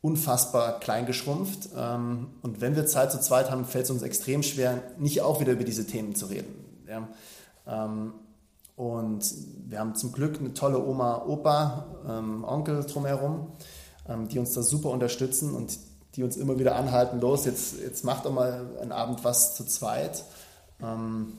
unfassbar 0.00 0.80
klein 0.80 1.04
geschrumpft. 1.04 1.68
Ähm, 1.76 2.28
und 2.42 2.60
wenn 2.60 2.74
wir 2.74 2.86
Zeit 2.86 3.12
zu 3.12 3.20
zweit 3.20 3.50
haben, 3.50 3.64
fällt 3.64 3.84
es 3.84 3.90
uns 3.90 4.02
extrem 4.02 4.42
schwer, 4.42 4.82
nicht 4.98 5.20
auch 5.20 5.40
wieder 5.40 5.52
über 5.52 5.64
diese 5.64 5.86
Themen 5.86 6.14
zu 6.14 6.26
reden. 6.26 6.54
Ja? 6.88 7.08
Ähm, 7.66 8.12
und 8.76 9.34
wir 9.68 9.78
haben 9.78 9.94
zum 9.94 10.12
Glück 10.12 10.38
eine 10.38 10.54
tolle 10.54 10.82
Oma, 10.82 11.24
Opa, 11.26 11.86
ähm, 12.08 12.44
Onkel 12.44 12.84
drumherum, 12.84 13.52
die 14.28 14.38
uns 14.38 14.54
da 14.54 14.62
super 14.62 14.90
unterstützen 14.90 15.54
und 15.54 15.78
die 16.14 16.22
uns 16.22 16.36
immer 16.36 16.58
wieder 16.58 16.76
anhalten, 16.76 17.20
los, 17.20 17.44
jetzt, 17.44 17.78
jetzt 17.80 18.04
macht 18.04 18.24
doch 18.24 18.32
mal 18.32 18.66
einen 18.80 18.92
Abend 18.92 19.22
was 19.24 19.54
zu 19.54 19.64
zweit. 19.64 20.24
Ähm, 20.82 21.38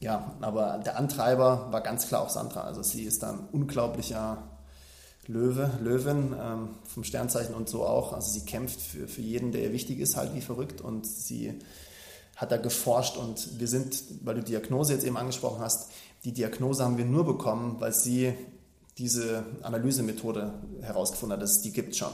ja, 0.00 0.32
aber 0.40 0.80
der 0.84 0.96
Antreiber 0.96 1.68
war 1.70 1.82
ganz 1.82 2.08
klar 2.08 2.22
auch 2.22 2.30
Sandra. 2.30 2.62
Also 2.62 2.82
sie 2.82 3.02
ist 3.02 3.22
ein 3.22 3.38
unglaublicher 3.52 4.38
Löwe, 5.26 5.70
Löwin 5.82 6.34
ähm, 6.40 6.68
vom 6.84 7.04
Sternzeichen 7.04 7.54
und 7.54 7.68
so 7.68 7.84
auch. 7.84 8.14
Also 8.14 8.30
sie 8.30 8.46
kämpft 8.46 8.80
für, 8.80 9.06
für 9.06 9.20
jeden, 9.20 9.52
der 9.52 9.62
ihr 9.62 9.72
wichtig 9.72 10.00
ist, 10.00 10.16
halt 10.16 10.34
wie 10.34 10.40
verrückt 10.40 10.80
und 10.80 11.06
sie 11.06 11.58
hat 12.36 12.50
da 12.50 12.56
geforscht 12.56 13.18
und 13.18 13.60
wir 13.60 13.68
sind, 13.68 14.02
weil 14.24 14.36
du 14.36 14.42
Diagnose 14.42 14.94
jetzt 14.94 15.04
eben 15.04 15.18
angesprochen 15.18 15.60
hast, 15.60 15.90
die 16.24 16.32
Diagnose 16.32 16.82
haben 16.84 16.96
wir 16.96 17.04
nur 17.04 17.26
bekommen, 17.26 17.76
weil 17.80 17.92
sie 17.92 18.32
diese 18.98 19.44
Analysemethode 19.62 20.52
herausgefunden 20.82 21.36
hat, 21.36 21.42
dass 21.42 21.62
die 21.62 21.72
gibt 21.72 21.96
schon. 21.96 22.12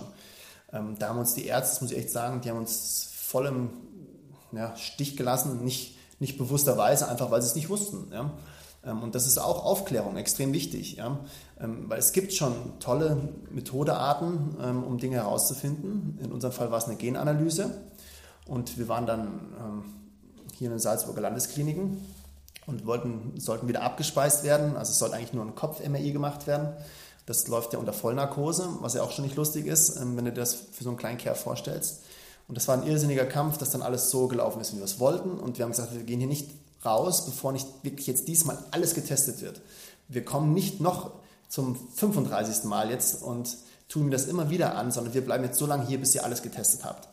Ähm, 0.72 0.96
da 0.98 1.08
haben 1.08 1.18
uns 1.18 1.34
die 1.34 1.46
Ärzte, 1.46 1.74
das 1.74 1.80
muss 1.80 1.90
ich 1.90 1.98
echt 1.98 2.10
sagen, 2.10 2.40
die 2.40 2.50
haben 2.50 2.58
uns 2.58 3.08
voll 3.12 3.46
im 3.46 3.70
ja, 4.52 4.76
Stich 4.76 5.16
gelassen, 5.16 5.64
nicht, 5.64 5.96
nicht 6.20 6.38
bewussterweise, 6.38 7.08
einfach 7.08 7.30
weil 7.30 7.42
sie 7.42 7.48
es 7.48 7.54
nicht 7.54 7.68
wussten. 7.68 8.10
Ja? 8.12 8.32
Ähm, 8.84 9.02
und 9.02 9.14
das 9.14 9.26
ist 9.26 9.38
auch 9.38 9.64
Aufklärung, 9.64 10.16
extrem 10.16 10.52
wichtig, 10.52 10.96
ja? 10.96 11.18
Ähm, 11.60 11.88
weil 11.88 11.98
es 11.98 12.12
gibt 12.12 12.32
schon 12.32 12.78
tolle 12.80 13.16
Methodearten, 13.50 14.56
ähm, 14.62 14.84
um 14.84 14.98
Dinge 14.98 15.16
herauszufinden. 15.16 16.18
In 16.22 16.32
unserem 16.32 16.52
Fall 16.52 16.70
war 16.70 16.78
es 16.78 16.84
eine 16.84 16.96
Genanalyse 16.96 17.70
und 18.46 18.78
wir 18.78 18.88
waren 18.88 19.06
dann 19.06 19.40
hier 20.54 20.66
in 20.66 20.70
den 20.72 20.78
Salzburger 20.78 21.20
Landeskliniken 21.20 21.98
und 22.66 22.86
wollten, 22.86 23.38
sollten 23.38 23.68
wieder 23.68 23.82
abgespeist 23.82 24.44
werden. 24.44 24.76
Also 24.76 24.90
es 24.90 24.98
sollte 24.98 25.16
eigentlich 25.16 25.32
nur 25.32 25.44
ein 25.44 25.54
Kopf-MRI 25.54 26.12
gemacht 26.12 26.46
werden. 26.46 26.74
Das 27.26 27.48
läuft 27.48 27.72
ja 27.72 27.78
unter 27.78 27.92
Vollnarkose, 27.92 28.68
was 28.80 28.94
ja 28.94 29.02
auch 29.02 29.10
schon 29.10 29.24
nicht 29.24 29.36
lustig 29.36 29.66
ist, 29.66 29.98
wenn 29.98 30.16
du 30.16 30.32
dir 30.32 30.40
das 30.40 30.54
für 30.54 30.84
so 30.84 30.90
einen 30.90 30.98
kleinen 30.98 31.18
Kerl 31.18 31.34
vorstellst. 31.34 32.02
Und 32.48 32.56
das 32.56 32.68
war 32.68 32.76
ein 32.76 32.86
irrsinniger 32.86 33.26
Kampf, 33.26 33.58
dass 33.58 33.70
dann 33.70 33.82
alles 33.82 34.10
so 34.10 34.28
gelaufen 34.28 34.60
ist, 34.60 34.72
wie 34.72 34.78
wir 34.78 34.84
es 34.84 35.00
wollten. 35.00 35.30
Und 35.30 35.58
wir 35.58 35.64
haben 35.64 35.72
gesagt, 35.72 35.94
wir 35.94 36.04
gehen 36.04 36.20
hier 36.20 36.28
nicht 36.28 36.50
raus, 36.84 37.26
bevor 37.26 37.52
nicht 37.52 37.66
wirklich 37.82 38.06
jetzt 38.06 38.28
diesmal 38.28 38.58
alles 38.70 38.94
getestet 38.94 39.42
wird. 39.42 39.60
Wir 40.08 40.24
kommen 40.24 40.54
nicht 40.54 40.80
noch 40.80 41.10
zum 41.48 41.76
35. 41.94 42.64
Mal 42.64 42.90
jetzt 42.90 43.22
und 43.22 43.56
tun 43.88 44.04
mir 44.04 44.10
das 44.10 44.26
immer 44.26 44.50
wieder 44.50 44.76
an, 44.76 44.92
sondern 44.92 45.14
wir 45.14 45.24
bleiben 45.24 45.44
jetzt 45.44 45.58
so 45.58 45.66
lange 45.66 45.86
hier, 45.86 45.98
bis 45.98 46.14
ihr 46.14 46.24
alles 46.24 46.42
getestet 46.42 46.84
habt. 46.84 47.08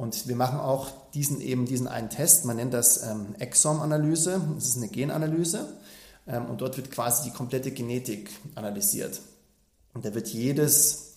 Und 0.00 0.28
wir 0.28 0.34
machen 0.34 0.58
auch 0.58 0.88
diesen 1.12 1.42
eben 1.42 1.66
diesen 1.66 1.86
einen 1.86 2.08
Test, 2.08 2.46
man 2.46 2.56
nennt 2.56 2.72
das 2.72 3.02
ähm, 3.02 3.34
Exom-Analyse, 3.38 4.40
das 4.54 4.64
ist 4.64 4.78
eine 4.78 4.88
Genanalyse 4.88 5.74
ähm, 6.26 6.46
und 6.46 6.62
dort 6.62 6.78
wird 6.78 6.90
quasi 6.90 7.28
die 7.28 7.36
komplette 7.36 7.70
Genetik 7.70 8.30
analysiert. 8.54 9.20
Und 9.92 10.06
da 10.06 10.14
wird 10.14 10.28
jedes, 10.28 11.12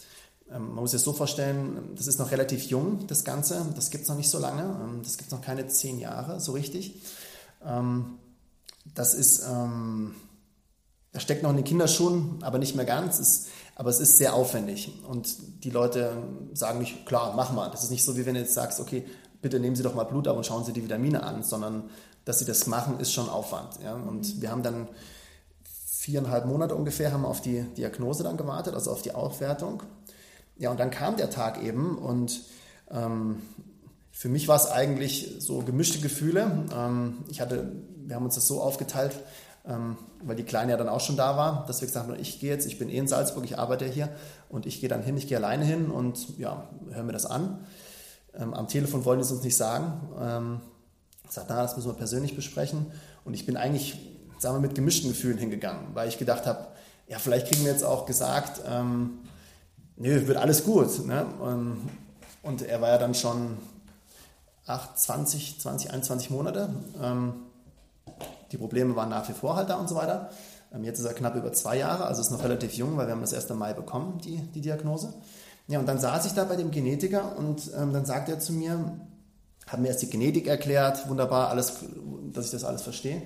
ähm, 0.52 0.74
man 0.74 0.82
muss 0.84 0.92
das 0.92 1.04
so 1.04 1.14
vorstellen, 1.14 1.94
das 1.96 2.08
ist 2.08 2.20
noch 2.20 2.32
relativ 2.32 2.64
jung, 2.66 3.08
das 3.08 3.24
Ganze, 3.24 3.66
das 3.74 3.90
gibt 3.90 4.04
es 4.04 4.10
noch 4.10 4.18
nicht 4.18 4.30
so 4.30 4.38
lange, 4.38 4.64
ähm, 4.64 5.00
das 5.02 5.16
gibt 5.16 5.28
es 5.28 5.32
noch 5.32 5.42
keine 5.42 5.66
zehn 5.68 5.98
Jahre 5.98 6.42
so 6.42 6.52
richtig. 6.52 7.02
Ähm, 7.66 8.18
das 8.94 9.14
ist, 9.14 9.44
ähm, 9.50 10.14
das 11.14 11.24
steckt 11.24 11.42
noch 11.42 11.52
in 11.52 11.56
den 11.56 11.66
Kinderschuhen, 11.66 12.40
aber 12.42 12.58
nicht 12.58 12.76
mehr 12.76 12.84
ganz. 12.84 13.18
Ist, 13.20 13.48
aber 13.76 13.90
es 13.90 14.00
ist 14.00 14.18
sehr 14.18 14.34
aufwendig. 14.34 14.92
Und 15.08 15.64
die 15.64 15.70
Leute 15.70 16.18
sagen 16.54 16.80
nicht, 16.80 17.06
klar, 17.06 17.34
mach 17.36 17.52
mal. 17.52 17.70
Das 17.70 17.84
ist 17.84 17.92
nicht 17.92 18.04
so, 18.04 18.16
wie 18.18 18.26
wenn 18.26 18.36
du 18.36 18.42
jetzt 18.42 18.54
sagst, 18.54 18.80
okay, 18.80 19.06
bitte 19.42 19.60
nehmen 19.60 19.76
Sie 19.76 19.84
doch 19.84 19.96
mal 19.96 20.04
Blut 20.04 20.28
ab 20.28 20.38
und 20.38 20.46
schauen 20.46 20.64
Sie 20.64 20.74
die 20.74 20.84
Vitamine 20.84 21.24
an, 21.24 21.44
sondern 21.44 21.90
dass 22.26 22.40
Sie 22.40 22.46
das 22.46 22.68
machen, 22.68 23.00
ist 23.00 23.12
schon 23.12 23.30
Aufwand. 23.30 23.80
Ja? 23.84 23.94
Und 23.96 24.42
wir 24.42 24.52
haben 24.52 24.64
dann 24.64 24.88
viereinhalb 25.64 26.46
Monate 26.46 26.76
ungefähr 26.76 27.14
haben 27.14 27.26
auf 27.26 27.42
die 27.42 27.62
Diagnose 27.78 28.24
dann 28.24 28.38
gewartet, 28.38 28.74
also 28.74 28.92
auf 28.92 29.02
die 29.02 29.14
Aufwertung. 29.14 29.84
Ja, 30.58 30.70
und 30.70 30.80
dann 30.80 30.92
kam 30.92 31.16
der 31.16 31.30
Tag 31.30 31.64
eben 31.64 31.98
und 31.98 32.42
ähm, 32.92 33.42
für 34.12 34.30
mich 34.30 34.48
war 34.48 34.58
es 34.58 34.68
eigentlich 34.68 35.36
so 35.40 35.60
gemischte 35.60 36.00
Gefühle. 36.00 36.66
Ähm, 36.76 37.20
ich 37.30 37.42
hatte, 37.42 37.72
wir 38.06 38.16
haben 38.16 38.26
uns 38.26 38.36
das 38.36 38.48
so 38.48 38.62
aufgeteilt, 38.62 39.14
ähm, 39.66 39.98
weil 40.26 40.36
die 40.36 40.44
Kleine 40.44 40.72
ja 40.72 40.78
dann 40.78 40.90
auch 40.90 41.02
schon 41.02 41.18
da 41.18 41.38
war, 41.38 41.66
dass 41.68 41.82
wir 41.82 41.88
gesagt 41.88 42.08
haben, 42.08 42.20
ich 42.20 42.40
gehe 42.40 42.52
jetzt, 42.52 42.66
ich 42.66 42.80
bin 42.80 42.90
eh 42.90 42.98
in 42.98 43.08
Salzburg, 43.08 43.44
ich 43.46 43.58
arbeite 43.58 43.86
hier 43.86 44.10
und 44.50 44.66
ich 44.66 44.80
gehe 44.80 44.90
dann 44.90 45.04
hin, 45.04 45.18
ich 45.18 45.28
gehe 45.28 45.38
alleine 45.38 45.66
hin 45.66 45.90
und 45.90 46.38
ja, 46.38 46.68
hören 46.92 47.08
wir 47.08 47.14
das 47.14 47.26
an. 47.26 47.66
Ähm, 48.36 48.54
am 48.54 48.68
Telefon 48.68 49.06
wollen 49.06 49.22
sie 49.22 49.28
es 49.28 49.32
uns 49.32 49.44
nicht 49.44 49.58
sagen. 49.58 50.62
Ich 51.26 51.32
sagte, 51.32 51.54
na, 51.54 51.64
das 51.64 51.76
müssen 51.76 51.90
wir 51.90 51.96
persönlich 51.96 52.36
besprechen. 52.36 52.86
Und 53.26 53.34
ich 53.34 53.46
bin 53.46 53.58
eigentlich, 53.58 53.98
sagen 54.38 54.56
wir, 54.56 54.62
mit 54.62 54.76
gemischten 54.76 55.10
Gefühlen 55.10 55.38
hingegangen, 55.38 55.88
weil 55.94 56.08
ich 56.08 56.18
gedacht 56.18 56.46
habe, 56.46 56.68
ja, 57.08 57.20
vielleicht 57.20 57.48
kriegen 57.48 57.64
wir 57.64 57.72
jetzt 57.72 57.84
auch 57.84 58.06
gesagt, 58.06 58.62
ähm, 58.68 59.20
nö, 59.98 60.28
wird 60.28 60.38
alles 60.38 60.64
gut. 60.64 61.06
Ne? 61.06 61.26
Und, 61.40 61.90
und 62.42 62.62
er 62.62 62.82
war 62.82 62.90
ja 62.90 62.98
dann 62.98 63.16
schon 63.16 63.58
8, 64.66 64.98
20, 64.98 65.60
20, 65.60 65.92
21 65.92 66.30
Monate. 66.30 66.70
Ähm, 67.02 67.34
die 68.54 68.58
Probleme 68.58 68.96
waren 68.96 69.10
nach 69.10 69.28
wie 69.28 69.34
vor 69.34 69.56
halt 69.56 69.70
da 69.70 69.76
und 69.76 69.90
so 69.90 69.96
weiter. 69.96 70.30
Ähm, 70.74 70.84
jetzt 70.84 71.00
ist 71.00 71.06
er 71.06 71.14
knapp 71.14 71.36
über 71.36 71.52
zwei 71.54 71.78
Jahre, 71.78 72.06
also 72.06 72.22
ist 72.22 72.32
noch 72.32 72.44
relativ 72.44 72.74
jung, 72.74 72.98
weil 72.98 73.08
wir 73.08 73.14
haben 73.14 73.22
das 73.22 73.34
1. 73.34 73.50
Mai 73.50 73.74
bekommen, 73.74 74.20
die, 74.24 74.38
die 74.38 74.62
Diagnose. 74.62 75.14
Ja, 75.68 75.80
und 75.80 75.88
dann 75.88 76.00
saß 76.00 76.26
ich 76.26 76.34
da 76.34 76.44
bei 76.44 76.56
dem 76.56 76.72
Genetiker 76.72 77.36
und 77.38 77.72
ähm, 77.76 77.94
dann 77.94 78.06
sagt 78.06 78.30
er 78.30 78.40
zu 78.40 78.54
mir, 78.54 78.98
hat 79.66 79.80
mir 79.80 79.88
erst 79.88 80.02
die 80.02 80.10
Genetik 80.10 80.48
erklärt, 80.48 81.08
wunderbar, 81.10 81.50
alles, 81.50 81.78
dass 82.32 82.46
ich 82.46 82.52
das 82.52 82.64
alles 82.64 82.84
verstehe. 82.84 83.24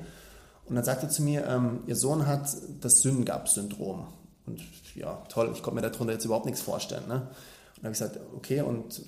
Und 0.66 0.76
dann 0.76 0.84
sagt 0.84 1.04
er 1.04 1.10
zu 1.10 1.24
mir, 1.24 1.46
ähm, 1.46 1.82
ihr 1.88 1.96
Sohn 1.96 2.26
hat 2.28 2.50
das 2.82 3.02
Syngap-Syndrom. 3.02 4.08
Und 4.46 4.62
ja, 4.96 5.16
toll, 5.30 5.52
ich 5.54 5.62
konnte 5.62 5.82
mir 5.82 5.90
darunter 5.90 6.14
jetzt 6.14 6.26
überhaupt 6.26 6.46
nichts 6.46 6.62
vorstellen. 6.62 7.08
Ne? 7.08 7.16
Und 7.16 7.84
dann 7.84 7.86
habe 7.86 7.94
ich 7.94 8.00
gesagt, 8.00 8.20
okay, 8.36 8.62
und 8.62 9.02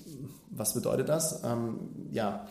was 0.50 0.74
bedeutet 0.74 1.08
das? 1.08 1.42
Ähm, 1.44 2.08
ja, 2.10 2.46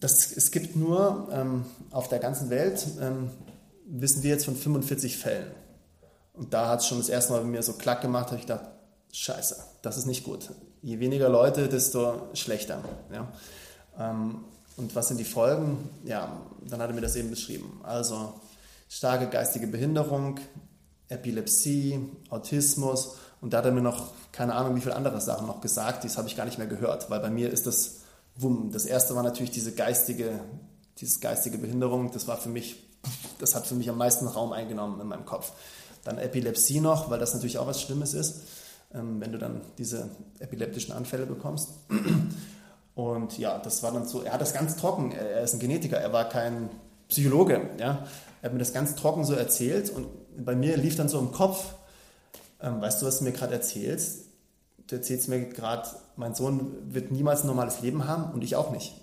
das, 0.00 0.32
es 0.32 0.50
gibt 0.50 0.76
nur 0.76 1.28
ähm, 1.32 1.64
auf 1.90 2.08
der 2.08 2.18
ganzen 2.18 2.50
Welt, 2.50 2.86
ähm, 3.00 3.30
wissen 3.86 4.22
wir 4.22 4.30
jetzt 4.30 4.44
von 4.44 4.56
45 4.56 5.16
Fällen. 5.16 5.50
Und 6.34 6.54
da 6.54 6.68
hat 6.68 6.80
es 6.80 6.86
schon 6.86 6.98
das 6.98 7.08
erste 7.08 7.32
Mal 7.32 7.40
bei 7.40 7.46
mir 7.46 7.62
so 7.62 7.74
klack 7.74 8.00
gemacht, 8.00 8.26
habe 8.26 8.36
ich 8.36 8.42
gedacht, 8.42 8.64
scheiße, 9.12 9.56
das 9.82 9.98
ist 9.98 10.06
nicht 10.06 10.24
gut. 10.24 10.50
Je 10.82 10.98
weniger 10.98 11.28
Leute, 11.28 11.68
desto 11.68 12.28
schlechter. 12.34 12.82
Ja? 13.12 13.28
Ähm, 13.98 14.44
und 14.76 14.94
was 14.96 15.08
sind 15.08 15.20
die 15.20 15.24
Folgen? 15.24 15.90
Ja, 16.04 16.40
dann 16.68 16.80
hat 16.80 16.88
er 16.90 16.94
mir 16.94 17.02
das 17.02 17.16
eben 17.16 17.30
beschrieben. 17.30 17.80
Also 17.82 18.34
starke 18.88 19.28
geistige 19.28 19.66
Behinderung, 19.66 20.40
Epilepsie, 21.08 22.00
Autismus 22.30 23.16
und 23.40 23.52
da 23.52 23.58
hat 23.58 23.66
er 23.66 23.72
mir 23.72 23.82
noch 23.82 24.12
keine 24.32 24.54
Ahnung, 24.54 24.74
wie 24.76 24.80
viele 24.80 24.96
andere 24.96 25.20
Sachen 25.20 25.46
noch 25.46 25.60
gesagt, 25.60 26.04
das 26.04 26.16
habe 26.16 26.26
ich 26.26 26.36
gar 26.36 26.46
nicht 26.46 26.58
mehr 26.58 26.66
gehört, 26.66 27.10
weil 27.10 27.20
bei 27.20 27.30
mir 27.30 27.50
ist 27.50 27.66
das 27.66 28.01
Wumm. 28.36 28.70
Das 28.72 28.84
erste 28.86 29.14
war 29.14 29.22
natürlich 29.22 29.50
diese 29.50 29.72
geistige, 29.72 30.40
diese 30.98 31.20
geistige 31.20 31.58
Behinderung, 31.58 32.10
das 32.12 32.28
war 32.28 32.36
für 32.36 32.48
mich, 32.48 32.82
das 33.38 33.54
hat 33.54 33.66
für 33.66 33.74
mich 33.74 33.88
am 33.90 33.98
meisten 33.98 34.26
Raum 34.26 34.52
eingenommen 34.52 35.00
in 35.00 35.08
meinem 35.08 35.24
Kopf. 35.24 35.52
Dann 36.04 36.18
Epilepsie 36.18 36.80
noch, 36.80 37.10
weil 37.10 37.18
das 37.18 37.34
natürlich 37.34 37.58
auch 37.58 37.66
was 37.66 37.80
Schlimmes 37.80 38.14
ist, 38.14 38.42
ähm, 38.92 39.20
wenn 39.20 39.32
du 39.32 39.38
dann 39.38 39.60
diese 39.78 40.10
epileptischen 40.38 40.92
Anfälle 40.92 41.26
bekommst. 41.26 41.70
Und 42.94 43.38
ja, 43.38 43.58
das 43.58 43.82
war 43.82 43.92
dann 43.92 44.06
so, 44.06 44.22
er 44.22 44.34
hat 44.34 44.40
das 44.40 44.52
ganz 44.52 44.76
trocken, 44.76 45.12
er 45.12 45.42
ist 45.42 45.54
ein 45.54 45.60
Genetiker, 45.60 45.96
er 45.96 46.12
war 46.12 46.28
kein 46.28 46.68
Psychologe, 47.08 47.70
ja. 47.78 48.06
Er 48.42 48.46
hat 48.46 48.52
mir 48.54 48.58
das 48.58 48.72
ganz 48.72 48.96
trocken 48.96 49.24
so 49.24 49.34
erzählt 49.34 49.90
und 49.90 50.08
bei 50.44 50.56
mir 50.56 50.76
lief 50.76 50.96
dann 50.96 51.08
so 51.08 51.18
im 51.20 51.30
Kopf, 51.30 51.74
ähm, 52.60 52.80
weißt 52.80 53.00
du, 53.00 53.06
was 53.06 53.18
du 53.18 53.24
mir 53.24 53.32
gerade 53.32 53.54
erzählst? 53.54 54.32
du 54.92 54.96
erzählst 54.96 55.28
mir 55.28 55.40
gerade, 55.46 55.88
mein 56.16 56.34
Sohn 56.34 56.92
wird 56.92 57.10
niemals 57.10 57.42
ein 57.42 57.46
normales 57.46 57.80
Leben 57.80 58.06
haben 58.06 58.32
und 58.32 58.42
ich 58.42 58.56
auch 58.56 58.70
nicht. 58.70 58.94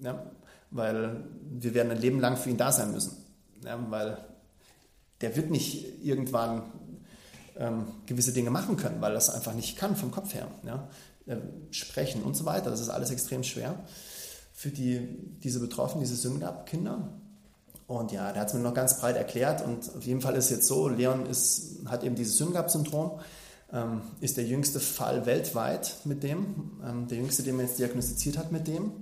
Ja? 0.00 0.24
Weil 0.70 1.24
wir 1.50 1.74
werden 1.74 1.92
ein 1.92 2.00
Leben 2.00 2.20
lang 2.20 2.36
für 2.36 2.50
ihn 2.50 2.56
da 2.56 2.72
sein 2.72 2.92
müssen. 2.92 3.16
Ja? 3.64 3.78
Weil 3.90 4.18
der 5.20 5.36
wird 5.36 5.50
nicht 5.50 6.04
irgendwann 6.04 6.62
ähm, 7.56 7.86
gewisse 8.06 8.32
Dinge 8.32 8.50
machen 8.50 8.76
können, 8.76 9.00
weil 9.00 9.14
es 9.14 9.30
einfach 9.30 9.54
nicht 9.54 9.76
kann 9.76 9.96
vom 9.96 10.10
Kopf 10.10 10.34
her. 10.34 10.48
Ja? 10.64 10.88
Äh, 11.26 11.38
sprechen 11.70 12.22
und 12.22 12.36
so 12.36 12.44
weiter. 12.44 12.70
Das 12.70 12.80
ist 12.80 12.90
alles 12.90 13.10
extrem 13.10 13.44
schwer 13.44 13.76
für 14.52 14.70
die, 14.70 15.00
diese 15.42 15.60
Betroffenen, 15.60 16.04
diese 16.04 16.16
Syngap-Kinder. 16.16 17.08
Und 17.86 18.12
ja, 18.12 18.32
der 18.32 18.42
hat 18.42 18.48
es 18.48 18.54
mir 18.54 18.60
noch 18.60 18.74
ganz 18.74 18.98
breit 18.98 19.16
erklärt. 19.16 19.62
Und 19.64 19.94
auf 19.96 20.04
jeden 20.04 20.20
Fall 20.20 20.36
ist 20.36 20.50
jetzt 20.50 20.66
so, 20.66 20.88
Leon 20.88 21.26
ist, 21.26 21.80
hat 21.86 22.04
eben 22.04 22.14
dieses 22.14 22.38
Syngap-Syndrom, 22.38 23.12
ähm, 23.12 23.22
ist 24.20 24.36
der 24.36 24.44
jüngste 24.44 24.78
Fall 24.78 25.26
weltweit 25.26 25.96
mit 26.04 26.22
dem, 26.22 26.70
ähm, 26.86 27.08
der 27.08 27.18
jüngste, 27.18 27.42
den 27.42 27.56
man 27.56 27.66
jetzt 27.66 27.78
diagnostiziert 27.78 28.38
hat 28.38 28.52
mit 28.52 28.68
dem. 28.68 28.92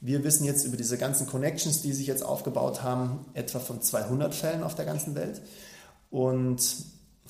Wir 0.00 0.22
wissen 0.22 0.44
jetzt 0.44 0.64
über 0.64 0.76
diese 0.76 0.98
ganzen 0.98 1.26
Connections, 1.26 1.82
die 1.82 1.92
sich 1.92 2.06
jetzt 2.06 2.22
aufgebaut 2.22 2.82
haben, 2.82 3.24
etwa 3.34 3.58
von 3.58 3.80
200 3.80 4.34
Fällen 4.34 4.62
auf 4.62 4.74
der 4.74 4.84
ganzen 4.84 5.14
Welt. 5.14 5.40
Und 6.10 6.62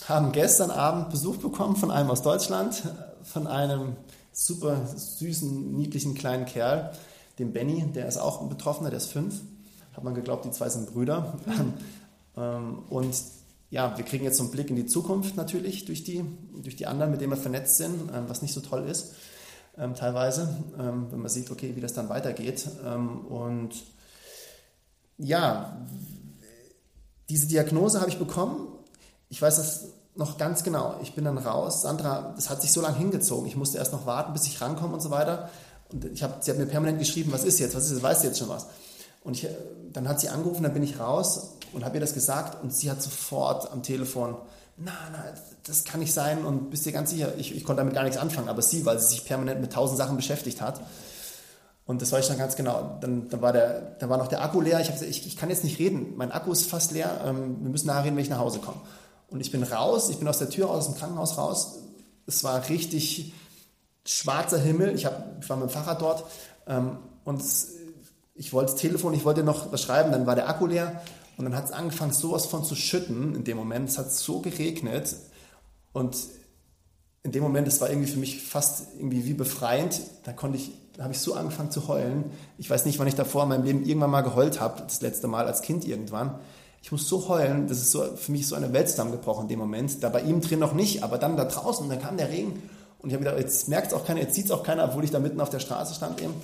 haben 0.07 0.33
gestern 0.33 0.71
Abend 0.71 1.11
Besuch 1.11 1.37
bekommen 1.37 1.77
von 1.77 1.91
einem 1.91 2.11
aus 2.11 2.23
Deutschland, 2.23 2.83
von 3.23 3.47
einem 3.47 3.97
super 4.33 4.87
süßen, 4.87 5.75
niedlichen 5.77 6.15
kleinen 6.15 6.45
Kerl, 6.45 6.93
dem 7.39 7.53
Benny, 7.53 7.83
der 7.95 8.09
ist 8.09 8.19
auch 8.19 8.43
ein 8.43 8.49
Betroffener, 8.49 8.91
der 8.91 8.99
ist 8.99 9.11
fünf. 9.13 9.41
Hat 9.95 10.05
man 10.05 10.15
geglaubt, 10.15 10.45
die 10.45 10.51
zwei 10.51 10.69
sind 10.69 10.93
Brüder. 10.93 11.39
Ähm, 12.37 12.83
und 12.91 13.15
ja, 13.75 13.97
wir 13.97 14.05
kriegen 14.05 14.23
jetzt 14.25 14.37
so 14.37 14.45
einen 14.45 14.53
Blick 14.53 14.71
in 14.71 14.77
die 14.77 14.87
Zukunft 14.87 15.37
natürlich 15.37 15.85
durch 15.85 16.05
die, 16.05 16.25
durch 16.63 16.77
die 16.77 16.87
anderen, 16.87 17.11
mit 17.11 17.21
denen 17.21 17.33
wir 17.33 17.37
vernetzt 17.37 17.77
sind, 17.77 18.09
ähm, 18.15 18.27
was 18.29 18.41
nicht 18.41 18.55
so 18.55 18.61
toll 18.61 18.89
ist 18.89 19.15
ähm, 19.77 19.97
teilweise, 19.97 20.49
wenn 20.77 21.19
man 21.19 21.29
sieht, 21.29 21.51
okay, 21.51 21.75
wie 21.75 21.81
das 21.81 21.95
dann 21.95 22.09
weitergeht. 22.09 22.69
und 22.85 23.71
ja, 25.19 25.85
diese 27.29 27.49
Diagnose 27.49 27.99
habe 27.99 28.09
ich 28.09 28.21
bekommen. 28.21 28.69
Ich 29.31 29.43
weiß 29.43 29.57
das 29.57 29.87
noch 30.15 30.39
ganz 30.39 30.63
genau. 30.63 31.01
Ich 31.03 31.17
bin 31.17 31.25
dann 31.25 31.39
raus. 31.39 31.83
Sandra, 31.83 32.35
das 32.37 32.51
hat 32.51 32.63
sich 32.63 32.71
so 32.71 32.81
lange 32.81 32.99
hingezogen. 32.99 33.49
Ich 33.49 33.57
musste 33.57 33.79
erst 33.79 33.93
noch 33.93 34.07
warten, 34.07 34.33
bis 34.33 34.47
ich 34.47 34.61
rankomme 34.61 34.95
und 34.95 35.01
so 35.01 35.11
weiter. 35.11 35.51
Und 35.93 36.05
ich 36.05 36.23
hab, 36.23 36.45
sie 36.45 36.53
hat 36.53 36.59
mir 36.59 36.67
permanent 36.67 37.01
geschrieben, 37.01 37.33
was 37.33 37.43
ist 37.43 37.59
jetzt, 37.59 37.75
was 37.75 37.87
ist 37.87 37.93
jetzt, 37.93 38.03
weißt 38.03 38.23
du 38.23 38.29
jetzt 38.29 38.39
schon 38.39 38.49
was? 38.49 38.69
Und 39.25 39.43
ich, 39.43 39.49
dann 39.93 40.07
hat 40.09 40.21
sie 40.21 40.29
angerufen, 40.29 40.63
dann 40.63 40.75
bin 40.75 40.83
ich 40.83 41.01
raus 41.01 41.57
und 41.73 41.85
habe 41.85 41.97
ihr 41.97 42.01
das 42.01 42.15
gesagt 42.15 42.63
und 42.63 42.73
sie 42.73 42.91
hat 42.91 43.03
sofort 43.03 43.73
am 43.73 43.83
Telefon, 43.83 44.37
na, 44.77 44.93
na, 45.13 45.25
das 45.67 45.85
kann 45.85 46.01
nicht 46.01 46.13
sein 46.13 46.45
und 46.45 46.71
bist 46.71 46.85
dir 46.85 46.93
ganz 46.93 47.11
sicher, 47.11 47.33
ich, 47.39 47.57
ich 47.57 47.65
konnte 47.65 47.81
damit 47.81 47.95
gar 47.95 48.03
nichts 48.03 48.19
anfangen, 48.19 48.49
aber 48.49 48.61
sie, 48.61 48.85
weil 48.85 48.99
sie 48.99 49.07
sich 49.07 49.25
permanent 49.25 49.61
mit 49.61 49.73
tausend 49.73 49.99
Sachen 49.99 50.17
beschäftigt 50.17 50.61
hat. 50.61 50.81
Und 51.87 52.03
das 52.03 52.13
war 52.13 52.19
ich 52.19 52.27
dann 52.27 52.39
ganz 52.39 52.57
genau. 52.57 52.99
Dann, 53.01 53.29
dann, 53.29 53.43
war, 53.43 53.53
der, 53.53 53.97
dann 53.99 54.09
war 54.09 54.17
noch 54.17 54.29
der 54.29 54.43
Akku 54.43 54.61
leer. 54.61 54.81
Ich 54.81 54.87
habe 54.87 54.99
gesagt, 54.99 55.11
ich, 55.11 55.27
ich, 55.27 55.37
kann 55.37 55.51
jetzt 55.51 55.65
nicht 55.65 55.79
reden. 55.79 56.15
Mein 56.17 56.33
Akku 56.33 56.51
ist 56.51 56.69
fast 56.69 56.93
leer. 56.93 57.21
Ähm, 57.27 57.63
wir 57.63 57.71
müssen 57.71 57.87
nachher 57.87 58.05
reden, 58.05 58.17
wenn 58.17 58.25
ich 58.25 58.31
nach 58.31 58.39
Hause 58.39 58.61
komme. 58.61 58.81
Und 59.29 59.41
ich 59.41 59.51
bin 59.51 59.63
raus. 59.63 60.09
Ich 60.09 60.17
bin 60.17 60.27
aus 60.27 60.39
der 60.39 60.49
Tür 60.49 60.69
raus, 60.69 60.79
aus 60.79 60.87
dem 60.87 60.99
Krankenhaus 60.99 61.37
raus. 61.37 61.81
Es 62.27 62.43
war 62.43 62.71
richtig, 62.71 63.35
schwarzer 64.07 64.59
Himmel. 64.59 64.95
Ich, 64.95 65.05
hab, 65.05 65.43
ich 65.43 65.49
war 65.51 65.59
mit 65.59 65.69
dem 65.69 65.73
Fahrrad 65.73 66.01
dort 66.01 66.25
ähm, 66.67 66.99
und 67.25 67.43
ich 68.35 68.53
wollte 68.53 68.73
das 68.73 68.81
Telefon, 68.81 69.15
ich 69.15 69.25
wollte 69.25 69.43
noch 69.43 69.73
was 69.73 69.83
schreiben, 69.83 70.13
dann 70.13 70.27
war 70.27 70.35
der 70.35 70.49
Akku 70.49 70.67
leer 70.67 71.03
und 71.37 71.45
dann 71.45 71.57
hat 71.57 71.67
es 71.67 71.73
angefangen, 71.73 72.13
sowas 72.13 72.47
von 72.47 72.65
zu 72.65 72.75
schütten 72.75 73.35
in 73.35 73.45
dem 73.45 73.57
Moment. 73.57 73.89
Es 73.89 73.99
hat 73.99 74.11
so 74.13 74.41
geregnet 74.41 75.15
und 75.93 76.17
in 77.23 77.33
dem 77.33 77.43
Moment, 77.43 77.67
es 77.67 77.81
war 77.81 77.89
irgendwie 77.89 78.11
für 78.11 78.19
mich 78.19 78.43
fast 78.43 78.89
irgendwie 78.99 79.25
wie 79.25 79.33
befreiend. 79.33 80.01
Da 80.25 80.33
konnte 80.33 80.59
ich, 80.59 80.73
da 80.95 81.05
habe 81.05 81.15
ich 81.15 81.21
so 81.21 81.35
angefangen 81.35 81.71
zu 81.71 81.89
heulen. 81.89 82.25
Ich 82.59 82.69
weiß 82.69 82.85
nicht, 82.85 82.99
wann 82.99 83.07
ich 83.07 83.15
davor 83.15 83.45
in 83.45 83.49
meinem 83.49 83.65
Leben 83.65 83.85
irgendwann 83.85 84.11
mal 84.11 84.21
geheult 84.21 84.61
habe, 84.61 84.83
das 84.83 85.01
letzte 85.01 85.27
Mal 85.27 85.47
als 85.47 85.63
Kind 85.63 85.87
irgendwann. 85.87 86.39
Ich 86.83 86.93
muss 86.93 87.09
so 87.09 87.29
heulen, 87.29 87.67
das 87.67 87.79
ist 87.79 87.93
so, 87.93 88.05
für 88.15 88.31
mich 88.31 88.47
so 88.47 88.55
eine 88.57 88.75
Welt 88.75 88.91
zusammengebrochen 88.91 89.45
in 89.45 89.49
dem 89.49 89.59
Moment. 89.59 90.03
Da 90.03 90.11
bei 90.11 90.21
ihm 90.21 90.43
drin 90.43 90.59
noch 90.59 90.75
nicht, 90.75 91.03
aber 91.03 91.17
dann 91.17 91.39
da 91.39 91.47
draußen, 91.47 91.89
dann 91.89 92.03
kam 92.03 92.19
der 92.19 92.29
Regen 92.29 92.63
und 92.99 93.09
ich 93.09 93.15
habe 93.15 93.25
gedacht, 93.25 93.41
jetzt 93.41 93.69
merkt 93.69 93.87
es 93.87 93.95
auch 93.95 94.05
keiner, 94.05 94.21
jetzt 94.21 94.35
sieht 94.35 94.45
es 94.47 94.51
auch 94.51 94.63
keiner, 94.63 94.85
obwohl 94.85 95.05
ich 95.05 95.11
da 95.11 95.19
mitten 95.19 95.41
auf 95.41 95.49
der 95.49 95.61
Straße 95.61 95.95
stand 95.95 96.21
eben. 96.21 96.35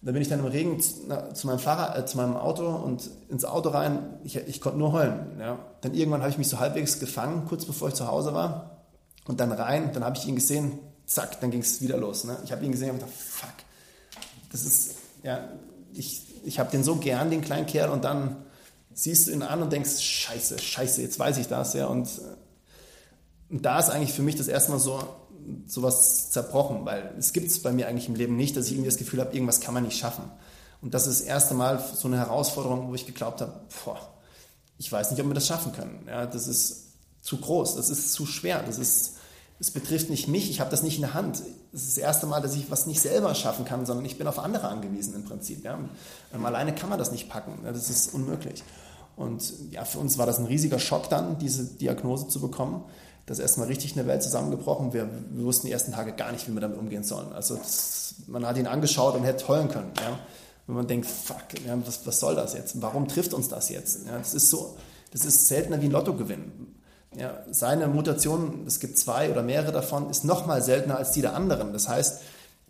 Dann 0.00 0.14
bin 0.14 0.22
ich 0.22 0.28
dann 0.28 0.38
im 0.38 0.46
Regen 0.46 0.80
zu 0.80 1.46
meinem 1.46 1.58
Fahrrad, 1.58 1.98
äh, 1.98 2.06
zu 2.06 2.16
meinem 2.16 2.36
Auto 2.36 2.68
und 2.68 3.10
ins 3.28 3.44
Auto 3.44 3.70
rein. 3.70 4.18
Ich, 4.22 4.36
ich 4.36 4.60
konnte 4.60 4.78
nur 4.78 4.92
heulen. 4.92 5.38
Ja. 5.40 5.58
Dann 5.80 5.94
irgendwann 5.94 6.20
habe 6.20 6.30
ich 6.30 6.38
mich 6.38 6.48
so 6.48 6.60
halbwegs 6.60 7.00
gefangen, 7.00 7.46
kurz 7.48 7.64
bevor 7.64 7.88
ich 7.88 7.94
zu 7.94 8.06
Hause 8.06 8.32
war. 8.32 8.84
Und 9.26 9.40
dann 9.40 9.52
rein, 9.52 9.92
dann 9.92 10.04
habe 10.04 10.16
ich 10.16 10.26
ihn 10.26 10.36
gesehen, 10.36 10.78
zack, 11.06 11.40
dann 11.40 11.50
ging 11.50 11.60
es 11.60 11.82
wieder 11.82 11.96
los. 11.96 12.24
Ne. 12.24 12.38
Ich 12.44 12.52
habe 12.52 12.64
ihn 12.64 12.72
gesehen 12.72 12.90
und 12.90 13.00
gedacht, 13.00 13.12
fuck, 13.12 13.50
das 14.52 14.62
ist, 14.62 14.94
ja, 15.22 15.48
ich, 15.92 16.22
ich 16.44 16.58
habe 16.58 16.70
den 16.70 16.84
so 16.84 16.96
gern, 16.96 17.30
den 17.30 17.40
kleinen 17.40 17.66
Kerl, 17.66 17.90
und 17.90 18.04
dann 18.04 18.36
siehst 18.94 19.26
du 19.26 19.32
ihn 19.32 19.42
an 19.42 19.62
und 19.62 19.72
denkst, 19.72 20.00
scheiße, 20.00 20.58
scheiße, 20.58 21.02
jetzt 21.02 21.18
weiß 21.18 21.38
ich 21.38 21.48
das, 21.48 21.74
ja. 21.74 21.86
Und, 21.86 22.06
äh, 22.06 23.52
und 23.52 23.64
da 23.64 23.78
ist 23.78 23.90
eigentlich 23.90 24.12
für 24.12 24.22
mich 24.22 24.36
das 24.36 24.48
erste 24.48 24.70
Mal 24.72 24.78
so, 24.78 25.02
sowas 25.66 26.30
zerbrochen, 26.30 26.84
weil 26.84 27.14
es 27.18 27.32
gibt 27.32 27.50
es 27.50 27.62
bei 27.62 27.72
mir 27.72 27.88
eigentlich 27.88 28.08
im 28.08 28.14
Leben 28.14 28.36
nicht, 28.36 28.56
dass 28.56 28.66
ich 28.66 28.72
irgendwie 28.72 28.90
das 28.90 28.98
Gefühl 28.98 29.20
habe, 29.20 29.32
irgendwas 29.32 29.60
kann 29.60 29.74
man 29.74 29.84
nicht 29.84 29.98
schaffen. 29.98 30.24
Und 30.80 30.94
das 30.94 31.06
ist 31.06 31.20
das 31.20 31.26
erste 31.26 31.54
Mal 31.54 31.82
so 31.94 32.08
eine 32.08 32.18
Herausforderung, 32.18 32.88
wo 32.88 32.94
ich 32.94 33.06
geglaubt 33.06 33.40
habe, 33.40 33.52
boah, 33.84 33.98
ich 34.78 34.90
weiß 34.90 35.10
nicht, 35.10 35.20
ob 35.20 35.26
wir 35.26 35.34
das 35.34 35.46
schaffen 35.46 35.72
können. 35.72 36.04
Ja, 36.06 36.26
das 36.26 36.46
ist 36.46 36.92
zu 37.20 37.38
groß, 37.38 37.76
das 37.76 37.90
ist 37.90 38.12
zu 38.12 38.26
schwer, 38.26 38.62
das 38.62 38.78
ist, 38.78 39.16
es 39.58 39.70
betrifft 39.72 40.08
nicht 40.08 40.28
mich, 40.28 40.50
ich 40.50 40.60
habe 40.60 40.70
das 40.70 40.82
nicht 40.82 40.96
in 40.96 41.02
der 41.02 41.14
Hand. 41.14 41.42
Es 41.72 41.82
ist 41.82 41.96
das 41.96 41.98
erste 41.98 42.26
Mal, 42.26 42.40
dass 42.40 42.54
ich 42.54 42.70
was 42.70 42.86
nicht 42.86 43.00
selber 43.00 43.34
schaffen 43.34 43.64
kann, 43.64 43.86
sondern 43.86 44.06
ich 44.06 44.18
bin 44.18 44.26
auf 44.28 44.38
andere 44.38 44.68
angewiesen 44.68 45.14
im 45.14 45.24
Prinzip. 45.24 45.64
Ja. 45.64 45.78
Ähm, 46.32 46.46
alleine 46.46 46.74
kann 46.74 46.88
man 46.88 46.98
das 46.98 47.10
nicht 47.10 47.28
packen, 47.28 47.58
ja, 47.64 47.72
das 47.72 47.90
ist 47.90 48.14
unmöglich. 48.14 48.62
Und 49.16 49.52
ja, 49.72 49.84
für 49.84 49.98
uns 49.98 50.16
war 50.16 50.26
das 50.26 50.38
ein 50.38 50.46
riesiger 50.46 50.78
Schock 50.78 51.10
dann, 51.10 51.38
diese 51.38 51.64
Diagnose 51.64 52.28
zu 52.28 52.40
bekommen 52.40 52.84
da 53.28 53.32
ist 53.32 53.40
erstmal 53.40 53.66
richtig 53.66 53.92
eine 53.92 54.06
Welt 54.06 54.22
zusammengebrochen. 54.22 54.94
Wir, 54.94 55.06
wir, 55.32 55.44
wussten 55.44 55.66
die 55.66 55.72
ersten 55.72 55.92
Tage 55.92 56.12
gar 56.12 56.32
nicht, 56.32 56.48
wie 56.48 56.52
wir 56.52 56.62
damit 56.62 56.78
umgehen 56.78 57.04
sollen. 57.04 57.30
Also 57.34 57.56
das, 57.56 58.14
man 58.26 58.46
hat 58.46 58.56
ihn 58.56 58.66
angeschaut 58.66 59.14
und 59.14 59.24
hätte 59.24 59.46
heulen 59.48 59.68
können. 59.68 59.92
Ja? 59.96 60.18
Wenn 60.66 60.76
man 60.76 60.86
denkt, 60.86 61.06
fuck, 61.06 61.42
ja, 61.66 61.76
was, 61.86 62.06
was, 62.06 62.20
soll 62.20 62.36
das 62.36 62.54
jetzt? 62.54 62.80
Warum 62.80 63.06
trifft 63.06 63.34
uns 63.34 63.48
das 63.48 63.68
jetzt? 63.68 64.06
Ja, 64.06 64.16
das 64.16 64.32
ist 64.32 64.48
so, 64.48 64.78
das 65.12 65.26
ist 65.26 65.46
seltener 65.46 65.82
wie 65.82 65.86
ein 65.86 65.90
Lottogewinn. 65.90 66.74
Ja, 67.18 67.42
seine 67.50 67.86
Mutation, 67.88 68.64
es 68.66 68.80
gibt 68.80 68.96
zwei 68.96 69.30
oder 69.30 69.42
mehrere 69.42 69.72
davon, 69.72 70.08
ist 70.08 70.24
nochmal 70.24 70.62
seltener 70.62 70.96
als 70.96 71.10
die 71.10 71.20
der 71.20 71.34
anderen. 71.34 71.74
Das 71.74 71.86
heißt, 71.86 72.22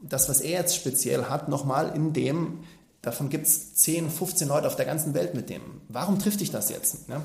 das, 0.02 0.28
was 0.28 0.40
er 0.40 0.62
jetzt 0.62 0.74
speziell 0.74 1.26
hat, 1.26 1.48
nochmal 1.48 1.94
in 1.94 2.12
dem, 2.12 2.64
davon 3.00 3.28
gibt 3.28 3.46
es 3.46 3.76
10, 3.76 4.10
15 4.10 4.48
Leute 4.48 4.66
auf 4.66 4.74
der 4.74 4.86
ganzen 4.86 5.14
Welt 5.14 5.34
mit 5.34 5.50
dem. 5.50 5.62
Warum 5.88 6.18
trifft 6.18 6.40
dich 6.40 6.50
das 6.50 6.68
jetzt? 6.68 7.08
Ja? 7.08 7.22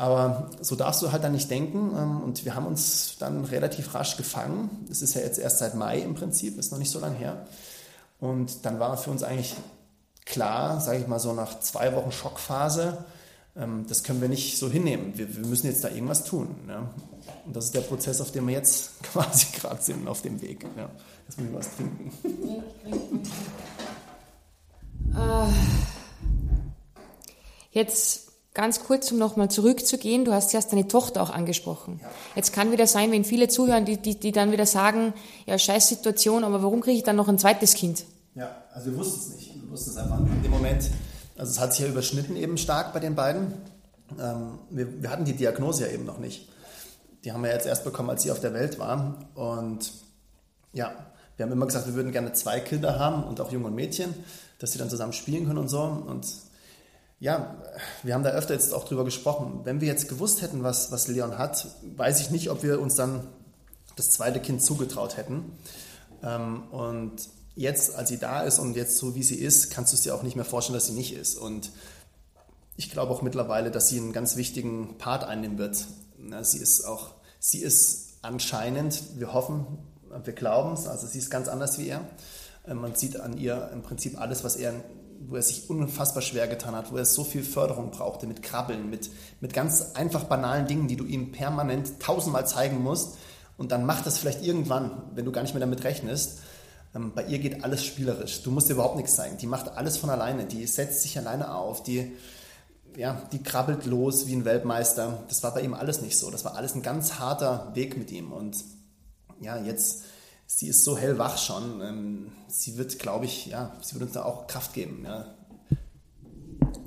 Aber 0.00 0.48
so 0.62 0.76
darfst 0.76 1.02
du 1.02 1.12
halt 1.12 1.22
dann 1.22 1.32
nicht 1.32 1.50
denken. 1.50 1.94
Ähm, 1.94 2.22
und 2.22 2.46
wir 2.46 2.54
haben 2.54 2.64
uns 2.66 3.16
dann 3.18 3.44
relativ 3.44 3.94
rasch 3.94 4.16
gefangen. 4.16 4.86
Das 4.88 5.02
ist 5.02 5.12
ja 5.12 5.20
jetzt 5.20 5.38
erst 5.38 5.58
seit 5.58 5.74
Mai 5.74 5.98
im 5.98 6.14
Prinzip, 6.14 6.56
ist 6.58 6.72
noch 6.72 6.78
nicht 6.78 6.90
so 6.90 7.00
lange 7.00 7.16
her. 7.16 7.46
Und 8.18 8.64
dann 8.64 8.80
war 8.80 8.96
für 8.96 9.10
uns 9.10 9.22
eigentlich 9.22 9.54
klar, 10.24 10.80
sage 10.80 11.00
ich 11.00 11.06
mal 11.06 11.20
so 11.20 11.34
nach 11.34 11.60
zwei 11.60 11.94
Wochen 11.94 12.12
Schockphase, 12.12 13.04
ähm, 13.54 13.84
das 13.90 14.02
können 14.02 14.22
wir 14.22 14.30
nicht 14.30 14.56
so 14.56 14.70
hinnehmen. 14.70 15.18
Wir, 15.18 15.36
wir 15.36 15.46
müssen 15.46 15.66
jetzt 15.66 15.84
da 15.84 15.90
irgendwas 15.90 16.24
tun. 16.24 16.48
Ja. 16.66 16.88
Und 17.44 17.54
das 17.54 17.66
ist 17.66 17.74
der 17.74 17.82
Prozess, 17.82 18.22
auf 18.22 18.32
dem 18.32 18.46
wir 18.48 18.54
jetzt 18.54 19.02
quasi 19.12 19.48
gerade 19.52 19.82
sind, 19.82 20.08
auf 20.08 20.22
dem 20.22 20.40
Weg. 20.40 20.64
Ja. 20.78 20.88
Jetzt 21.28 21.38
muss 21.38 21.46
ich 21.46 21.54
was 21.54 21.76
trinken. 21.76 22.10
Äh, 25.14 25.52
jetzt 27.72 28.29
Ganz 28.52 28.80
kurz, 28.80 29.12
um 29.12 29.18
nochmal 29.18 29.48
zurückzugehen, 29.48 30.24
du 30.24 30.32
hast 30.32 30.52
erst 30.54 30.72
deine 30.72 30.88
Tochter 30.88 31.22
auch 31.22 31.30
angesprochen. 31.30 32.00
Jetzt 32.34 32.52
kann 32.52 32.72
wieder 32.72 32.88
sein, 32.88 33.12
wenn 33.12 33.24
viele 33.24 33.46
zuhören, 33.46 33.84
die, 33.84 33.96
die, 33.96 34.18
die 34.18 34.32
dann 34.32 34.50
wieder 34.50 34.66
sagen, 34.66 35.14
ja, 35.46 35.56
scheiß 35.56 35.88
Situation, 35.88 36.42
aber 36.42 36.60
warum 36.62 36.80
kriege 36.80 36.96
ich 36.96 37.04
dann 37.04 37.14
noch 37.14 37.28
ein 37.28 37.38
zweites 37.38 37.74
Kind? 37.74 38.04
Ja, 38.34 38.64
also 38.72 38.90
wir 38.90 38.98
wussten 38.98 39.20
es 39.20 39.36
nicht. 39.36 39.54
Wir 39.54 39.70
wussten 39.70 39.90
es 39.90 39.96
einfach 39.96 40.18
in 40.18 40.42
dem 40.42 40.50
Moment. 40.50 40.90
Also 41.36 41.52
es 41.52 41.60
hat 41.60 41.72
sich 41.72 41.84
ja 41.84 41.90
überschnitten 41.90 42.36
eben 42.36 42.58
stark 42.58 42.92
bei 42.92 42.98
den 42.98 43.14
beiden. 43.14 43.54
Ähm, 44.20 44.58
wir, 44.70 45.00
wir 45.00 45.10
hatten 45.10 45.24
die 45.24 45.34
Diagnose 45.34 45.86
ja 45.86 45.92
eben 45.92 46.04
noch 46.04 46.18
nicht. 46.18 46.48
Die 47.24 47.32
haben 47.32 47.42
wir 47.42 47.52
jetzt 47.52 47.66
erst 47.66 47.84
bekommen, 47.84 48.10
als 48.10 48.22
sie 48.22 48.32
auf 48.32 48.40
der 48.40 48.52
Welt 48.52 48.80
war. 48.80 49.28
Und 49.34 49.92
ja, 50.72 50.92
wir 51.36 51.46
haben 51.46 51.52
immer 51.52 51.66
gesagt, 51.66 51.86
wir 51.86 51.94
würden 51.94 52.10
gerne 52.10 52.32
zwei 52.32 52.58
Kinder 52.60 52.98
haben 52.98 53.22
und 53.24 53.40
auch 53.40 53.52
Junge 53.52 53.66
und 53.66 53.74
Mädchen, 53.74 54.12
dass 54.58 54.72
sie 54.72 54.78
dann 54.78 54.90
zusammen 54.90 55.12
spielen 55.12 55.46
können 55.46 55.58
und 55.58 55.68
so. 55.68 55.80
Und 55.80 56.26
ja, 57.20 57.54
wir 58.02 58.14
haben 58.14 58.24
da 58.24 58.30
öfter 58.30 58.54
jetzt 58.54 58.72
auch 58.72 58.84
drüber 58.84 59.04
gesprochen. 59.04 59.60
Wenn 59.64 59.80
wir 59.80 59.88
jetzt 59.88 60.08
gewusst 60.08 60.40
hätten, 60.40 60.62
was, 60.62 60.90
was 60.90 61.06
Leon 61.06 61.36
hat, 61.38 61.68
weiß 61.96 62.20
ich 62.20 62.30
nicht, 62.30 62.50
ob 62.50 62.62
wir 62.62 62.80
uns 62.80 62.96
dann 62.96 63.28
das 63.94 64.10
zweite 64.10 64.40
Kind 64.40 64.62
zugetraut 64.62 65.18
hätten. 65.18 65.52
Ähm, 66.22 66.64
und 66.70 67.28
jetzt, 67.54 67.94
als 67.94 68.08
sie 68.08 68.18
da 68.18 68.42
ist 68.42 68.58
und 68.58 68.74
jetzt 68.74 68.96
so 68.96 69.14
wie 69.14 69.22
sie 69.22 69.34
ist, 69.36 69.70
kannst 69.70 69.92
du 69.92 69.96
es 69.96 70.02
dir 70.02 70.14
auch 70.14 70.22
nicht 70.22 70.34
mehr 70.34 70.46
vorstellen, 70.46 70.74
dass 70.74 70.86
sie 70.86 70.94
nicht 70.94 71.14
ist. 71.14 71.36
Und 71.36 71.70
ich 72.76 72.90
glaube 72.90 73.12
auch 73.12 73.20
mittlerweile, 73.20 73.70
dass 73.70 73.88
sie 73.88 73.98
einen 73.98 74.14
ganz 74.14 74.36
wichtigen 74.36 74.96
Part 74.96 75.22
einnehmen 75.24 75.58
wird. 75.58 75.84
sie 76.42 76.58
ist 76.58 76.86
auch, 76.86 77.10
sie 77.38 77.58
ist 77.58 78.14
anscheinend, 78.22 79.02
wir 79.18 79.34
hoffen, 79.34 79.66
wir 80.24 80.32
glauben 80.32 80.72
es, 80.72 80.86
also 80.86 81.06
sie 81.06 81.18
ist 81.18 81.30
ganz 81.30 81.48
anders 81.48 81.78
wie 81.78 81.88
er. 81.88 82.00
Äh, 82.66 82.72
man 82.72 82.94
sieht 82.94 83.20
an 83.20 83.36
ihr 83.36 83.70
im 83.74 83.82
Prinzip 83.82 84.18
alles, 84.18 84.42
was 84.42 84.56
er, 84.56 84.72
wo 85.28 85.36
er 85.36 85.42
sich 85.42 85.68
unfassbar 85.68 86.22
schwer 86.22 86.48
getan 86.48 86.74
hat, 86.74 86.90
wo 86.92 86.96
er 86.96 87.04
so 87.04 87.24
viel 87.24 87.42
Förderung 87.42 87.90
brauchte 87.90 88.26
mit 88.26 88.42
Krabbeln, 88.42 88.88
mit, 88.88 89.10
mit 89.40 89.52
ganz 89.52 89.92
einfach 89.94 90.24
banalen 90.24 90.66
Dingen, 90.66 90.88
die 90.88 90.96
du 90.96 91.04
ihm 91.04 91.30
permanent 91.30 92.00
tausendmal 92.00 92.46
zeigen 92.46 92.82
musst. 92.82 93.16
Und 93.58 93.72
dann 93.72 93.84
macht 93.84 94.06
das 94.06 94.16
vielleicht 94.16 94.42
irgendwann, 94.42 95.02
wenn 95.14 95.26
du 95.26 95.32
gar 95.32 95.42
nicht 95.42 95.52
mehr 95.52 95.60
damit 95.60 95.84
rechnest. 95.84 96.38
Ähm, 96.94 97.12
bei 97.14 97.24
ihr 97.24 97.38
geht 97.38 97.62
alles 97.62 97.84
spielerisch. 97.84 98.42
Du 98.42 98.50
musst 98.50 98.70
ihr 98.70 98.74
überhaupt 98.74 98.96
nichts 98.96 99.14
zeigen. 99.14 99.36
Die 99.36 99.46
macht 99.46 99.76
alles 99.76 99.98
von 99.98 100.08
alleine. 100.08 100.46
Die 100.46 100.66
setzt 100.66 101.02
sich 101.02 101.18
alleine 101.18 101.54
auf. 101.54 101.82
Die, 101.82 102.12
ja, 102.96 103.22
die 103.32 103.42
krabbelt 103.42 103.84
los 103.84 104.26
wie 104.26 104.34
ein 104.34 104.46
Weltmeister. 104.46 105.22
Das 105.28 105.42
war 105.42 105.52
bei 105.52 105.60
ihm 105.60 105.74
alles 105.74 106.00
nicht 106.00 106.18
so. 106.18 106.30
Das 106.30 106.46
war 106.46 106.56
alles 106.56 106.74
ein 106.74 106.82
ganz 106.82 107.18
harter 107.18 107.70
Weg 107.74 107.98
mit 107.98 108.10
ihm. 108.10 108.32
Und 108.32 108.56
ja, 109.40 109.58
jetzt, 109.58 110.04
sie 110.56 110.68
ist 110.68 110.84
so 110.84 110.98
hellwach 110.98 111.38
schon. 111.38 111.80
Ähm, 111.80 112.32
sie 112.48 112.76
wird, 112.76 112.98
glaube 112.98 113.24
ich, 113.24 113.46
ja, 113.46 113.72
sie 113.80 113.94
wird 113.94 114.04
uns 114.04 114.12
da 114.12 114.24
auch 114.24 114.46
Kraft 114.46 114.74
geben. 114.74 115.04
Ja. 115.04 115.26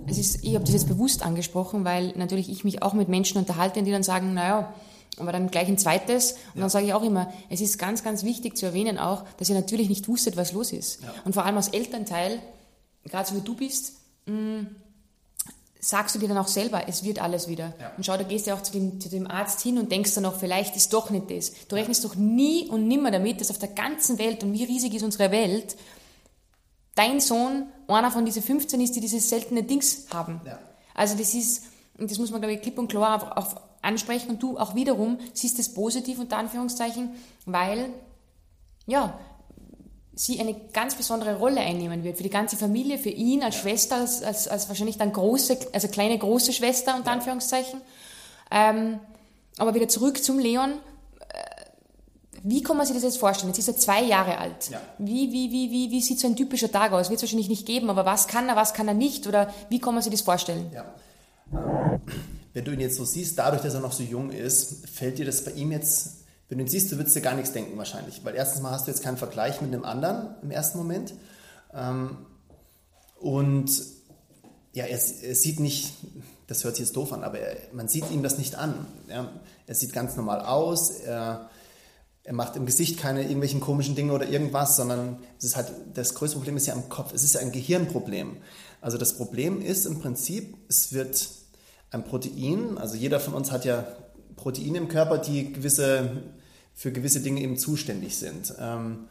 Es 0.05 0.17
ist, 0.17 0.43
ich 0.43 0.53
habe 0.53 0.65
das 0.65 0.73
jetzt 0.73 0.87
bewusst 0.89 1.23
angesprochen, 1.23 1.85
weil 1.85 2.13
natürlich 2.17 2.49
ich 2.49 2.65
mich 2.65 2.83
auch 2.83 2.93
mit 2.93 3.07
Menschen 3.07 3.37
unterhalte, 3.37 3.81
die 3.81 3.91
dann 3.91 4.03
sagen, 4.03 4.33
naja, 4.33 4.73
aber 5.17 5.31
dann 5.31 5.49
gleich 5.49 5.69
ein 5.69 5.77
zweites. 5.77 6.33
Und 6.33 6.55
ja. 6.55 6.61
dann 6.61 6.69
sage 6.69 6.87
ich 6.87 6.93
auch 6.93 7.03
immer, 7.03 7.31
es 7.49 7.61
ist 7.61 7.77
ganz, 7.77 8.03
ganz 8.03 8.23
wichtig 8.23 8.57
zu 8.57 8.65
erwähnen 8.65 8.97
auch, 8.97 9.23
dass 9.37 9.49
ihr 9.49 9.55
natürlich 9.55 9.87
nicht 9.87 10.07
wusstet, 10.09 10.35
was 10.35 10.51
los 10.51 10.73
ist. 10.73 11.01
Ja. 11.01 11.13
Und 11.23 11.33
vor 11.33 11.45
allem 11.45 11.55
als 11.55 11.69
Elternteil, 11.69 12.41
gerade 13.05 13.29
so 13.29 13.35
wie 13.35 13.41
du 13.41 13.55
bist, 13.55 13.93
mh, 14.25 14.33
mm, 14.33 14.75
sagst 15.83 16.15
du 16.15 16.19
dir 16.19 16.29
dann 16.29 16.37
auch 16.37 16.47
selber, 16.47 16.87
es 16.87 17.03
wird 17.03 17.21
alles 17.21 17.49
wieder. 17.49 17.73
Ja. 17.79 17.91
Und 17.97 18.05
schau, 18.05 18.15
da 18.15 18.23
gehst 18.23 18.47
du 18.47 18.53
auch 18.53 18.63
zu 18.63 18.71
dem, 18.71 19.01
zu 19.01 19.09
dem 19.09 19.29
Arzt 19.29 19.59
hin 19.59 19.77
und 19.77 19.91
denkst 19.91 20.15
dann 20.15 20.25
auch, 20.25 20.35
vielleicht 20.35 20.77
ist 20.77 20.93
doch 20.93 21.09
nicht 21.09 21.29
das. 21.29 21.51
Du 21.67 21.75
rechnest 21.75 22.05
doch 22.05 22.15
nie 22.15 22.69
und 22.69 22.87
nimmer 22.87 23.11
damit, 23.11 23.41
dass 23.41 23.51
auf 23.51 23.59
der 23.59 23.69
ganzen 23.69 24.17
Welt, 24.17 24.43
und 24.43 24.53
wie 24.53 24.63
riesig 24.63 24.93
ist 24.93 25.03
unsere 25.03 25.29
Welt, 25.31 25.75
dein 26.95 27.19
Sohn 27.19 27.67
einer 27.87 28.11
von 28.11 28.25
diesen 28.25 28.41
15 28.41 28.79
ist, 28.79 28.95
die 28.95 29.01
dieses 29.01 29.29
seltene 29.29 29.63
Dings 29.63 30.05
haben. 30.13 30.39
Ja. 30.45 30.57
Also 30.93 31.17
das 31.17 31.33
ist, 31.33 31.65
und 31.97 32.09
das 32.09 32.17
muss 32.17 32.31
man, 32.31 32.39
glaube 32.39 32.53
ich, 32.53 32.61
klipp 32.61 32.79
und 32.79 32.87
klar 32.87 33.37
auch 33.37 33.57
ansprechen 33.81 34.29
und 34.29 34.41
du 34.41 34.57
auch 34.57 34.75
wiederum 34.75 35.19
siehst 35.33 35.59
es 35.59 35.73
positiv 35.73 36.17
unter 36.17 36.37
Anführungszeichen, 36.37 37.09
weil, 37.45 37.89
ja, 38.85 39.19
sie 40.15 40.39
eine 40.39 40.55
ganz 40.73 40.95
besondere 40.95 41.37
Rolle 41.37 41.61
einnehmen 41.61 42.03
wird 42.03 42.17
für 42.17 42.23
die 42.23 42.29
ganze 42.29 42.55
Familie, 42.55 42.97
für 42.97 43.09
ihn 43.09 43.43
als 43.43 43.55
Schwester, 43.55 43.97
als, 43.97 44.21
als, 44.21 44.47
als 44.47 44.67
wahrscheinlich 44.67 44.97
dann 44.97 45.11
große, 45.11 45.57
also 45.73 45.87
kleine 45.87 46.17
große 46.17 46.53
Schwester 46.53 46.95
unter 46.95 47.11
Anführungszeichen. 47.11 47.81
Ähm, 48.51 48.99
aber 49.57 49.73
wieder 49.73 49.87
zurück 49.87 50.23
zum 50.23 50.37
Leon. 50.37 50.71
Äh, 50.71 50.75
wie 52.43 52.61
kann 52.61 52.77
man 52.77 52.85
sich 52.85 52.95
das 52.95 53.03
jetzt 53.03 53.17
vorstellen? 53.17 53.49
Jetzt 53.49 53.59
ist 53.59 53.67
er 53.67 53.77
zwei 53.77 54.03
Jahre 54.03 54.37
alt. 54.37 54.69
Ja. 54.69 54.81
Wie, 54.99 55.31
wie, 55.31 55.51
wie, 55.51 55.71
wie, 55.71 55.91
wie 55.91 56.01
sieht 56.01 56.19
so 56.19 56.27
ein 56.27 56.35
typischer 56.35 56.71
Tag 56.71 56.91
aus? 56.91 57.09
Wird 57.09 57.17
es 57.17 57.23
wahrscheinlich 57.23 57.49
nicht 57.49 57.65
geben, 57.65 57.89
aber 57.89 58.05
was 58.05 58.27
kann 58.27 58.49
er, 58.49 58.55
was 58.55 58.73
kann 58.73 58.87
er 58.87 58.93
nicht? 58.93 59.25
Oder 59.25 59.51
wie 59.69 59.79
kann 59.79 59.95
man 59.95 60.03
sich 60.03 60.11
das 60.11 60.21
vorstellen? 60.21 60.71
Ja. 60.73 60.85
Wenn 62.53 62.65
du 62.65 62.71
ihn 62.71 62.79
jetzt 62.79 62.97
so 62.97 63.05
siehst, 63.05 63.39
dadurch, 63.39 63.63
dass 63.63 63.73
er 63.73 63.79
noch 63.79 63.93
so 63.93 64.03
jung 64.03 64.29
ist, 64.29 64.87
fällt 64.87 65.17
dir 65.17 65.25
das 65.25 65.43
bei 65.43 65.51
ihm 65.51 65.71
jetzt 65.71 66.22
wenn 66.49 66.57
du 66.57 66.65
ihn 66.65 66.69
siehst, 66.69 66.91
du 66.91 66.97
würdest 66.97 67.15
dir 67.15 67.21
gar 67.21 67.35
nichts 67.35 67.51
denken 67.51 67.77
wahrscheinlich, 67.77 68.23
weil 68.23 68.35
erstens 68.35 68.61
mal 68.61 68.71
hast 68.71 68.87
du 68.87 68.91
jetzt 68.91 69.03
keinen 69.03 69.17
Vergleich 69.17 69.61
mit 69.61 69.73
einem 69.73 69.85
anderen 69.85 70.35
im 70.41 70.51
ersten 70.51 70.77
Moment. 70.77 71.13
Ähm, 71.73 72.17
und 73.19 73.71
ja, 74.73 74.85
er, 74.85 74.99
er, 74.99 75.35
sieht 75.35 75.59
nicht, 75.59 75.93
das 76.47 76.63
hört 76.63 76.75
sich 76.75 76.85
jetzt 76.85 76.95
doof 76.95 77.13
an, 77.13 77.23
aber 77.23 77.39
er, 77.39 77.57
man 77.73 77.87
sieht 77.87 78.09
ihm 78.11 78.23
das 78.23 78.37
nicht 78.37 78.55
an. 78.55 78.85
Ja, 79.07 79.31
er 79.65 79.75
sieht 79.75 79.93
ganz 79.93 80.15
normal 80.15 80.41
aus, 80.41 80.91
er, 80.91 81.49
er 82.23 82.33
macht 82.33 82.55
im 82.55 82.65
Gesicht 82.65 82.99
keine 82.99 83.21
irgendwelchen 83.21 83.59
komischen 83.59 83.95
Dinge 83.95 84.13
oder 84.13 84.27
irgendwas, 84.27 84.75
sondern 84.75 85.19
es 85.37 85.45
ist 85.45 85.55
halt, 85.55 85.71
das 85.93 86.15
größte 86.15 86.37
Problem 86.37 86.57
ist 86.57 86.67
ja 86.67 86.73
am 86.73 86.89
Kopf, 86.89 87.13
es 87.13 87.23
ist 87.23 87.35
ja 87.35 87.41
ein 87.41 87.51
Gehirnproblem. 87.51 88.37
Also 88.81 88.97
das 88.97 89.15
Problem 89.15 89.61
ist 89.61 89.85
im 89.85 89.99
Prinzip, 89.99 90.57
es 90.67 90.91
wird 90.91 91.29
ein 91.91 92.03
Protein, 92.03 92.77
also 92.77 92.95
jeder 92.95 93.19
von 93.19 93.33
uns 93.33 93.51
hat 93.51 93.65
ja 93.65 93.85
Proteine 94.43 94.77
im 94.77 94.89
Körper, 94.89 95.17
die 95.17 95.53
gewisse 95.53 96.23
für 96.73 96.91
gewisse 96.91 97.21
Dinge 97.21 97.41
eben 97.41 97.57
zuständig 97.57 98.17
sind. 98.17 98.53
Ähm, 98.59 99.07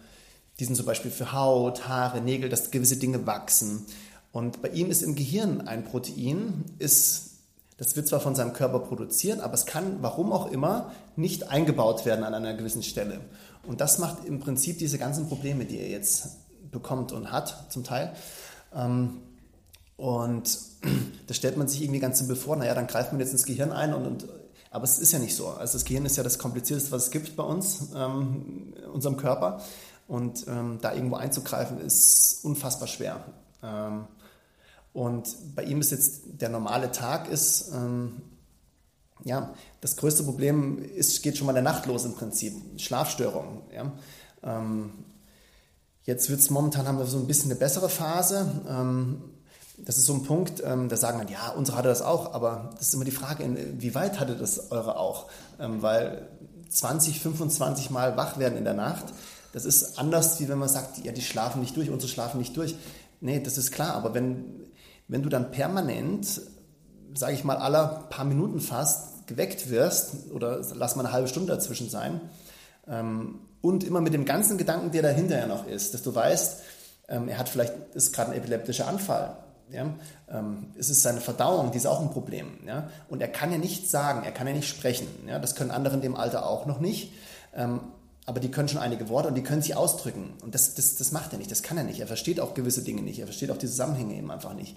die 0.58 0.64
sind 0.64 0.76
zum 0.76 0.86
Beispiel 0.86 1.10
für 1.10 1.32
Haut, 1.32 1.88
Haare, 1.88 2.20
Nägel, 2.20 2.50
dass 2.50 2.70
gewisse 2.70 2.96
Dinge 2.96 3.26
wachsen. 3.26 3.86
Und 4.32 4.62
bei 4.62 4.68
ihm 4.68 4.90
ist 4.90 5.02
im 5.02 5.14
Gehirn 5.14 5.62
ein 5.62 5.84
Protein, 5.84 6.64
ist, 6.78 7.30
das 7.78 7.96
wird 7.96 8.08
zwar 8.08 8.20
von 8.20 8.34
seinem 8.34 8.52
Körper 8.52 8.80
produziert, 8.80 9.40
aber 9.40 9.54
es 9.54 9.66
kann, 9.66 10.02
warum 10.02 10.32
auch 10.32 10.50
immer, 10.50 10.92
nicht 11.16 11.48
eingebaut 11.48 12.04
werden 12.04 12.24
an 12.24 12.34
einer 12.34 12.54
gewissen 12.54 12.82
Stelle. 12.82 13.20
Und 13.66 13.80
das 13.80 13.98
macht 13.98 14.24
im 14.24 14.40
Prinzip 14.40 14.78
diese 14.78 14.98
ganzen 14.98 15.28
Probleme, 15.28 15.64
die 15.64 15.78
er 15.78 15.88
jetzt 15.88 16.28
bekommt 16.70 17.12
und 17.12 17.32
hat, 17.32 17.72
zum 17.72 17.84
Teil. 17.84 18.12
Ähm, 18.74 19.18
und 19.96 20.58
da 21.26 21.34
stellt 21.34 21.56
man 21.56 21.68
sich 21.68 21.82
irgendwie 21.82 22.00
ganz 22.00 22.18
simpel 22.18 22.36
vor, 22.36 22.56
naja, 22.56 22.74
dann 22.74 22.86
greift 22.86 23.12
man 23.12 23.20
jetzt 23.20 23.32
ins 23.32 23.44
Gehirn 23.44 23.72
ein 23.72 23.94
und, 23.94 24.06
und 24.06 24.26
aber 24.72 24.84
es 24.84 24.98
ist 24.98 25.12
ja 25.12 25.18
nicht 25.18 25.36
so. 25.36 25.48
Also 25.48 25.74
das 25.74 25.84
Gehirn 25.84 26.06
ist 26.06 26.16
ja 26.16 26.22
das 26.22 26.38
Komplizierteste, 26.38 26.90
was 26.92 27.04
es 27.04 27.10
gibt 27.10 27.36
bei 27.36 27.42
uns, 27.42 27.90
ähm, 27.94 28.72
unserem 28.90 29.18
Körper. 29.18 29.60
Und 30.08 30.46
ähm, 30.48 30.78
da 30.80 30.94
irgendwo 30.94 31.16
einzugreifen, 31.16 31.78
ist 31.78 32.42
unfassbar 32.42 32.88
schwer. 32.88 33.22
Ähm, 33.62 34.06
und 34.94 35.36
bei 35.54 35.64
ihm 35.64 35.80
ist 35.80 35.90
jetzt 35.90 36.22
der 36.40 36.48
normale 36.48 36.90
Tag 36.90 37.28
ist, 37.28 37.70
ähm, 37.74 38.22
ja, 39.24 39.54
das 39.82 39.96
größte 39.96 40.24
Problem 40.24 40.82
ist, 40.82 41.22
geht 41.22 41.36
schon 41.36 41.46
mal 41.46 41.52
der 41.52 41.62
Nacht 41.62 41.84
los 41.86 42.06
im 42.06 42.14
Prinzip. 42.14 42.54
Schlafstörungen. 42.78 43.60
Ja. 43.74 43.92
Ähm, 44.42 44.92
jetzt 46.04 46.30
wird 46.30 46.40
es 46.40 46.48
momentan, 46.48 46.88
haben 46.88 46.98
wir 46.98 47.04
so 47.04 47.18
ein 47.18 47.26
bisschen 47.26 47.50
eine 47.50 47.60
bessere 47.60 47.90
Phase. 47.90 48.50
Das 49.78 49.98
ist 49.98 50.06
so 50.06 50.14
ein 50.14 50.22
Punkt, 50.22 50.62
ähm, 50.64 50.88
da 50.88 50.96
sagen 50.96 51.18
man, 51.18 51.28
ja, 51.28 51.50
unsere 51.50 51.78
hatte 51.78 51.88
das 51.88 52.02
auch, 52.02 52.34
aber 52.34 52.70
das 52.76 52.88
ist 52.88 52.94
immer 52.94 53.04
die 53.04 53.10
Frage, 53.10 53.44
wie 53.78 53.94
weit 53.94 54.20
hatte 54.20 54.36
das 54.36 54.70
eure 54.70 54.98
auch? 54.98 55.26
Ähm, 55.58 55.82
weil 55.82 56.28
20, 56.68 57.20
25 57.20 57.90
Mal 57.90 58.16
wach 58.16 58.38
werden 58.38 58.56
in 58.58 58.64
der 58.64 58.74
Nacht, 58.74 59.06
das 59.52 59.64
ist 59.64 59.98
anders, 59.98 60.40
wie 60.40 60.48
wenn 60.48 60.58
man 60.58 60.68
sagt, 60.68 60.98
ja, 61.04 61.12
die 61.12 61.22
schlafen 61.22 61.60
nicht 61.60 61.76
durch, 61.76 61.90
unsere 61.90 62.10
schlafen 62.10 62.38
nicht 62.38 62.56
durch. 62.56 62.74
Nee, 63.20 63.40
das 63.40 63.58
ist 63.58 63.70
klar, 63.70 63.94
aber 63.94 64.14
wenn, 64.14 64.44
wenn 65.08 65.22
du 65.22 65.28
dann 65.28 65.50
permanent, 65.50 66.40
sage 67.14 67.34
ich 67.34 67.44
mal, 67.44 67.56
aller 67.56 68.06
paar 68.08 68.24
Minuten 68.24 68.60
fast 68.60 69.26
geweckt 69.26 69.70
wirst, 69.70 70.30
oder 70.32 70.60
lass 70.74 70.96
mal 70.96 71.04
eine 71.04 71.12
halbe 71.12 71.28
Stunde 71.28 71.52
dazwischen 71.52 71.90
sein, 71.90 72.20
ähm, 72.86 73.40
und 73.60 73.84
immer 73.84 74.00
mit 74.00 74.12
dem 74.12 74.24
ganzen 74.24 74.58
Gedanken, 74.58 74.90
der 74.90 75.02
dahinter 75.02 75.38
ja 75.38 75.46
noch 75.46 75.66
ist, 75.66 75.94
dass 75.94 76.02
du 76.02 76.14
weißt, 76.14 76.62
ähm, 77.08 77.28
er 77.28 77.38
hat 77.38 77.48
vielleicht, 77.48 77.74
ist 77.94 78.12
gerade 78.12 78.32
ein 78.32 78.38
epileptischer 78.38 78.88
Anfall, 78.88 79.36
ja? 79.72 79.94
Ähm, 80.28 80.66
es 80.78 80.90
ist 80.90 81.02
seine 81.02 81.20
Verdauung, 81.20 81.72
die 81.72 81.78
ist 81.78 81.86
auch 81.86 82.00
ein 82.00 82.10
Problem. 82.10 82.58
Ja? 82.66 82.90
Und 83.08 83.20
er 83.20 83.28
kann 83.28 83.52
ja 83.52 83.58
nichts 83.58 83.90
sagen, 83.90 84.24
er 84.24 84.32
kann 84.32 84.46
ja 84.46 84.52
nicht 84.52 84.68
sprechen. 84.68 85.06
Ja? 85.26 85.38
Das 85.38 85.54
können 85.54 85.70
andere 85.70 85.94
in 85.94 86.00
dem 86.00 86.16
Alter 86.16 86.46
auch 86.46 86.66
noch 86.66 86.80
nicht. 86.80 87.12
Ähm, 87.54 87.80
aber 88.24 88.38
die 88.38 88.50
können 88.50 88.68
schon 88.68 88.80
einige 88.80 89.08
Worte 89.08 89.28
und 89.28 89.34
die 89.34 89.42
können 89.42 89.62
sich 89.62 89.76
ausdrücken. 89.76 90.34
Und 90.42 90.54
das, 90.54 90.74
das, 90.74 90.94
das 90.96 91.10
macht 91.10 91.32
er 91.32 91.38
nicht, 91.38 91.50
das 91.50 91.62
kann 91.62 91.76
er 91.76 91.84
nicht. 91.84 92.00
Er 92.00 92.06
versteht 92.06 92.38
auch 92.38 92.54
gewisse 92.54 92.82
Dinge 92.82 93.02
nicht, 93.02 93.18
er 93.18 93.26
versteht 93.26 93.50
auch 93.50 93.56
die 93.56 93.66
Zusammenhänge 93.66 94.14
eben 94.14 94.30
einfach 94.30 94.54
nicht. 94.54 94.76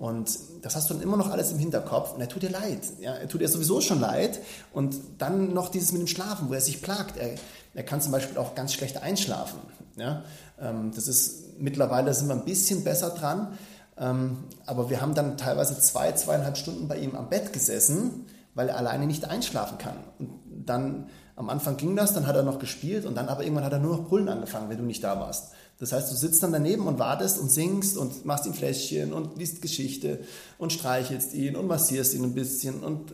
Und 0.00 0.30
das 0.62 0.76
hast 0.76 0.88
du 0.88 0.94
dann 0.94 1.02
immer 1.02 1.18
noch 1.18 1.30
alles 1.30 1.52
im 1.52 1.58
Hinterkopf 1.58 2.14
und 2.14 2.22
er 2.22 2.28
tut 2.28 2.42
dir 2.42 2.48
leid. 2.48 2.80
Ja, 3.00 3.14
er 3.14 3.28
tut 3.28 3.42
dir 3.42 3.48
sowieso 3.48 3.82
schon 3.82 4.00
leid. 4.00 4.40
Und 4.72 4.96
dann 5.18 5.52
noch 5.52 5.68
dieses 5.68 5.92
mit 5.92 6.00
dem 6.00 6.06
Schlafen, 6.06 6.48
wo 6.48 6.54
er 6.54 6.62
sich 6.62 6.80
plagt. 6.80 7.18
Er, 7.18 7.34
er 7.74 7.82
kann 7.82 8.00
zum 8.00 8.10
Beispiel 8.10 8.38
auch 8.38 8.54
ganz 8.54 8.72
schlecht 8.72 9.02
einschlafen. 9.02 9.58
Ja, 9.96 10.24
ähm, 10.58 10.90
das 10.94 11.06
ist, 11.06 11.58
mittlerweile 11.58 12.14
sind 12.14 12.28
wir 12.28 12.34
ein 12.34 12.46
bisschen 12.46 12.82
besser 12.82 13.10
dran, 13.10 13.58
aber 14.00 14.88
wir 14.88 15.02
haben 15.02 15.14
dann 15.14 15.36
teilweise 15.36 15.78
zwei, 15.78 16.12
zweieinhalb 16.12 16.56
Stunden 16.56 16.88
bei 16.88 16.96
ihm 16.96 17.14
am 17.14 17.28
Bett 17.28 17.52
gesessen, 17.52 18.24
weil 18.54 18.70
er 18.70 18.78
alleine 18.78 19.06
nicht 19.06 19.26
einschlafen 19.26 19.76
kann. 19.76 19.96
Und 20.18 20.30
dann 20.64 21.08
am 21.36 21.50
Anfang 21.50 21.76
ging 21.76 21.96
das, 21.96 22.14
dann 22.14 22.26
hat 22.26 22.36
er 22.36 22.42
noch 22.42 22.58
gespielt 22.58 23.04
und 23.04 23.14
dann 23.14 23.28
aber 23.28 23.42
irgendwann 23.42 23.64
hat 23.64 23.72
er 23.72 23.78
nur 23.78 23.96
noch 23.96 24.08
Brüllen 24.08 24.28
angefangen, 24.28 24.70
wenn 24.70 24.78
du 24.78 24.84
nicht 24.84 25.04
da 25.04 25.20
warst. 25.20 25.52
Das 25.78 25.92
heißt, 25.92 26.10
du 26.10 26.16
sitzt 26.16 26.42
dann 26.42 26.52
daneben 26.52 26.86
und 26.86 26.98
wartest 26.98 27.38
und 27.38 27.50
singst 27.50 27.96
und 27.96 28.24
machst 28.24 28.46
ihm 28.46 28.54
Fläschchen 28.54 29.12
und 29.12 29.38
liest 29.38 29.62
Geschichte 29.62 30.20
und 30.58 30.72
streichelst 30.72 31.34
ihn 31.34 31.56
und 31.56 31.66
massierst 31.66 32.14
ihn 32.14 32.24
ein 32.24 32.34
bisschen 32.34 32.82
und 32.82 33.12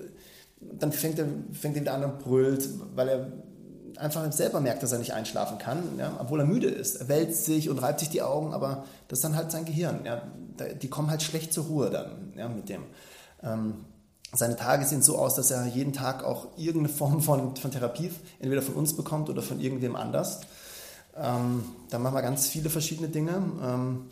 dann 0.60 0.92
fängt 0.92 1.18
er, 1.18 1.26
fängt 1.52 1.76
er 1.76 1.82
wieder 1.82 1.94
an 1.94 2.04
und 2.04 2.18
brüllt, 2.18 2.68
weil 2.94 3.08
er 3.08 3.32
einfach 3.98 4.30
selber 4.32 4.60
merkt, 4.60 4.82
dass 4.82 4.92
er 4.92 4.98
nicht 4.98 5.14
einschlafen 5.14 5.58
kann, 5.58 5.98
ja, 5.98 6.16
obwohl 6.18 6.40
er 6.40 6.46
müde 6.46 6.68
ist. 6.68 6.96
Er 6.96 7.08
wälzt 7.08 7.44
sich 7.44 7.68
und 7.70 7.78
reibt 7.78 8.00
sich 8.00 8.10
die 8.10 8.22
Augen, 8.22 8.54
aber 8.54 8.84
das 9.08 9.18
ist 9.18 9.24
dann 9.24 9.36
halt 9.36 9.50
sein 9.50 9.64
Gehirn. 9.64 10.00
Ja. 10.04 10.22
Die 10.82 10.88
kommen 10.88 11.10
halt 11.10 11.22
schlecht 11.22 11.52
zur 11.52 11.66
Ruhe 11.66 11.90
dann 11.90 12.32
ja, 12.36 12.48
mit 12.48 12.68
dem. 12.68 12.82
Ähm, 13.42 13.84
seine 14.32 14.56
Tage 14.56 14.84
sehen 14.84 15.02
so 15.02 15.18
aus, 15.18 15.34
dass 15.34 15.50
er 15.50 15.66
jeden 15.66 15.92
Tag 15.92 16.24
auch 16.24 16.48
irgendeine 16.56 16.88
Form 16.88 17.20
von, 17.20 17.56
von 17.56 17.70
Therapie 17.70 18.10
entweder 18.38 18.62
von 18.62 18.74
uns 18.74 18.94
bekommt 18.94 19.30
oder 19.30 19.42
von 19.42 19.60
irgendwem 19.60 19.96
anders. 19.96 20.40
Ähm, 21.16 21.64
dann 21.90 22.02
machen 22.02 22.14
wir 22.14 22.22
ganz 22.22 22.48
viele 22.48 22.68
verschiedene 22.68 23.08
Dinge. 23.08 23.42
Ähm, 23.62 24.06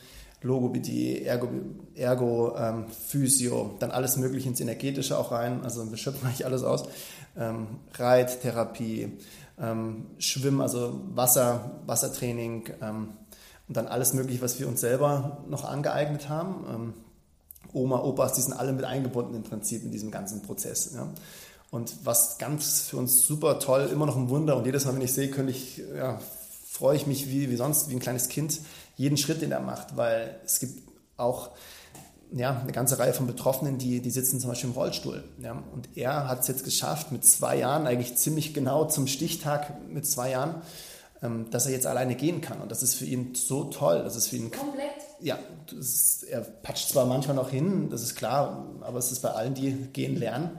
Logopädie, 0.45 1.23
Ergo, 1.23 1.49
Ergo 1.95 2.55
ähm, 2.59 2.85
Physio, 2.89 3.77
dann 3.79 3.91
alles 3.91 4.19
Mögliche 4.19 4.49
ins 4.49 4.61
Energetische 4.61 5.19
auch 5.19 5.33
rein. 5.33 5.63
Also 5.65 5.91
wir 5.91 5.97
schöpfen 5.97 6.27
eigentlich 6.27 6.45
alles 6.45 6.63
aus. 6.63 6.85
Ähm, 7.37 7.67
Reittherapie, 7.95 9.19
ähm, 9.61 10.07
Schwimmen, 10.19 10.61
also 10.61 11.01
Wasser, 11.15 11.81
Wassertraining 11.87 12.71
ähm, 12.83 13.09
und 13.69 13.77
dann 13.77 13.87
alles 13.87 14.13
Mögliche, 14.15 14.43
was 14.43 14.59
wir 14.59 14.69
uns 14.69 14.81
selber 14.81 15.45
noch 15.49 15.65
angeeignet 15.65 16.29
haben. 16.29 16.65
Ähm, 16.69 16.95
Oma, 17.73 18.01
Opas, 18.03 18.35
die 18.35 18.43
sind 18.43 18.53
alle 18.53 18.73
mit 18.73 18.85
eingebunden 18.85 19.35
im 19.35 19.43
Prinzip 19.43 19.83
in 19.83 19.91
diesem 19.91 20.11
ganzen 20.11 20.43
Prozess. 20.43 20.93
Ja. 20.95 21.09
Und 21.71 21.95
was 22.05 22.39
ganz 22.39 22.83
für 22.83 22.99
uns 22.99 23.27
super 23.27 23.59
toll, 23.59 23.89
immer 23.93 24.07
noch 24.07 24.17
ein 24.17 24.29
Wunder 24.29 24.57
und 24.57 24.65
jedes 24.65 24.85
Mal, 24.85 24.95
wenn 24.95 25.03
ich 25.03 25.13
sehe, 25.13 25.29
könnte 25.29 25.51
ich, 25.51 25.83
ja, 25.97 26.21
freue 26.71 26.97
ich 26.97 27.07
mich 27.07 27.29
wie, 27.31 27.51
wie 27.51 27.57
sonst, 27.57 27.91
wie 27.91 27.95
ein 27.95 28.01
kleines 28.01 28.29
Kind, 28.29 28.61
jeden 28.97 29.17
Schritt, 29.17 29.43
den 29.43 29.51
er 29.51 29.61
macht, 29.61 29.97
weil 29.97 30.39
es 30.45 30.61
gibt 30.61 30.89
auch 31.17 31.51
ja, 32.35 32.61
eine 32.61 32.73
ganze 32.73 32.99
Reihe 32.99 33.15
von 33.15 33.29
Betroffenen, 33.29 33.79
die, 33.79 34.01
die 34.01 34.11
sitzen 34.11 34.41
zum 34.41 34.51
Beispiel 34.51 34.71
im 34.71 34.75
Rollstuhl. 34.75 35.23
Ja, 35.41 35.63
und 35.73 35.89
er 35.97 36.27
hat 36.29 36.41
es 36.41 36.49
jetzt 36.49 36.65
geschafft, 36.65 37.13
mit 37.13 37.25
zwei 37.25 37.57
Jahren, 37.59 37.87
eigentlich 37.87 38.17
ziemlich 38.17 38.53
genau 38.53 38.87
zum 38.87 39.07
Stichtag 39.07 39.89
mit 39.89 40.05
zwei 40.05 40.33
Jahren, 40.33 40.57
ähm, 41.23 41.47
dass 41.51 41.67
er 41.67 41.73
jetzt 41.73 41.87
alleine 41.87 42.17
gehen 42.17 42.41
kann. 42.41 42.61
Und 42.61 42.73
das 42.73 42.83
ist 42.83 42.97
für 42.97 43.05
ihn 43.05 43.37
so 43.37 43.65
toll. 43.65 44.03
Das 44.03 44.17
ist 44.17 44.29
für 44.29 44.37
ihn. 44.37 44.51
Komplett? 44.51 44.91
Ja, 45.21 45.39
ist, 45.79 46.25
er 46.25 46.41
patscht 46.41 46.89
zwar 46.89 47.07
manchmal 47.07 47.37
noch 47.37 47.51
hin, 47.51 47.89
das 47.89 48.03
ist 48.03 48.17
klar, 48.17 48.67
aber 48.81 48.99
es 48.99 49.13
ist 49.13 49.21
bei 49.21 49.31
allen, 49.31 49.55
die 49.55 49.73
gehen 49.93 50.17
lernen. 50.17 50.59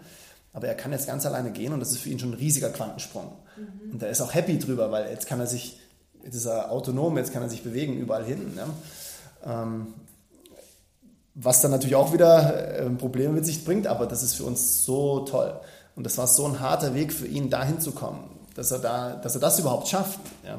Aber 0.53 0.67
er 0.67 0.75
kann 0.75 0.93
jetzt 0.93 1.07
ganz 1.07 1.25
alleine 1.25 1.51
gehen 1.51 1.73
und 1.73 1.81
das 1.81 1.91
ist 1.91 1.97
für 1.97 2.09
ihn 2.09 2.19
schon 2.19 2.31
ein 2.31 2.35
riesiger 2.35 2.69
Quantensprung. 2.69 3.33
Mhm. 3.57 3.91
Und 3.91 4.01
er 4.01 4.09
ist 4.09 4.21
auch 4.21 4.33
happy 4.33 4.57
drüber, 4.57 4.91
weil 4.91 5.11
jetzt 5.11 5.27
kann 5.27 5.41
er 5.41 5.47
sich, 5.47 5.77
jetzt 6.23 6.35
ist 6.35 6.45
er 6.45 6.71
autonom, 6.71 7.17
jetzt 7.17 7.33
kann 7.33 7.41
er 7.43 7.49
sich 7.49 7.63
bewegen 7.63 7.97
überall 7.97 8.23
hin. 8.23 8.53
Ja. 8.55 9.63
Ähm, 9.63 9.87
was 11.35 11.61
dann 11.61 11.71
natürlich 11.71 11.95
auch 11.95 12.13
wieder 12.13 12.79
äh, 12.79 12.89
Probleme 12.91 13.33
mit 13.33 13.45
sich 13.45 13.65
bringt, 13.65 13.87
aber 13.87 14.07
das 14.07 14.23
ist 14.23 14.33
für 14.35 14.45
uns 14.45 14.85
so 14.85 15.19
toll. 15.19 15.53
Und 15.95 16.05
das 16.05 16.17
war 16.17 16.27
so 16.27 16.45
ein 16.45 16.59
harter 16.59 16.93
Weg 16.93 17.13
für 17.13 17.27
ihn, 17.27 17.49
da 17.49 17.63
hinzukommen, 17.63 18.21
dass 18.55 18.71
er, 18.71 18.79
da, 18.79 19.15
dass 19.15 19.35
er 19.35 19.41
das 19.41 19.59
überhaupt 19.59 19.87
schafft. 19.87 20.19
Ja. 20.45 20.57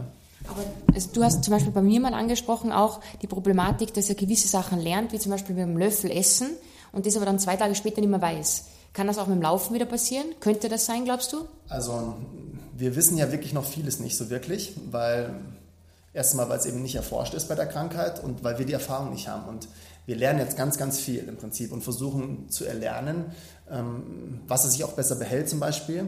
Aber 0.48 0.62
also 0.94 1.08
du 1.12 1.24
hast 1.24 1.42
zum 1.42 1.52
Beispiel 1.52 1.72
bei 1.72 1.82
mir 1.82 1.98
mal 2.00 2.14
angesprochen, 2.14 2.72
auch 2.72 3.00
die 3.22 3.26
Problematik, 3.26 3.94
dass 3.94 4.08
er 4.08 4.14
gewisse 4.14 4.48
Sachen 4.48 4.78
lernt, 4.80 5.12
wie 5.12 5.18
zum 5.18 5.32
Beispiel 5.32 5.54
mit 5.54 5.64
dem 5.64 5.78
Löffel 5.78 6.10
essen 6.10 6.50
und 6.92 7.06
das 7.06 7.16
aber 7.16 7.26
dann 7.26 7.38
zwei 7.38 7.56
Tage 7.56 7.74
später 7.74 8.00
nicht 8.00 8.10
mehr 8.10 8.22
weiß. 8.22 8.64
Kann 8.92 9.06
das 9.06 9.18
auch 9.18 9.26
mit 9.26 9.36
dem 9.36 9.42
Laufen 9.42 9.74
wieder 9.74 9.86
passieren? 9.86 10.26
Könnte 10.40 10.68
das 10.68 10.86
sein, 10.86 11.04
glaubst 11.04 11.32
du? 11.32 11.46
Also 11.68 12.14
wir 12.76 12.96
wissen 12.96 13.16
ja 13.16 13.32
wirklich 13.32 13.52
noch 13.52 13.64
vieles 13.64 13.98
nicht 13.98 14.16
so 14.16 14.30
wirklich, 14.30 14.74
weil 14.90 15.34
erstmal, 16.14 16.48
weil 16.48 16.58
es 16.58 16.66
eben 16.66 16.82
nicht 16.82 16.94
erforscht 16.94 17.34
ist 17.34 17.48
bei 17.48 17.54
der 17.54 17.66
Krankheit 17.66 18.22
und 18.22 18.44
weil 18.44 18.58
wir 18.58 18.66
die 18.66 18.72
Erfahrung 18.72 19.10
nicht 19.10 19.28
haben. 19.28 19.48
Und 19.48 19.68
wir 20.06 20.16
lernen 20.16 20.38
jetzt 20.38 20.56
ganz, 20.56 20.78
ganz 20.78 20.98
viel 20.98 21.28
im 21.28 21.36
Prinzip 21.36 21.72
und 21.72 21.82
versuchen 21.82 22.48
zu 22.48 22.64
erlernen, 22.64 23.26
ähm, 23.70 24.40
was 24.46 24.64
er 24.64 24.70
sich 24.70 24.84
auch 24.84 24.92
besser 24.92 25.16
behält 25.16 25.48
zum 25.48 25.60
Beispiel. 25.60 26.06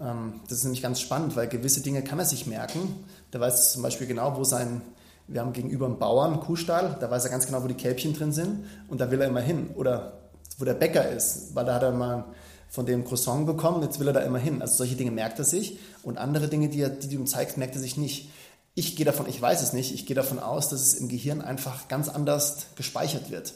Ähm, 0.00 0.40
das 0.48 0.58
ist 0.58 0.64
nämlich 0.64 0.82
ganz 0.82 1.00
spannend, 1.00 1.36
weil 1.36 1.48
gewisse 1.48 1.80
Dinge 1.80 2.02
kann 2.02 2.18
er 2.18 2.24
sich 2.24 2.46
merken. 2.46 3.04
Der 3.32 3.40
weiß 3.40 3.72
zum 3.72 3.82
Beispiel 3.82 4.06
genau, 4.06 4.36
wo 4.36 4.44
sein, 4.44 4.80
wir 5.26 5.40
haben 5.40 5.52
gegenüber 5.52 5.86
einem 5.86 5.98
Bauern 5.98 6.32
einen 6.32 6.40
Kuhstall, 6.40 6.96
da 7.00 7.10
weiß 7.10 7.24
er 7.24 7.30
ganz 7.30 7.46
genau, 7.46 7.62
wo 7.62 7.68
die 7.68 7.74
Kälbchen 7.74 8.14
drin 8.14 8.32
sind 8.32 8.64
und 8.88 9.00
da 9.00 9.10
will 9.10 9.20
er 9.20 9.28
immer 9.28 9.40
hin. 9.40 9.70
Oder 9.74 10.20
wo 10.58 10.64
der 10.64 10.74
Bäcker 10.74 11.10
ist, 11.10 11.54
weil 11.54 11.64
da 11.64 11.74
hat 11.74 11.82
er 11.82 11.92
mal 11.92 12.26
von 12.68 12.86
dem 12.86 13.04
Croissant 13.04 13.46
bekommen, 13.46 13.82
jetzt 13.82 14.00
will 14.00 14.06
er 14.06 14.14
da 14.14 14.20
immer 14.20 14.38
hin. 14.38 14.62
Also 14.62 14.76
solche 14.76 14.96
Dinge 14.96 15.10
merkt 15.10 15.38
er 15.38 15.44
sich 15.44 15.78
und 16.02 16.16
andere 16.16 16.48
Dinge, 16.48 16.68
die, 16.68 16.80
er, 16.80 16.90
die 16.90 17.08
du 17.08 17.16
ihm 17.16 17.26
zeigst, 17.26 17.58
merkt 17.58 17.74
er 17.74 17.80
sich 17.80 17.96
nicht. 17.96 18.30
Ich 18.74 18.96
gehe 18.96 19.04
davon, 19.04 19.28
ich 19.28 19.40
weiß 19.40 19.62
es 19.62 19.72
nicht, 19.72 19.92
ich 19.92 20.06
gehe 20.06 20.16
davon 20.16 20.38
aus, 20.38 20.70
dass 20.70 20.80
es 20.80 20.94
im 20.94 21.08
Gehirn 21.08 21.42
einfach 21.42 21.88
ganz 21.88 22.08
anders 22.08 22.66
gespeichert 22.74 23.30
wird. 23.30 23.52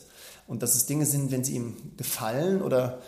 Und 0.46 0.62
dass 0.62 0.74
es 0.74 0.86
Dinge 0.86 1.06
sind, 1.06 1.30
wenn 1.30 1.42
sie 1.42 1.54
ihm 1.54 1.74
gefallen 1.96 2.62
oder 2.62 3.00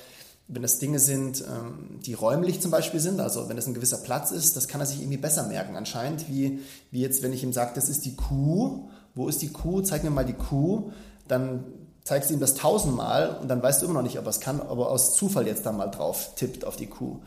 wenn 0.48 0.64
es 0.64 0.78
Dinge 0.78 0.98
sind, 0.98 1.42
ähm, 1.42 2.00
die 2.04 2.14
räumlich 2.14 2.60
zum 2.60 2.70
Beispiel 2.70 3.00
sind, 3.00 3.20
also 3.20 3.50
wenn 3.50 3.58
es 3.58 3.66
ein 3.66 3.74
gewisser 3.74 3.98
Platz 3.98 4.30
ist, 4.30 4.56
das 4.56 4.66
kann 4.66 4.80
er 4.80 4.86
sich 4.86 5.00
irgendwie 5.00 5.18
besser 5.18 5.46
merken 5.46 5.76
anscheinend, 5.76 6.28
wie, 6.28 6.60
wie 6.90 7.02
jetzt, 7.02 7.22
wenn 7.22 7.34
ich 7.34 7.42
ihm 7.42 7.52
sage, 7.52 7.72
das 7.74 7.90
ist 7.90 8.06
die 8.06 8.16
Kuh, 8.16 8.88
wo 9.14 9.28
ist 9.28 9.42
die 9.42 9.52
Kuh, 9.52 9.82
zeig 9.82 10.02
mir 10.02 10.10
mal 10.10 10.24
die 10.24 10.32
Kuh, 10.32 10.90
dann 11.28 11.64
zeigst 12.02 12.30
du 12.30 12.34
ihm 12.34 12.40
das 12.40 12.54
tausendmal 12.54 13.36
und 13.42 13.48
dann 13.48 13.62
weißt 13.62 13.82
du 13.82 13.86
immer 13.86 13.96
noch 13.96 14.02
nicht, 14.02 14.18
ob 14.18 14.24
er 14.24 14.30
es 14.30 14.40
kann, 14.40 14.60
ob 14.60 14.78
er 14.78 14.88
aus 14.88 15.14
Zufall 15.14 15.46
jetzt 15.46 15.66
da 15.66 15.72
mal 15.72 15.88
drauf 15.88 16.34
tippt 16.36 16.64
auf 16.64 16.76
die 16.76 16.86
Kuh. 16.86 17.18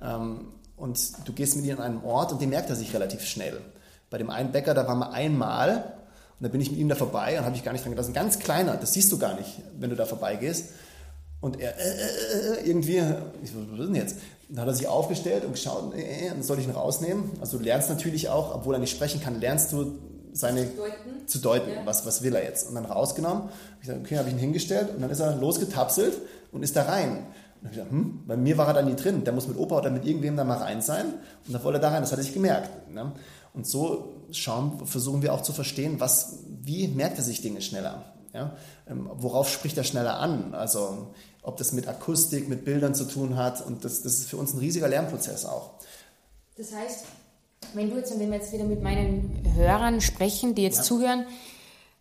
Ähm, 0.00 0.48
und 0.78 0.98
du 1.26 1.34
gehst 1.34 1.56
mit 1.56 1.66
ihm 1.66 1.76
an 1.76 1.82
einen 1.82 2.02
Ort 2.02 2.32
und 2.32 2.40
den 2.40 2.48
merkt 2.48 2.70
er 2.70 2.76
sich 2.76 2.94
relativ 2.94 3.26
schnell. 3.26 3.60
Bei 4.10 4.18
dem 4.18 4.28
einen 4.28 4.52
Bäcker, 4.52 4.74
da 4.74 4.86
waren 4.86 4.98
wir 4.98 5.12
einmal 5.12 5.94
und 6.38 6.44
da 6.44 6.48
bin 6.48 6.60
ich 6.60 6.70
mit 6.70 6.80
ihm 6.80 6.88
da 6.88 6.96
vorbei 6.96 7.38
und 7.38 7.44
habe 7.44 7.54
ich 7.54 7.64
gar 7.64 7.72
nicht 7.72 7.84
dran 7.84 7.92
gedacht. 7.92 8.04
Das 8.04 8.08
ist 8.08 8.16
ein 8.16 8.22
ganz 8.22 8.38
kleiner, 8.38 8.76
das 8.76 8.92
siehst 8.92 9.12
du 9.12 9.18
gar 9.18 9.34
nicht, 9.34 9.62
wenn 9.78 9.90
du 9.90 9.96
da 9.96 10.06
vorbeigehst. 10.06 10.70
Und 11.40 11.58
er, 11.58 11.78
äh, 11.78 11.82
äh, 11.82 12.60
äh 12.60 12.68
irgendwie, 12.68 13.02
ich, 13.42 13.54
was 13.54 13.78
ist 13.78 13.86
denn 13.86 13.94
jetzt? 13.94 14.16
Dann 14.48 14.62
hat 14.62 14.68
er 14.68 14.74
sich 14.74 14.88
aufgestellt 14.88 15.44
und 15.44 15.52
geschaut, 15.52 15.94
äh, 15.94 16.00
äh, 16.00 16.28
dann 16.30 16.42
soll 16.42 16.58
ich 16.58 16.66
ihn 16.66 16.72
rausnehmen. 16.72 17.30
Also 17.40 17.58
du 17.58 17.64
lernst 17.64 17.88
natürlich 17.88 18.28
auch, 18.28 18.54
obwohl 18.54 18.74
er 18.74 18.78
nicht 18.80 18.90
sprechen 18.90 19.22
kann, 19.22 19.40
lernst 19.40 19.72
du 19.72 19.98
seine 20.32 20.64
deuten. 20.64 21.26
zu 21.26 21.38
deuten, 21.38 21.70
ja. 21.70 21.86
was, 21.86 22.06
was 22.06 22.22
will 22.22 22.34
er 22.34 22.44
jetzt. 22.44 22.68
Und 22.68 22.74
dann 22.74 22.84
rausgenommen. 22.84 23.48
Ich 23.80 23.88
sage, 23.88 24.00
okay, 24.00 24.18
habe 24.18 24.28
ich 24.28 24.34
ihn 24.34 24.40
hingestellt 24.40 24.90
und 24.94 25.02
dann 25.02 25.10
ist 25.10 25.20
er 25.20 25.36
losgetapselt 25.36 26.14
und 26.52 26.62
ist 26.62 26.76
da 26.76 26.82
rein. 26.82 27.10
Und 27.10 27.64
dann 27.64 27.72
ich 27.72 27.76
gesagt, 27.76 27.90
hm, 27.90 28.22
bei 28.26 28.36
mir 28.36 28.56
war 28.58 28.68
er 28.68 28.74
da 28.74 28.82
nie 28.82 28.96
drin. 28.96 29.24
Der 29.24 29.32
muss 29.32 29.46
mit 29.46 29.58
Opa 29.58 29.78
oder 29.78 29.90
mit 29.90 30.06
irgendwem 30.06 30.36
da 30.36 30.44
mal 30.44 30.58
rein 30.58 30.80
sein. 30.80 31.06
Und 31.46 31.52
dann 31.52 31.62
wollte 31.64 31.78
er 31.78 31.82
da 31.82 31.90
rein. 31.90 32.02
Das 32.02 32.12
hat 32.12 32.18
er 32.18 32.24
sich 32.24 32.34
gemerkt. 32.34 32.70
Ne? 32.90 33.12
Und 33.52 33.66
so 33.66 34.26
schauen, 34.32 34.86
versuchen 34.86 35.22
wir 35.22 35.34
auch 35.34 35.42
zu 35.42 35.52
verstehen, 35.52 36.00
was, 36.00 36.38
wie 36.62 36.88
merkt 36.88 37.18
er 37.18 37.24
sich 37.24 37.42
Dinge 37.42 37.62
schneller? 37.62 38.12
Ja? 38.32 38.56
Ähm, 38.88 39.10
worauf 39.14 39.48
spricht 39.48 39.76
er 39.76 39.84
schneller 39.84 40.18
an? 40.18 40.54
Also 40.54 41.12
ob 41.42 41.56
das 41.56 41.72
mit 41.72 41.88
Akustik, 41.88 42.48
mit 42.48 42.64
Bildern 42.64 42.94
zu 42.94 43.04
tun 43.04 43.36
hat. 43.36 43.64
Und 43.64 43.84
das, 43.84 44.02
das 44.02 44.14
ist 44.14 44.28
für 44.28 44.36
uns 44.36 44.52
ein 44.52 44.58
riesiger 44.58 44.88
Lernprozess 44.88 45.44
auch. 45.44 45.70
Das 46.56 46.74
heißt, 46.74 47.04
wenn 47.74 47.90
du 47.90 47.96
jetzt, 47.96 48.18
wenn 48.18 48.30
wir 48.30 48.38
jetzt 48.38 48.52
wieder 48.52 48.64
mit 48.64 48.82
meinen 48.82 49.42
Hörern 49.54 50.00
sprechen, 50.00 50.54
die 50.54 50.62
jetzt 50.62 50.78
ja. 50.78 50.82
zuhören, 50.82 51.26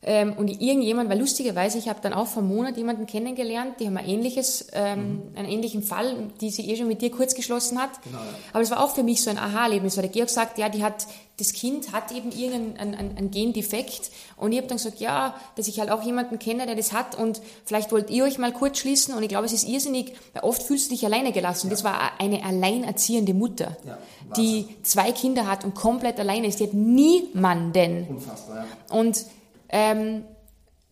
ähm, 0.01 0.33
und 0.37 0.47
irgendjemand, 0.61 1.09
weil 1.09 1.19
lustigerweise, 1.19 1.77
ich 1.77 1.89
habe 1.89 1.99
dann 2.01 2.13
auch 2.13 2.27
vor 2.27 2.41
einem 2.41 2.55
Monat 2.55 2.77
jemanden 2.77 3.05
kennengelernt, 3.05 3.81
die 3.81 3.87
haben 3.87 3.97
ein 3.97 4.07
ähnliches, 4.07 4.67
ähm, 4.71 4.99
mhm. 4.99 5.21
einen 5.35 5.49
ähnlichen 5.49 5.83
Fall, 5.83 6.15
die 6.39 6.51
sie 6.51 6.69
eh 6.69 6.77
schon 6.77 6.87
mit 6.87 7.01
dir 7.01 7.11
kurz 7.11 7.35
geschlossen 7.35 7.77
hat. 7.81 8.01
Genau, 8.03 8.19
ja. 8.19 8.25
Aber 8.53 8.61
es 8.61 8.71
war 8.71 8.81
auch 8.81 8.95
für 8.95 9.03
mich 9.03 9.21
so 9.21 9.29
ein 9.29 9.37
Aha-Erlebnis, 9.37 9.97
weil 9.97 10.03
der 10.03 10.11
Georg 10.11 10.29
sagt, 10.29 10.57
ja, 10.57 10.69
die 10.69 10.85
hat, 10.85 11.05
das 11.35 11.51
Kind 11.51 11.91
hat 11.91 12.13
eben 12.13 12.31
irgendeinen 12.31 12.95
ein, 12.95 13.17
ein 13.17 13.31
Gendefekt. 13.31 14.09
Und 14.37 14.53
ich 14.53 14.59
habe 14.59 14.69
dann 14.69 14.77
gesagt, 14.77 15.01
ja, 15.01 15.35
dass 15.57 15.67
ich 15.67 15.81
halt 15.81 15.91
auch 15.91 16.01
jemanden 16.01 16.39
kenne, 16.39 16.65
der 16.65 16.75
das 16.75 16.93
hat 16.93 17.15
und 17.15 17.41
vielleicht 17.65 17.91
wollt 17.91 18.09
ihr 18.09 18.23
euch 18.23 18.37
mal 18.37 18.53
kurz 18.53 18.77
schließen. 18.79 19.13
Und 19.13 19.23
ich 19.23 19.29
glaube, 19.29 19.47
es 19.47 19.53
ist 19.53 19.67
irrsinnig, 19.67 20.13
weil 20.31 20.43
oft 20.43 20.63
fühlst 20.63 20.89
du 20.89 20.95
dich 20.95 21.05
alleine 21.05 21.33
gelassen. 21.33 21.67
Ja. 21.67 21.71
Das 21.71 21.83
war 21.83 21.99
eine 22.19 22.45
alleinerziehende 22.45 23.33
Mutter, 23.33 23.75
ja, 23.85 23.97
die 24.37 24.65
zwei 24.83 25.11
Kinder 25.11 25.45
hat 25.45 25.65
und 25.65 25.75
komplett 25.75 26.21
alleine 26.21 26.47
ist. 26.47 26.61
Die 26.61 26.67
hat 26.67 26.73
niemanden. 26.73 28.07
Unfassbar, 28.07 28.65
ja. 28.65 28.95
Und 28.97 29.25
ähm, 29.69 30.23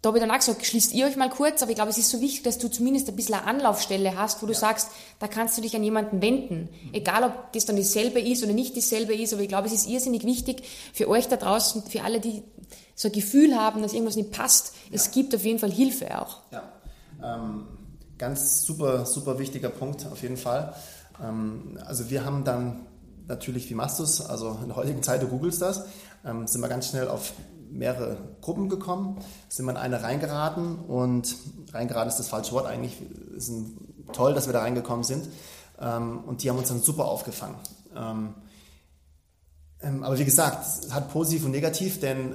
da 0.02 0.10
habe 0.10 0.20
ich 0.20 0.24
dann 0.24 0.32
auch 0.32 0.38
gesagt, 0.38 0.66
schließt 0.66 0.94
ihr 0.94 1.08
euch 1.08 1.16
mal 1.16 1.30
kurz, 1.30 1.62
aber 1.64 1.72
ich 1.72 1.76
glaube, 1.76 1.90
es 1.90 1.98
ist 1.98 2.12
so 2.12 2.22
wichtig, 2.22 2.44
dass 2.44 2.60
du 2.60 2.70
zumindest 2.70 3.10
ein 3.10 3.16
bisschen 3.16 3.34
eine 3.36 3.46
Anlaufstelle 3.46 4.16
hast, 4.16 4.42
wo 4.44 4.46
du 4.46 4.54
ja. 4.54 4.60
sagst, 4.60 4.90
da 5.20 5.28
kannst 5.28 5.58
du 5.58 5.62
dich 5.62 5.76
an 5.76 5.84
jemanden 5.84 6.22
wenden. 6.22 6.70
Egal, 6.94 7.24
ob 7.24 7.52
das 7.54 7.66
dann 7.66 7.78
dasselbe 7.78 8.20
ist 8.20 8.44
oder 8.44 8.54
nicht 8.54 8.78
dasselbe 8.78 9.16
ist, 9.16 9.34
aber 9.34 9.42
ich 9.42 9.48
glaube, 9.48 9.68
es 9.68 9.74
ist 9.74 9.88
irrsinnig 9.88 10.24
wichtig 10.24 10.64
für 10.94 11.10
euch 11.10 11.28
da 11.28 11.36
draußen, 11.36 11.82
für 11.84 12.04
alle, 12.04 12.20
die 12.20 12.44
so 12.94 13.08
ein 13.08 13.12
Gefühl 13.12 13.56
haben, 13.56 13.82
dass 13.82 13.94
irgendwas 13.94 14.16
nicht 14.16 14.32
passt. 14.32 14.74
Ja. 14.90 14.96
Es 14.96 15.12
gibt 15.12 15.34
auf 15.34 15.44
jeden 15.44 15.60
Fall 15.60 15.72
Hilfe 15.72 16.22
auch. 16.22 16.42
Ja, 16.52 16.64
ähm, 17.24 17.66
ganz 18.20 18.62
super, 18.64 19.06
super 19.06 19.40
wichtiger 19.40 19.70
Punkt 19.70 20.06
auf 20.12 20.22
jeden 20.22 20.38
Fall. 20.38 20.76
Ähm, 21.24 21.80
also 21.86 22.10
wir 22.12 22.24
haben 22.24 22.44
dann 22.44 22.86
natürlich, 23.28 23.70
wie 23.70 23.76
machst 23.76 24.00
du 24.00 24.04
es? 24.04 24.22
Also 24.22 24.60
in 24.62 24.68
der 24.68 24.76
heutigen 24.76 25.02
Zeit, 25.02 25.24
du 25.24 25.28
googelst 25.28 25.62
das, 25.62 25.86
ähm, 26.24 26.48
sind 26.48 26.62
wir 26.62 26.70
ganz 26.70 26.88
schnell 26.88 27.08
auf 27.08 27.34
mehrere 27.72 28.18
Gruppen 28.42 28.70
gekommen, 28.70 29.20
sind 29.50 29.66
wir 29.66 29.72
in 29.72 29.78
eine 29.78 30.04
reingeraten 30.04 30.80
und 30.80 31.36
reingeraten 31.74 32.10
ist 32.10 32.18
das 32.18 32.30
falsche 32.30 32.52
Wort 32.54 32.66
eigentlich, 32.66 33.02
ist 33.36 33.50
ein, 33.50 33.78
toll, 34.14 34.34
dass 34.34 34.48
wir 34.48 34.54
da 34.54 34.62
reingekommen 34.62 35.04
sind 35.04 35.28
ähm, 35.82 36.20
und 36.26 36.44
die 36.44 36.50
haben 36.50 36.58
uns 36.58 36.70
dann 36.70 36.82
super 36.82 37.06
aufgefangen. 37.06 37.56
Ähm, 37.96 38.36
ähm, 39.82 40.04
aber 40.04 40.18
wie 40.18 40.26
gesagt, 40.26 40.66
es 40.66 40.94
hat 40.94 41.12
positiv 41.12 41.46
und 41.46 41.52
negativ, 41.52 42.00
denn 42.00 42.34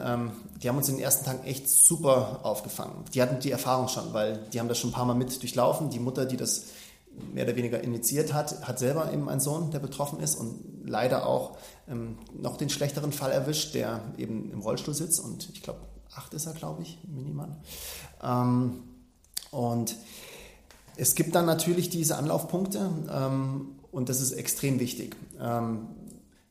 die 0.63 0.69
haben 0.69 0.77
uns 0.77 0.89
in 0.89 0.97
den 0.97 1.05
ersten 1.05 1.25
Tagen 1.25 1.45
echt 1.45 1.69
super 1.69 2.41
aufgefangen. 2.45 3.05
Die 3.15 3.21
hatten 3.21 3.41
die 3.41 3.51
Erfahrung 3.51 3.89
schon, 3.89 4.13
weil 4.13 4.39
die 4.53 4.61
haben 4.61 4.69
das 4.69 4.79
schon 4.79 4.91
ein 4.91 4.93
paar 4.93 5.07
Mal 5.07 5.15
mit 5.15 5.43
durchlaufen. 5.43 5.91
Die 5.91 5.99
Mutter, 5.99 6.25
die 6.25 6.37
das 6.37 6.67
mehr 7.33 7.45
oder 7.45 7.57
weniger 7.57 7.83
initiiert 7.83 8.33
hat, 8.33 8.67
hat 8.67 8.79
selber 8.79 9.13
eben 9.13 9.29
einen 9.29 9.41
Sohn, 9.41 9.71
der 9.71 9.79
betroffen 9.79 10.21
ist 10.21 10.35
und 10.35 10.61
leider 10.85 11.27
auch 11.27 11.57
ähm, 11.89 12.19
noch 12.35 12.57
den 12.57 12.71
schlechteren 12.71 13.13
Fall 13.13 13.33
erwischt, 13.33 13.75
der 13.75 14.01
eben 14.17 14.51
im 14.53 14.61
Rollstuhl 14.61 14.95
sitzt 14.95 15.21
und 15.21 15.49
ich 15.53 15.63
glaube, 15.63 15.81
acht 16.15 16.35
ist 16.35 16.47
er, 16.47 16.53
glaube 16.53 16.83
ich, 16.83 16.99
minimal. 17.07 17.57
Ähm, 18.23 18.85
und 19.51 19.97
es 20.97 21.15
gibt 21.15 21.35
dann 21.35 21.47
natürlich 21.47 21.91
diese 21.91 22.17
Anlaufpunkte 22.17 22.91
ähm, 23.11 23.77
und 23.91 24.09
das 24.09 24.21
ist 24.21 24.33
extrem 24.33 24.81
wichtig. 24.81 25.17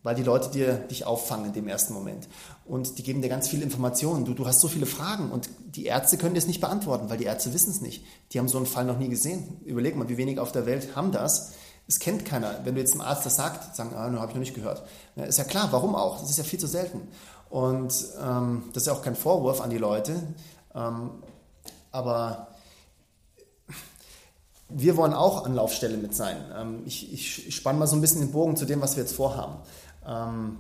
Weil 0.04 0.16
die 0.16 0.24
Leute 0.24 0.50
dir, 0.50 0.74
dich 0.74 1.06
auffangen 1.06 1.48
in 1.48 1.54
dem 1.54 1.68
ersten 1.68 1.94
Moment. 1.94 2.28
Und 2.66 2.98
die 2.98 3.04
geben 3.04 3.22
dir 3.22 3.30
ganz 3.30 3.48
viele 3.48 3.64
Informationen. 3.64 4.26
Du, 4.26 4.34
du 4.34 4.48
hast 4.48 4.60
so 4.60 4.68
viele 4.68 4.88
Fragen 4.88 5.30
und 5.30 5.50
die 5.76 5.86
Ärzte 5.86 6.18
können 6.18 6.34
dir 6.34 6.40
es 6.40 6.48
nicht 6.48 6.62
beantworten, 6.62 7.10
weil 7.10 7.18
die 7.18 7.26
Ärzte 7.26 7.54
wissen 7.54 7.70
es 7.70 7.82
nicht. 7.82 8.04
Die 8.32 8.40
haben 8.40 8.48
so 8.48 8.58
einen 8.58 8.66
Fall 8.66 8.86
noch 8.86 8.98
nie 8.98 9.10
gesehen. 9.10 9.60
Überleg 9.64 9.96
mal, 9.96 10.10
wie 10.10 10.18
wenige 10.18 10.42
auf 10.42 10.52
der 10.52 10.66
Welt 10.66 10.96
haben 10.96 11.12
das. 11.12 11.52
Es 11.88 12.00
kennt 12.00 12.26
keiner. 12.26 12.62
Wenn 12.64 12.76
du 12.76 12.82
jetzt 12.82 12.94
einem 12.94 13.02
Arzt 13.02 13.26
das 13.26 13.36
sagst, 13.36 13.76
sagen, 13.76 13.92
ah, 13.94 14.04
habe 14.04 14.30
ich 14.30 14.36
noch 14.36 14.40
nicht 14.40 14.56
gehört. 14.56 14.84
Ja, 15.16 15.26
ist 15.26 15.38
ja 15.38 15.44
klar, 15.44 15.68
warum 15.72 15.94
auch? 15.94 16.20
Das 16.20 16.30
ist 16.30 16.38
ja 16.38 16.44
viel 16.44 16.60
zu 16.60 16.68
selten. 16.68 17.08
Und 17.50 17.94
ähm, 18.24 18.64
das 18.74 18.84
ist 18.84 18.88
ja 18.88 18.94
auch 18.94 19.02
kein 19.02 19.16
Vorwurf 19.16 19.62
an 19.62 19.70
die 19.70 19.78
Leute. 19.78 20.16
Ähm, 20.74 21.12
aber 21.92 22.48
wir 24.70 24.98
wollen 24.98 25.14
auch 25.14 25.46
Anlaufstelle 25.46 25.98
mit 25.98 26.16
sein. 26.16 26.38
Ähm, 26.56 26.84
ich, 26.86 27.14
ich 27.14 27.56
spanne 27.56 27.78
mal 27.78 27.88
so 27.88 27.96
ein 27.96 28.02
bisschen 28.02 28.22
den 28.22 28.32
Bogen 28.32 28.56
zu 28.56 28.66
dem, 28.66 28.82
was 28.82 28.96
wir 28.96 29.04
jetzt 29.04 29.16
vorhaben. 29.16 29.58
Ähm, 30.06 30.58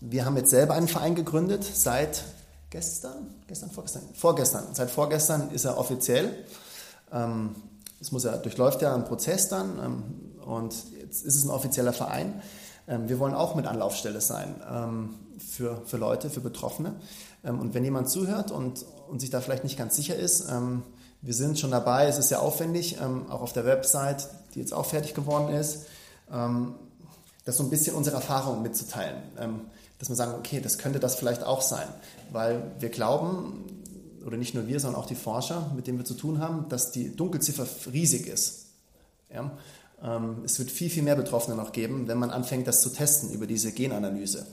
wir 0.00 0.24
haben 0.24 0.36
jetzt 0.36 0.50
selber 0.50 0.74
einen 0.74 0.88
Verein 0.88 1.14
gegründet 1.14 1.64
seit 1.64 2.24
gestern, 2.70 3.34
gestern, 3.46 3.70
vorgestern, 3.70 4.02
vorgestern. 4.14 4.64
Seit 4.74 4.90
vorgestern 4.90 5.50
ist 5.50 5.64
er 5.64 5.78
offiziell. 5.78 6.44
Ähm, 7.12 7.54
es 8.00 8.12
muss 8.12 8.24
ja, 8.24 8.36
durchläuft 8.36 8.82
ja 8.82 8.94
einen 8.94 9.04
Prozess 9.04 9.48
dann 9.48 9.78
ähm, 9.78 10.42
und 10.44 10.74
jetzt 11.00 11.24
ist 11.24 11.36
es 11.36 11.44
ein 11.44 11.50
offizieller 11.50 11.92
Verein. 11.92 12.42
Ähm, 12.88 13.08
wir 13.08 13.18
wollen 13.18 13.34
auch 13.34 13.54
mit 13.54 13.66
Anlaufstelle 13.66 14.20
sein 14.20 14.54
ähm, 14.70 15.14
für, 15.38 15.82
für 15.86 15.96
Leute, 15.96 16.28
für 16.28 16.40
Betroffene. 16.40 16.94
Ähm, 17.42 17.58
und 17.58 17.74
wenn 17.74 17.84
jemand 17.84 18.10
zuhört 18.10 18.50
und, 18.50 18.84
und 19.08 19.20
sich 19.20 19.30
da 19.30 19.40
vielleicht 19.40 19.64
nicht 19.64 19.78
ganz 19.78 19.96
sicher 19.96 20.16
ist, 20.16 20.48
wir 21.22 21.34
sind 21.34 21.58
schon 21.58 21.70
dabei, 21.70 22.06
es 22.06 22.18
ist 22.18 22.30
ja 22.30 22.40
aufwendig, 22.40 22.98
auch 23.00 23.40
auf 23.40 23.52
der 23.52 23.64
Website, 23.64 24.28
die 24.54 24.60
jetzt 24.60 24.74
auch 24.74 24.86
fertig 24.86 25.14
geworden 25.14 25.54
ist, 25.54 25.86
das 27.46 27.56
so 27.56 27.62
ein 27.62 27.70
bisschen 27.70 27.96
unsere 27.96 28.16
Erfahrungen 28.16 28.62
mitzuteilen 28.62 29.16
dass 29.98 30.08
wir 30.08 30.16
sagen, 30.16 30.34
okay, 30.38 30.60
das 30.60 30.78
könnte 30.78 31.00
das 31.00 31.14
vielleicht 31.14 31.42
auch 31.42 31.62
sein, 31.62 31.88
weil 32.30 32.62
wir 32.78 32.90
glauben, 32.90 33.64
oder 34.26 34.36
nicht 34.36 34.54
nur 34.54 34.66
wir, 34.66 34.80
sondern 34.80 35.00
auch 35.00 35.06
die 35.06 35.14
Forscher, 35.14 35.70
mit 35.74 35.86
denen 35.86 35.98
wir 35.98 36.04
zu 36.04 36.14
tun 36.14 36.40
haben, 36.40 36.68
dass 36.68 36.90
die 36.90 37.14
Dunkelziffer 37.14 37.66
riesig 37.92 38.26
ist. 38.26 38.66
Ja? 39.32 39.50
Ähm, 40.02 40.42
es 40.44 40.58
wird 40.58 40.70
viel, 40.70 40.90
viel 40.90 41.02
mehr 41.02 41.16
Betroffene 41.16 41.56
noch 41.56 41.72
geben, 41.72 42.08
wenn 42.08 42.18
man 42.18 42.30
anfängt, 42.30 42.66
das 42.66 42.82
zu 42.82 42.90
testen 42.90 43.30
über 43.30 43.46
diese 43.46 43.72
Genanalyse. 43.72 44.46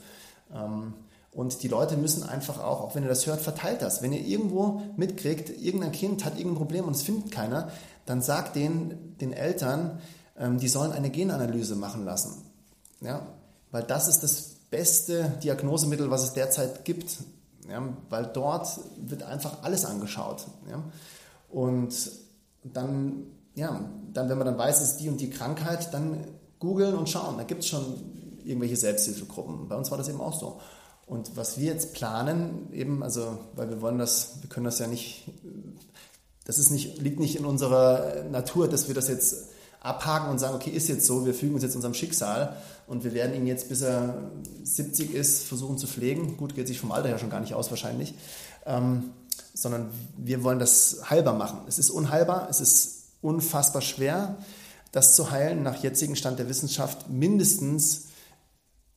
Ähm, 0.54 0.94
und 1.32 1.64
die 1.64 1.68
Leute 1.68 1.96
müssen 1.96 2.22
einfach 2.22 2.60
auch, 2.60 2.80
auch 2.80 2.94
wenn 2.94 3.02
ihr 3.02 3.08
das 3.08 3.26
hört, 3.26 3.40
verteilt 3.40 3.82
das. 3.82 4.00
Wenn 4.00 4.12
ihr 4.12 4.24
irgendwo 4.24 4.82
mitkriegt, 4.96 5.50
irgendein 5.50 5.90
Kind 5.90 6.24
hat 6.24 6.36
irgendein 6.36 6.58
Problem 6.58 6.84
und 6.84 6.94
es 6.94 7.02
findet 7.02 7.32
keiner, 7.32 7.72
dann 8.06 8.22
sagt 8.22 8.54
den, 8.54 9.16
den 9.20 9.32
Eltern, 9.32 9.98
ähm, 10.38 10.58
die 10.58 10.68
sollen 10.68 10.92
eine 10.92 11.10
Genanalyse 11.10 11.74
machen 11.74 12.04
lassen. 12.04 12.53
Ja? 13.00 13.26
Weil 13.70 13.82
das 13.82 14.08
ist 14.08 14.20
das 14.20 14.54
beste 14.70 15.34
Diagnosemittel, 15.42 16.10
was 16.10 16.22
es 16.24 16.32
derzeit 16.32 16.84
gibt, 16.84 17.18
ja, 17.68 17.82
weil 18.10 18.26
dort 18.26 18.68
wird 18.98 19.22
einfach 19.22 19.62
alles 19.62 19.84
angeschaut. 19.84 20.46
Ja. 20.68 20.82
Und 21.48 21.94
dann, 22.62 23.26
ja, 23.54 23.88
dann, 24.12 24.28
wenn 24.28 24.38
man 24.38 24.46
dann 24.46 24.58
weiß, 24.58 24.80
es 24.80 24.92
ist 24.92 24.96
die 24.98 25.08
und 25.08 25.20
die 25.20 25.30
Krankheit, 25.30 25.94
dann 25.94 26.24
googeln 26.58 26.94
und 26.94 27.08
schauen. 27.08 27.36
Da 27.38 27.44
gibt 27.44 27.62
es 27.62 27.68
schon 27.68 27.84
irgendwelche 28.44 28.76
Selbsthilfegruppen. 28.76 29.68
Bei 29.68 29.76
uns 29.76 29.90
war 29.90 29.98
das 29.98 30.08
eben 30.08 30.20
auch 30.20 30.38
so. 30.38 30.60
Und 31.06 31.36
was 31.36 31.58
wir 31.58 31.72
jetzt 31.72 31.92
planen, 31.92 32.72
eben, 32.72 33.02
also, 33.02 33.38
weil 33.54 33.68
wir 33.68 33.80
wollen 33.80 33.98
das, 33.98 34.36
wir 34.40 34.48
können 34.48 34.64
das 34.64 34.78
ja 34.78 34.86
nicht, 34.86 35.30
das 36.44 36.58
ist 36.58 36.70
nicht, 36.70 37.00
liegt 37.00 37.20
nicht 37.20 37.36
in 37.36 37.44
unserer 37.44 38.24
Natur, 38.24 38.68
dass 38.68 38.88
wir 38.88 38.94
das 38.94 39.08
jetzt 39.08 39.48
abhaken 39.80 40.30
und 40.30 40.38
sagen, 40.38 40.54
okay, 40.54 40.70
ist 40.70 40.88
jetzt 40.88 41.06
so, 41.06 41.26
wir 41.26 41.34
fügen 41.34 41.54
uns 41.54 41.62
jetzt 41.62 41.76
unserem 41.76 41.94
Schicksal 41.94 42.56
und 42.86 43.04
wir 43.04 43.14
werden 43.14 43.34
ihn 43.34 43.46
jetzt, 43.46 43.68
bis 43.68 43.82
er 43.82 44.30
70 44.62 45.14
ist, 45.14 45.44
versuchen 45.44 45.78
zu 45.78 45.86
pflegen. 45.86 46.36
Gut, 46.36 46.54
geht 46.54 46.68
sich 46.68 46.80
vom 46.80 46.92
Alter 46.92 47.08
her 47.08 47.18
schon 47.18 47.30
gar 47.30 47.40
nicht 47.40 47.54
aus 47.54 47.70
wahrscheinlich. 47.70 48.14
Ähm, 48.66 49.10
sondern 49.54 49.90
wir 50.16 50.42
wollen 50.42 50.58
das 50.58 50.98
heilbar 51.08 51.34
machen. 51.34 51.60
Es 51.66 51.78
ist 51.78 51.90
unheilbar, 51.90 52.48
es 52.50 52.60
ist 52.60 53.04
unfassbar 53.22 53.82
schwer, 53.82 54.36
das 54.92 55.14
zu 55.14 55.30
heilen. 55.30 55.62
Nach 55.62 55.82
jetzigem 55.82 56.16
Stand 56.16 56.38
der 56.38 56.48
Wissenschaft 56.48 57.08
mindestens, 57.08 58.08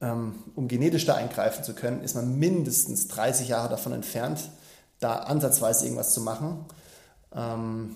ähm, 0.01 0.35
um 0.55 0.67
genetisch 0.67 1.05
da 1.05 1.15
eingreifen 1.15 1.63
zu 1.63 1.73
können, 1.73 2.03
ist 2.03 2.15
man 2.15 2.37
mindestens 2.37 3.07
30 3.07 3.47
Jahre 3.47 3.69
davon 3.69 3.93
entfernt, 3.93 4.49
da 4.99 5.15
ansatzweise 5.15 5.85
irgendwas 5.85 6.13
zu 6.13 6.21
machen. 6.21 6.65
Ähm, 7.33 7.95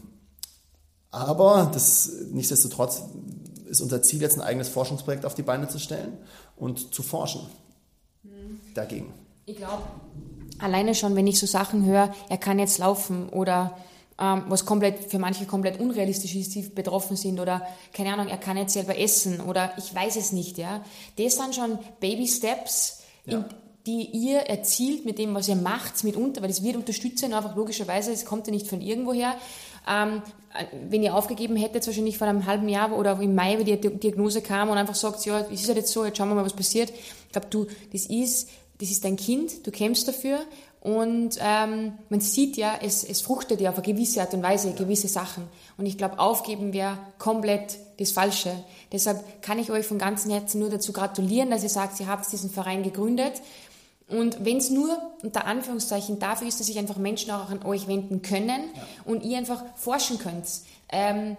aber 1.09 1.69
das, 1.73 2.09
nichtsdestotrotz 2.31 3.03
ist 3.71 3.81
unser 3.81 4.01
Ziel 4.01 4.21
jetzt 4.21 4.37
ein 4.37 4.41
eigenes 4.41 4.69
Forschungsprojekt 4.69 5.25
auf 5.25 5.33
die 5.33 5.43
Beine 5.43 5.67
zu 5.67 5.79
stellen 5.79 6.17
und 6.57 6.93
zu 6.93 7.01
forschen 7.01 7.41
mhm. 8.23 8.59
dagegen. 8.73 9.13
Ich 9.45 9.55
glaube, 9.55 9.83
alleine 10.59 10.93
schon, 10.93 11.15
wenn 11.15 11.25
ich 11.25 11.39
so 11.39 11.47
Sachen 11.47 11.85
höre, 11.85 12.13
er 12.29 12.37
kann 12.37 12.59
jetzt 12.59 12.77
laufen 12.77 13.29
oder 13.29 13.77
ähm, 14.19 14.43
was 14.49 14.65
komplett 14.65 15.09
für 15.09 15.19
manche 15.19 15.45
komplett 15.45 15.79
unrealistisch 15.79 16.35
ist, 16.35 16.53
die 16.53 16.61
betroffen 16.61 17.15
sind 17.15 17.39
oder 17.39 17.65
keine 17.93 18.13
Ahnung, 18.13 18.27
er 18.27 18.37
kann 18.37 18.57
jetzt 18.57 18.73
selber 18.73 18.97
essen 18.99 19.39
oder 19.39 19.73
ich 19.77 19.95
weiß 19.95 20.17
es 20.17 20.33
nicht, 20.33 20.57
ja. 20.57 20.83
Das 21.17 21.37
sind 21.37 21.55
schon 21.55 21.79
Baby 21.99 22.27
Steps, 22.27 22.99
ja. 23.25 23.37
in, 23.37 23.45
die 23.85 24.09
ihr 24.11 24.41
erzielt 24.41 25.05
mit 25.05 25.17
dem, 25.17 25.33
was 25.33 25.47
ihr 25.47 25.55
macht, 25.55 26.03
mitunter, 26.03 26.41
weil 26.43 26.51
es 26.51 26.61
wird 26.61 26.75
unterstützen, 26.75 27.33
einfach 27.33 27.55
logischerweise, 27.55 28.11
es 28.11 28.25
kommt 28.25 28.45
ja 28.47 28.53
nicht 28.53 28.67
von 28.67 28.81
irgendwoher. 28.81 29.35
Ähm, 29.87 30.21
wenn 30.89 31.01
ihr 31.01 31.15
aufgegeben 31.15 31.55
hättet, 31.55 31.87
wahrscheinlich 31.87 32.17
vor 32.17 32.27
einem 32.27 32.45
halben 32.45 32.67
Jahr 32.67 32.91
oder 32.91 33.19
im 33.21 33.35
Mai, 33.35 33.57
wie 33.57 33.63
die 33.63 33.77
Diagnose 33.77 34.41
kam 34.41 34.69
und 34.69 34.77
einfach 34.77 34.95
sagt, 34.95 35.25
ja, 35.25 35.39
es 35.39 35.61
ist 35.61 35.67
halt 35.67 35.77
jetzt 35.77 35.91
so, 35.91 36.03
jetzt 36.03 36.17
schauen 36.17 36.29
wir 36.29 36.35
mal, 36.35 36.45
was 36.45 36.53
passiert. 36.53 36.89
Ich 36.89 37.31
glaube, 37.31 37.47
du, 37.49 37.67
das 37.93 38.05
ist, 38.05 38.49
das 38.79 38.89
ist 38.89 39.05
dein 39.05 39.15
Kind, 39.15 39.65
du 39.65 39.71
kämpfst 39.71 40.07
dafür 40.07 40.39
und 40.81 41.37
ähm, 41.39 41.93
man 42.09 42.19
sieht 42.19 42.57
ja, 42.57 42.79
es, 42.81 43.03
es 43.03 43.21
fruchtet 43.21 43.61
ja 43.61 43.69
auf 43.69 43.77
eine 43.77 43.85
gewisse 43.85 44.19
Art 44.19 44.33
und 44.33 44.41
Weise 44.41 44.73
gewisse 44.73 45.07
Sachen. 45.07 45.43
Und 45.77 45.85
ich 45.85 45.97
glaube, 45.97 46.19
aufgeben 46.19 46.73
wäre 46.73 46.97
komplett 47.19 47.77
das 47.99 48.11
Falsche. 48.11 48.51
Deshalb 48.91 49.43
kann 49.43 49.59
ich 49.59 49.71
euch 49.71 49.85
von 49.85 49.99
ganzem 49.99 50.31
Herzen 50.31 50.59
nur 50.59 50.69
dazu 50.69 50.91
gratulieren, 50.91 51.51
dass 51.51 51.63
ihr 51.63 51.69
sagt, 51.69 51.99
ihr 51.99 52.07
habt 52.07 52.31
diesen 52.31 52.49
Verein 52.49 52.81
gegründet 52.83 53.33
und 54.11 54.43
wenn 54.43 54.57
es 54.57 54.69
nur 54.69 54.97
unter 55.23 55.45
Anführungszeichen 55.45 56.19
dafür 56.19 56.47
ist, 56.47 56.59
dass 56.59 56.67
sich 56.67 56.77
einfach 56.77 56.97
Menschen 56.97 57.31
auch 57.31 57.49
an 57.49 57.63
euch 57.63 57.87
wenden 57.87 58.21
können 58.21 58.61
ja. 58.75 58.83
und 59.05 59.23
ihr 59.23 59.37
einfach 59.37 59.63
forschen 59.75 60.19
könnt. 60.19 60.47
Ähm, 60.89 61.37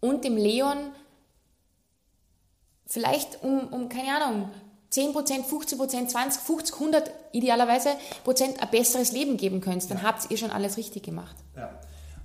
und 0.00 0.24
dem 0.24 0.36
Leon 0.36 0.76
vielleicht 2.86 3.42
um, 3.42 3.68
um, 3.68 3.88
keine 3.88 4.16
Ahnung, 4.16 4.50
10%, 4.92 5.12
15%, 5.44 6.08
20, 6.08 6.42
50, 6.42 6.74
100 6.74 7.10
idealerweise 7.32 7.90
Prozent 8.24 8.62
ein 8.62 8.70
besseres 8.70 9.12
Leben 9.12 9.36
geben 9.36 9.60
könnt, 9.60 9.90
dann 9.90 9.98
ja. 9.98 10.04
habt 10.04 10.30
ihr 10.30 10.36
schon 10.36 10.50
alles 10.50 10.76
richtig 10.76 11.02
gemacht. 11.02 11.36
Ja. 11.56 11.70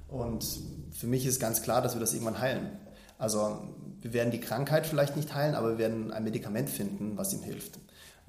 Und 0.08 0.46
für 0.92 1.08
mich 1.08 1.26
ist 1.26 1.40
ganz 1.40 1.62
klar, 1.62 1.82
dass 1.82 1.96
wir 1.96 2.00
das 2.00 2.14
irgendwann 2.14 2.40
heilen. 2.40 2.78
Also 3.18 3.62
wir 4.02 4.14
werden 4.14 4.32
die 4.32 4.40
Krankheit 4.40 4.86
vielleicht 4.86 5.16
nicht 5.16 5.34
heilen, 5.34 5.56
aber 5.56 5.72
wir 5.72 5.78
werden 5.78 6.12
ein 6.12 6.24
Medikament 6.24 6.70
finden, 6.70 7.18
was 7.18 7.34
ihm 7.34 7.42
hilft. 7.42 7.80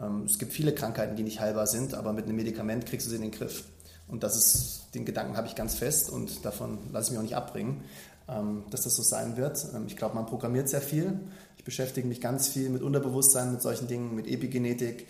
Ähm, 0.01 0.25
es 0.25 0.39
gibt 0.39 0.53
viele 0.53 0.75
Krankheiten, 0.75 1.17
die 1.17 1.23
nicht 1.23 1.41
heilbar 1.41 1.67
sind, 1.67 1.95
aber 1.95 2.13
mit 2.13 2.25
einem 2.25 2.37
Medikament 2.37 2.87
kriegst 2.87 3.07
du 3.07 3.11
sie 3.11 3.17
in 3.17 3.23
den 3.23 3.31
Griff. 3.31 3.65
Und 4.09 4.23
das 4.23 4.37
ist, 4.37 4.95
den 4.95 5.05
Gedanken 5.05 5.37
habe 5.37 5.47
ich 5.47 5.55
ganz 5.55 5.75
fest 5.75 6.11
und 6.11 6.45
davon 6.45 6.79
lasse 6.93 7.07
ich 7.07 7.11
mich 7.13 7.19
auch 7.19 7.23
nicht 7.23 7.37
abbringen, 7.37 7.83
ähm, 8.29 8.65
dass 8.71 8.83
das 8.83 8.97
so 8.97 9.03
sein 9.03 9.37
wird. 9.37 9.67
Ähm, 9.75 9.85
ich 9.87 9.97
glaube, 9.97 10.15
man 10.15 10.27
programmiert 10.27 10.69
sehr 10.69 10.83
viel. 10.83 11.21
Ich 11.57 11.65
beschäftige 11.65 12.07
mich 12.07 12.21
ganz 12.21 12.49
viel 12.49 12.69
mit 12.69 12.83
Unterbewusstsein, 12.83 13.53
mit 13.53 13.63
solchen 13.63 13.89
Dingen, 13.89 14.15
mit 14.15 14.27
Epigenetik. 14.27 15.07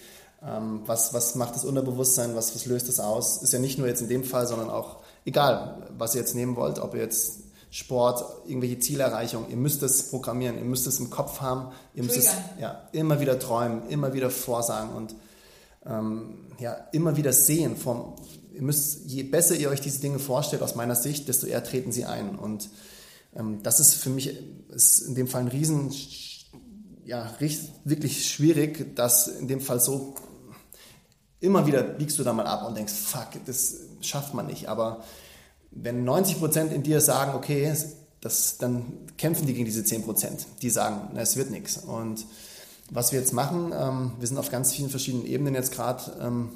Was, 0.85 1.15
was 1.15 1.37
macht 1.37 1.55
das 1.55 1.65
Unterbewusstsein, 1.65 2.37
was, 2.37 2.55
was 2.55 2.67
löst 2.67 2.87
das 2.87 3.01
aus? 3.01 3.43
Ist 3.43 3.55
ja 3.55 3.59
nicht 3.59 3.79
nur 3.79 3.87
jetzt 3.87 4.03
in 4.03 4.11
dem 4.11 4.25
Fall, 4.25 4.47
sondern 4.47 4.69
auch 4.69 4.99
egal, 5.25 5.89
was 5.97 6.15
ihr 6.15 6.21
jetzt 6.21 6.35
nehmen 6.35 6.55
wollt, 6.55 6.79
ob 6.79 6.95
ihr 6.95 7.01
jetzt 7.01 7.44
Sport, 7.75 8.47
irgendwelche 8.47 8.79
Zielerreichung. 8.79 9.51
Ihr 9.51 9.57
müsst 9.57 9.83
es 9.83 10.09
programmieren, 10.11 10.57
ihr 10.57 10.65
müsst 10.65 10.87
es 10.87 11.01
im 11.01 11.11
Kopf 11.11 11.41
haben, 11.41 11.73
ihr 11.93 12.05
müsst 12.05 12.17
es 12.17 12.31
ja, 12.61 12.89
immer 12.93 13.19
wieder 13.19 13.37
träumen, 13.41 13.89
immer 13.89 14.13
wieder 14.13 14.31
vorsagen 14.31 14.91
und 14.91 15.17
ähm, 15.85 16.37
ja, 16.61 16.75
immer 16.93 17.17
wieder 17.17 17.33
sehen. 17.33 17.77
Vom, 17.77 18.15
ihr 18.53 18.63
müsst, 18.63 19.07
je 19.07 19.25
besser 19.25 19.57
ihr 19.57 19.71
euch 19.71 19.81
diese 19.81 20.01
Dinge 20.01 20.21
vorstellt, 20.21 20.63
aus 20.63 20.77
meiner 20.77 20.95
Sicht, 20.95 21.27
desto 21.27 21.49
eher 21.49 21.65
treten 21.65 21.91
sie 21.91 22.05
ein. 22.05 22.39
Und 22.39 22.71
ähm, 23.35 23.65
das 23.65 23.81
ist 23.81 23.95
für 23.95 24.11
mich 24.11 24.39
ist 24.69 25.01
in 25.01 25.17
dem 25.17 25.27
Fall 25.27 25.41
ein 25.41 25.49
Riesen, 25.49 25.93
ja, 27.05 27.29
wirklich 27.83 28.31
schwierig, 28.33 28.95
dass 28.95 29.27
in 29.27 29.49
dem 29.49 29.61
Fall 29.61 29.81
so 29.81 30.15
immer 31.41 31.67
wieder 31.67 31.83
biegst 31.83 32.21
du 32.21 32.23
da 32.23 32.33
mal 32.33 32.47
ab 32.47 32.69
und 32.69 32.77
denkst, 32.77 32.93
fuck, 32.93 33.31
das 33.47 33.79
schafft 34.01 34.33
man 34.33 34.47
nicht. 34.47 34.69
Aber 34.69 35.03
wenn 35.75 36.05
90 36.05 36.39
Prozent 36.39 36.73
in 36.73 36.83
dir 36.83 37.01
sagen, 37.01 37.35
okay, 37.35 37.73
das, 38.21 38.59
dann 38.59 38.85
kämpfen 39.19 39.47
die 39.47 39.55
gegen 39.55 39.67
diese 39.67 39.85
10 39.85 40.05
Prozent, 40.05 40.47
die 40.63 40.71
sagen, 40.71 41.11
na, 41.13 41.21
es 41.21 41.37
wird 41.37 41.51
nichts. 41.51 41.77
Und 41.77 42.27
was 42.91 43.13
wir 43.13 43.21
jetzt 43.21 43.33
machen, 43.33 43.73
ähm, 43.77 44.13
wir 44.19 44.27
sind 44.27 44.39
auf 44.39 44.51
ganz 44.51 44.73
vielen 44.73 44.91
verschiedenen 44.91 45.27
Ebenen 45.27 45.55
jetzt 45.55 45.73
gerade 45.73 46.05
ähm, 46.21 46.51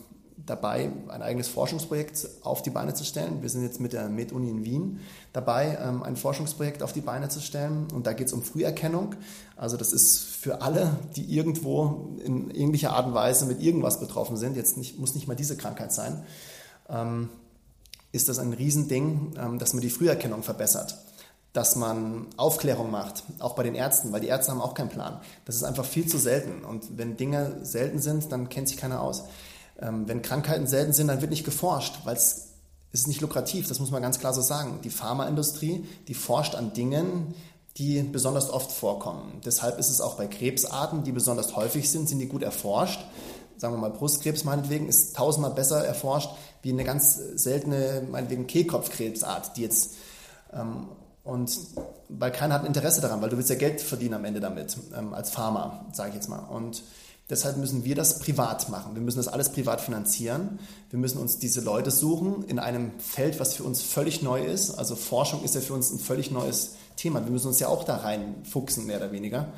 dabei, 0.47 0.91
ein 1.09 1.23
eigenes 1.23 1.49
Forschungsprojekt 1.49 2.29
auf 2.43 2.63
die 2.63 2.71
Beine 2.71 2.95
zu 2.95 3.05
stellen. 3.05 3.43
Wir 3.43 3.49
sind 3.49 3.63
jetzt 3.63 3.81
mit 3.81 3.93
der 3.93 4.09
MedUni 4.09 4.51
in 4.51 4.65
Wien 4.65 5.01
dabei, 5.33 5.79
ähm, 5.83 6.03
ein 6.03 6.17
Forschungsprojekt 6.17 6.83
auf 6.83 6.93
die 6.93 7.01
Beine 7.01 7.29
zu 7.29 7.41
stellen. 7.41 7.89
Und 7.93 8.07
da 8.07 8.13
geht 8.13 8.29
es 8.29 8.33
um 8.33 8.43
Früherkennung. 8.43 9.15
Also 9.57 9.77
das 9.77 9.93
ist 9.93 10.21
für 10.21 10.63
alle, 10.63 10.97
die 11.17 11.35
irgendwo 11.35 12.17
in 12.25 12.51
ähnlicher 12.51 12.93
Art 12.93 13.07
und 13.07 13.15
Weise 13.15 13.47
mit 13.47 13.61
irgendwas 13.61 14.01
betroffen 14.01 14.37
sind, 14.37 14.57
jetzt 14.57 14.77
nicht, 14.77 14.99
muss 14.99 15.15
nicht 15.15 15.29
mal 15.29 15.35
diese 15.35 15.57
Krankheit 15.57 15.93
sein. 15.93 16.23
Ist 18.13 18.29
das 18.29 18.39
ein 18.39 18.53
Riesending, 18.53 19.35
ähm, 19.39 19.59
dass 19.59 19.73
man 19.75 19.83
die 19.83 19.91
Früherkennung 19.91 20.43
verbessert. 20.43 20.97
dass 21.55 21.77
man 21.77 22.27
Aufklärung 22.37 22.91
macht, 22.91 23.25
auch 23.39 23.55
bei 23.55 23.63
den 23.63 23.75
Ärzten, 23.75 24.13
weil 24.13 24.21
die 24.21 24.29
Ärzte 24.29 24.53
haben 24.53 24.61
auch 24.61 24.75
keinen 24.75 24.91
Plan. 24.91 25.19
Das 25.47 25.57
ist 25.57 25.65
einfach 25.65 25.85
viel 25.85 26.07
zu 26.07 26.19
selten. 26.19 26.63
Und 26.65 26.99
wenn 26.99 27.17
Dinge 27.17 27.57
selten 27.63 27.99
sind, 27.99 28.31
dann 28.31 28.49
kennt 28.49 28.69
sich 28.69 28.77
keiner 28.77 29.01
aus. 29.01 29.25
Ähm, 29.81 30.07
wenn 30.07 30.23
Krankheiten 30.23 30.67
selten 30.67 30.93
sind, 30.93 31.09
dann 31.09 31.21
wird 31.21 31.31
nicht 31.31 31.45
geforscht, 31.45 32.01
weil 32.05 32.17
es 32.17 32.49
ist 32.93 33.09
nicht 33.09 33.21
lukrativ, 33.21 33.67
das 33.67 33.81
muss 33.81 33.91
man 33.91 34.03
ganz 34.03 34.19
klar 34.19 34.35
so 34.35 34.41
sagen. 34.41 34.81
Die 34.85 34.91
Pharmaindustrie, 34.91 35.87
die 36.07 36.15
forscht 36.15 36.55
an 36.55 36.75
Dingen, 36.75 37.35
die 37.77 38.03
besonders 38.03 38.51
oft 38.51 38.73
vorkommen. 38.73 39.41
Deshalb 39.45 39.79
ist 39.79 39.89
es 39.89 40.01
auch 40.01 40.17
bei 40.17 40.27
Krebsarten, 40.27 41.05
die 41.05 41.13
besonders 41.13 41.55
häufig 41.57 41.91
sind, 41.91 42.09
sind 42.09 42.19
die 42.19 42.27
gut 42.27 42.43
erforscht. 42.43 43.01
Sagen 43.59 43.75
wir 43.75 43.79
mal, 43.79 43.91
Brustkrebs 43.91 44.45
meinetwegen 44.45 44.89
ist 44.89 45.17
tausendmal 45.17 45.53
besser 45.53 45.85
erforscht 45.85 46.31
wie 46.63 46.73
eine 46.73 46.85
ganz 46.85 47.17
seltene, 47.35 48.03
meinetwegen 48.11 48.47
Kehlkopfkrebsart, 48.47 49.57
die 49.57 49.63
jetzt 49.63 49.97
ähm, 50.53 50.89
und 51.29 51.59
weil 52.09 52.33
keiner 52.33 52.55
hat 52.55 52.63
ein 52.63 52.69
Interesse 52.69 53.03
daran, 53.03 53.21
weil 53.21 53.29
du 53.29 53.37
willst 53.37 53.51
ja 53.51 53.57
Geld 53.57 53.83
verdienen 53.83 54.15
am 54.15 54.25
Ende 54.25 54.41
damit, 54.41 54.79
ähm, 54.97 55.13
als 55.13 55.29
Pharma, 55.29 55.85
sage 55.93 56.09
ich 56.09 56.15
jetzt 56.15 56.29
mal. 56.29 56.39
Und 56.39 56.83
deshalb 57.29 57.59
müssen 57.59 57.85
wir 57.85 57.95
das 57.95 58.21
privat 58.21 58.71
machen. 58.71 58.95
Wir 58.95 59.03
müssen 59.03 59.19
das 59.19 59.29
alles 59.29 59.51
privat 59.51 59.83
finanzieren. 59.83 60.59
Wir 60.89 60.99
müssen 60.99 61.19
uns 61.19 61.39
diese 61.39 61.61
Leute 61.61 61.91
suchen 61.91 62.45
in 62.45 62.59
einem 62.59 62.93
Feld, 62.99 63.41
was 63.41 63.53
für 63.53 63.65
uns 63.65 63.83
völlig 63.83 64.23
neu 64.23 64.43
ist. 64.43 64.71
Also 64.79 64.97
Forschung 64.97 65.45
ist 65.45 65.55
ja 65.55 65.61
für 65.61 65.75
uns 65.75 65.91
ein 65.91 65.99
völlig 65.99 66.31
neues 66.31 66.77
Thema. 66.97 67.23
Wir 67.23 67.31
müssen 67.31 67.49
uns 67.49 67.61
ja 67.61 67.69
auch 67.69 67.85
da 67.85 67.97
reinfuchsen, 67.97 68.87
mehr 68.87 68.97
oder 68.97 69.13
weniger. 69.13 69.49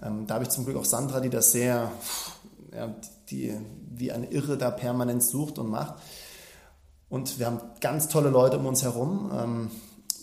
Ähm, 0.00 0.28
da 0.28 0.34
habe 0.34 0.44
ich 0.44 0.50
zum 0.50 0.66
Glück 0.66 0.76
auch 0.76 0.84
Sandra, 0.84 1.18
die 1.18 1.30
das 1.30 1.50
sehr, 1.50 1.90
ja, 2.72 2.94
die 3.30 3.56
wie 3.90 4.12
eine 4.12 4.26
Irre 4.26 4.58
da 4.58 4.70
permanent 4.70 5.22
sucht 5.22 5.58
und 5.58 5.68
macht. 5.68 5.94
Und 7.08 7.38
wir 7.38 7.46
haben 7.46 7.60
ganz 7.80 8.08
tolle 8.08 8.30
Leute 8.30 8.58
um 8.58 8.66
uns 8.66 8.82
herum. 8.82 9.30
Ähm, 9.34 9.70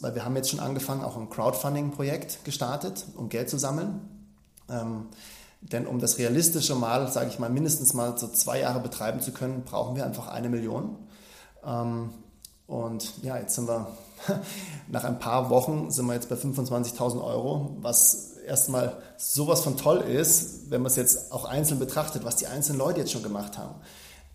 weil 0.02 0.16
wir 0.16 0.26
haben 0.26 0.36
jetzt 0.36 0.50
schon 0.50 0.60
angefangen, 0.60 1.04
auch 1.04 1.18
ein 1.18 1.30
Crowdfunding-Projekt 1.30 2.44
gestartet, 2.44 3.06
um 3.16 3.30
Geld 3.30 3.50
zu 3.50 3.58
sammeln. 3.58 4.02
Ähm, 4.70 5.08
denn 5.62 5.88
um 5.88 6.00
das 6.00 6.18
realistische 6.18 6.76
Mal, 6.76 7.12
sage 7.12 7.30
ich 7.30 7.40
mal, 7.40 7.50
mindestens 7.50 7.94
mal 7.94 8.18
so 8.18 8.28
zwei 8.28 8.60
Jahre 8.60 8.80
betreiben 8.80 9.22
zu 9.22 9.32
können, 9.32 9.64
brauchen 9.64 9.96
wir 9.96 10.06
einfach 10.06 10.28
eine 10.28 10.50
Million. 10.50 10.96
Ähm, 11.66 12.12
und 12.68 13.24
ja, 13.24 13.38
jetzt 13.38 13.56
sind 13.56 13.68
wir, 13.68 13.88
nach 14.88 15.04
ein 15.04 15.20
paar 15.20 15.50
Wochen 15.50 15.92
sind 15.92 16.06
wir 16.06 16.14
jetzt 16.14 16.30
bei 16.30 16.36
25.000 16.36 17.24
Euro, 17.24 17.78
was 17.80 18.34
erstmal 18.46 18.98
sowas 19.18 19.62
von 19.62 19.78
toll 19.78 20.00
ist, 20.00 20.70
wenn 20.70 20.82
man 20.82 20.92
es 20.92 20.96
jetzt 20.96 21.32
auch 21.32 21.46
einzeln 21.46 21.80
betrachtet, 21.80 22.24
was 22.24 22.36
die 22.36 22.48
einzelnen 22.48 22.80
Leute 22.80 23.00
jetzt 23.02 23.12
schon 23.12 23.24
gemacht 23.24 23.58
haben 23.58 23.76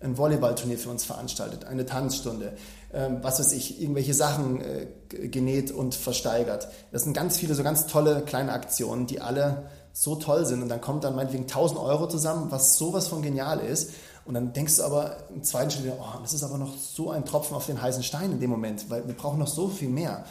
ein 0.01 0.17
Volleyballturnier 0.17 0.79
für 0.79 0.91
uns 0.91 1.05
veranstaltet, 1.05 1.65
eine 1.67 1.85
Tanzstunde, 1.85 2.55
ähm, 2.93 3.19
was 3.21 3.39
weiß 3.39 3.53
ich, 3.53 3.81
irgendwelche 3.81 4.15
Sachen 4.15 4.61
äh, 4.61 4.87
genäht 5.29 5.71
und 5.71 5.95
versteigert. 5.95 6.69
Das 6.91 7.05
sind 7.05 7.13
ganz 7.13 7.37
viele 7.37 7.55
so 7.55 7.63
ganz 7.63 7.87
tolle 7.87 8.23
kleine 8.23 8.53
Aktionen, 8.53 9.07
die 9.07 9.21
alle 9.21 9.69
so 9.93 10.17
toll 10.17 10.47
sind 10.47 10.63
und 10.63 10.69
dann 10.69 10.81
kommt 10.81 11.05
dann 11.05 11.17
meinetwegen 11.17 11.45
1000 11.45 11.79
Euro 11.79 12.09
zusammen, 12.09 12.51
was 12.51 12.79
sowas 12.79 13.09
von 13.09 13.23
genial 13.23 13.61
ist. 13.61 13.91
Und 14.31 14.35
dann 14.35 14.53
denkst 14.53 14.77
du 14.77 14.85
aber 14.85 15.17
im 15.35 15.43
zweiten 15.43 15.73
Schritt, 15.73 15.93
oh, 15.99 16.21
das 16.23 16.35
ist 16.35 16.45
aber 16.45 16.57
noch 16.57 16.79
so 16.79 17.11
ein 17.11 17.25
Tropfen 17.25 17.57
auf 17.57 17.67
den 17.67 17.83
heißen 17.83 18.05
Stein 18.05 18.31
in 18.31 18.39
dem 18.39 18.49
Moment, 18.49 18.89
weil 18.89 19.05
wir 19.09 19.15
brauchen 19.17 19.41
noch 19.41 19.49
so 19.49 19.67
viel 19.67 19.89
mehr. 19.89 20.25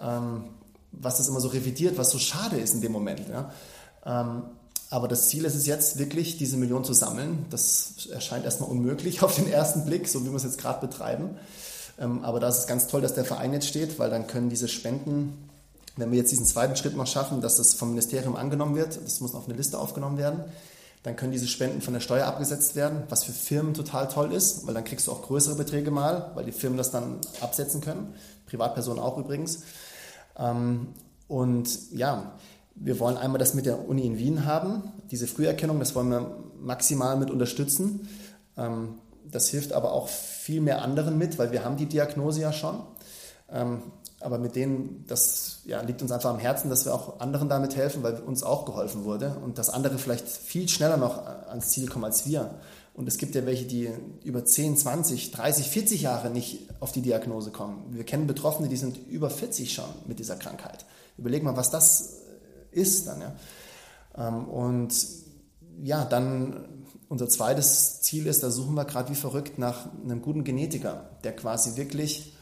Ähm, 0.00 0.44
was 0.90 1.18
das 1.18 1.28
immer 1.28 1.38
so 1.38 1.48
revidiert, 1.48 1.98
was 1.98 2.10
so 2.12 2.18
schade 2.18 2.56
ist 2.56 2.72
in 2.72 2.80
dem 2.80 2.92
Moment. 2.92 3.28
Ja? 3.28 3.52
Ähm, 4.06 4.44
aber 4.88 5.06
das 5.06 5.28
Ziel 5.28 5.44
ist 5.44 5.54
es 5.54 5.66
jetzt 5.66 5.98
wirklich, 5.98 6.38
diese 6.38 6.56
Million 6.56 6.82
zu 6.82 6.94
sammeln. 6.94 7.44
Das 7.50 8.06
erscheint 8.10 8.46
erstmal 8.46 8.70
unmöglich 8.70 9.22
auf 9.22 9.34
den 9.34 9.52
ersten 9.52 9.84
Blick, 9.84 10.08
so 10.08 10.24
wie 10.24 10.30
wir 10.30 10.36
es 10.36 10.44
jetzt 10.44 10.56
gerade 10.56 10.86
betreiben. 10.86 11.36
Ähm, 11.98 12.24
aber 12.24 12.40
da 12.40 12.48
ist 12.48 12.56
es 12.56 12.66
ganz 12.66 12.86
toll, 12.86 13.02
dass 13.02 13.12
der 13.12 13.26
Verein 13.26 13.52
jetzt 13.52 13.68
steht, 13.68 13.98
weil 13.98 14.08
dann 14.08 14.28
können 14.28 14.48
diese 14.48 14.68
Spenden, 14.68 15.50
wenn 15.98 16.10
wir 16.10 16.16
jetzt 16.16 16.32
diesen 16.32 16.46
zweiten 16.46 16.74
Schritt 16.74 16.96
noch 16.96 17.06
schaffen, 17.06 17.42
dass 17.42 17.58
das 17.58 17.74
vom 17.74 17.90
Ministerium 17.90 18.34
angenommen 18.34 18.76
wird, 18.76 18.98
das 19.04 19.20
muss 19.20 19.34
auf 19.34 19.44
eine 19.44 19.58
Liste 19.58 19.78
aufgenommen 19.78 20.16
werden, 20.16 20.42
dann 21.02 21.16
können 21.16 21.32
diese 21.32 21.48
Spenden 21.48 21.80
von 21.80 21.94
der 21.94 22.00
Steuer 22.00 22.26
abgesetzt 22.26 22.76
werden, 22.76 23.02
was 23.08 23.24
für 23.24 23.32
Firmen 23.32 23.74
total 23.74 24.08
toll 24.08 24.32
ist, 24.32 24.66
weil 24.66 24.74
dann 24.74 24.84
kriegst 24.84 25.06
du 25.06 25.12
auch 25.12 25.22
größere 25.22 25.56
Beträge 25.56 25.90
mal, 25.90 26.30
weil 26.34 26.44
die 26.44 26.52
Firmen 26.52 26.78
das 26.78 26.90
dann 26.90 27.18
absetzen 27.40 27.80
können, 27.80 28.14
Privatpersonen 28.46 29.02
auch 29.02 29.18
übrigens. 29.18 29.64
Ähm, 30.38 30.88
und 31.26 31.92
ja, 31.92 32.32
wir 32.74 33.00
wollen 33.00 33.16
einmal 33.16 33.38
das 33.38 33.54
mit 33.54 33.66
der 33.66 33.88
Uni 33.88 34.06
in 34.06 34.18
Wien 34.18 34.44
haben, 34.44 34.92
diese 35.10 35.26
Früherkennung, 35.26 35.78
das 35.80 35.94
wollen 35.94 36.10
wir 36.10 36.36
maximal 36.60 37.16
mit 37.16 37.30
unterstützen. 37.30 38.08
Ähm, 38.56 38.94
das 39.30 39.48
hilft 39.48 39.72
aber 39.72 39.92
auch 39.92 40.08
viel 40.08 40.60
mehr 40.60 40.82
anderen 40.82 41.18
mit, 41.18 41.38
weil 41.38 41.52
wir 41.52 41.64
haben 41.64 41.76
die 41.76 41.86
Diagnose 41.86 42.40
ja 42.40 42.52
schon. 42.52 42.82
Aber 44.22 44.38
mit 44.38 44.56
denen, 44.56 45.04
das 45.06 45.60
ja, 45.64 45.80
liegt 45.82 46.02
uns 46.02 46.12
einfach 46.12 46.30
am 46.30 46.38
Herzen, 46.38 46.70
dass 46.70 46.84
wir 46.84 46.94
auch 46.94 47.20
anderen 47.20 47.48
damit 47.48 47.76
helfen, 47.76 48.02
weil 48.02 48.20
uns 48.20 48.42
auch 48.42 48.64
geholfen 48.64 49.04
wurde 49.04 49.36
und 49.42 49.58
dass 49.58 49.70
andere 49.70 49.98
vielleicht 49.98 50.28
viel 50.28 50.68
schneller 50.68 50.96
noch 50.96 51.26
ans 51.26 51.70
Ziel 51.70 51.88
kommen 51.88 52.04
als 52.04 52.26
wir. 52.26 52.54
Und 52.94 53.08
es 53.08 53.16
gibt 53.16 53.34
ja 53.34 53.46
welche, 53.46 53.64
die 53.64 53.90
über 54.22 54.44
10, 54.44 54.76
20, 54.76 55.30
30, 55.30 55.68
40 55.68 56.02
Jahre 56.02 56.30
nicht 56.30 56.68
auf 56.80 56.92
die 56.92 57.00
Diagnose 57.00 57.50
kommen. 57.50 57.86
Wir 57.90 58.04
kennen 58.04 58.26
Betroffene, 58.26 58.68
die 58.68 58.76
sind 58.76 58.98
über 59.08 59.30
40 59.30 59.72
schon 59.72 59.88
mit 60.06 60.18
dieser 60.18 60.36
Krankheit. 60.36 60.84
Überleg 61.16 61.42
mal, 61.42 61.56
was 61.56 61.70
das 61.70 62.18
ist 62.70 63.06
dann. 63.06 63.20
Ja. 63.20 63.32
Ähm, 64.16 64.44
und 64.46 64.94
ja, 65.82 66.04
dann 66.04 66.64
unser 67.08 67.28
zweites 67.28 68.02
Ziel 68.02 68.26
ist, 68.26 68.42
da 68.42 68.50
suchen 68.50 68.74
wir 68.74 68.84
gerade 68.84 69.10
wie 69.10 69.14
verrückt 69.14 69.58
nach 69.58 69.86
einem 70.02 70.22
guten 70.22 70.44
Genetiker, 70.44 71.10
der 71.24 71.34
quasi 71.34 71.76
wirklich 71.76 72.34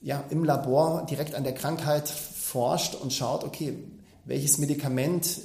ja, 0.00 0.24
im 0.30 0.44
Labor 0.44 1.06
direkt 1.06 1.34
an 1.34 1.44
der 1.44 1.54
Krankheit 1.54 2.08
forscht 2.08 2.94
und 2.94 3.12
schaut, 3.12 3.44
okay, 3.44 3.76
welches 4.24 4.58
Medikament 4.58 5.40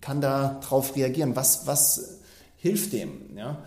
kann 0.00 0.20
da 0.20 0.60
drauf 0.62 0.96
reagieren, 0.96 1.36
was, 1.36 1.66
was 1.66 2.18
hilft 2.56 2.92
dem. 2.92 3.36
Ja? 3.36 3.58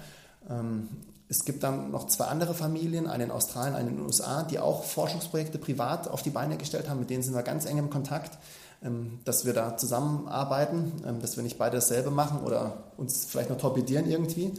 Ähm, 0.50 0.90
es 1.30 1.44
gibt 1.44 1.64
dann 1.64 1.92
noch 1.92 2.08
zwei 2.08 2.26
andere 2.26 2.54
Familien, 2.54 3.08
eine 3.08 3.26
in 3.26 3.32
Australien, 3.32 3.76
eine 3.76 3.90
in 3.90 3.98
den 3.98 4.06
USA, 4.06 4.44
die 4.44 4.60
auch 4.60 4.84
Forschungsprojekte 4.84 5.58
privat 5.58 6.08
auf 6.08 6.22
die 6.22 6.30
Beine 6.30 6.58
gestellt 6.58 6.90
haben, 6.90 7.00
mit 7.00 7.10
denen 7.10 7.24
sind 7.24 7.34
wir 7.34 7.44
ganz 7.44 7.66
eng 7.66 7.78
im 7.78 7.90
Kontakt. 7.90 8.38
Ähm, 8.84 9.20
dass 9.26 9.44
wir 9.44 9.54
da 9.54 9.76
zusammenarbeiten, 9.76 10.92
ähm, 11.04 11.20
dass 11.20 11.36
wir 11.36 11.44
nicht 11.44 11.58
beide 11.58 11.78
dasselbe 11.78 12.12
machen 12.12 12.42
oder 12.42 12.84
uns 12.96 13.26
vielleicht 13.26 13.50
noch 13.50 13.58
torpedieren 13.58 14.08
irgendwie. 14.08 14.54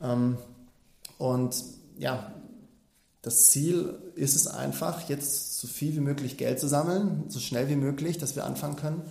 Ähm, 0.00 0.38
und 1.18 1.54
ja, 1.98 2.32
das 3.26 3.46
Ziel 3.46 3.92
ist 4.14 4.36
es 4.36 4.46
einfach, 4.46 5.08
jetzt 5.08 5.58
so 5.58 5.66
viel 5.66 5.96
wie 5.96 6.00
möglich 6.00 6.36
Geld 6.36 6.60
zu 6.60 6.68
sammeln, 6.68 7.24
so 7.26 7.40
schnell 7.40 7.68
wie 7.68 7.74
möglich, 7.74 8.18
dass 8.18 8.36
wir 8.36 8.44
anfangen 8.44 8.76
können 8.76 9.02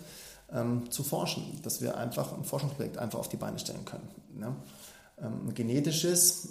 ähm, 0.53 0.89
zu 0.89 1.03
forschen, 1.03 1.59
dass 1.63 1.81
wir 1.81 1.97
einfach 1.97 2.31
ein 2.31 2.45
Forschungsprojekt 2.45 2.97
einfach 2.97 3.19
auf 3.19 3.27
die 3.27 3.35
Beine 3.35 3.59
stellen 3.59 3.83
können. 3.83 4.07
Ne? 4.33 4.55
Ähm, 5.21 5.53
genetisches 5.53 6.47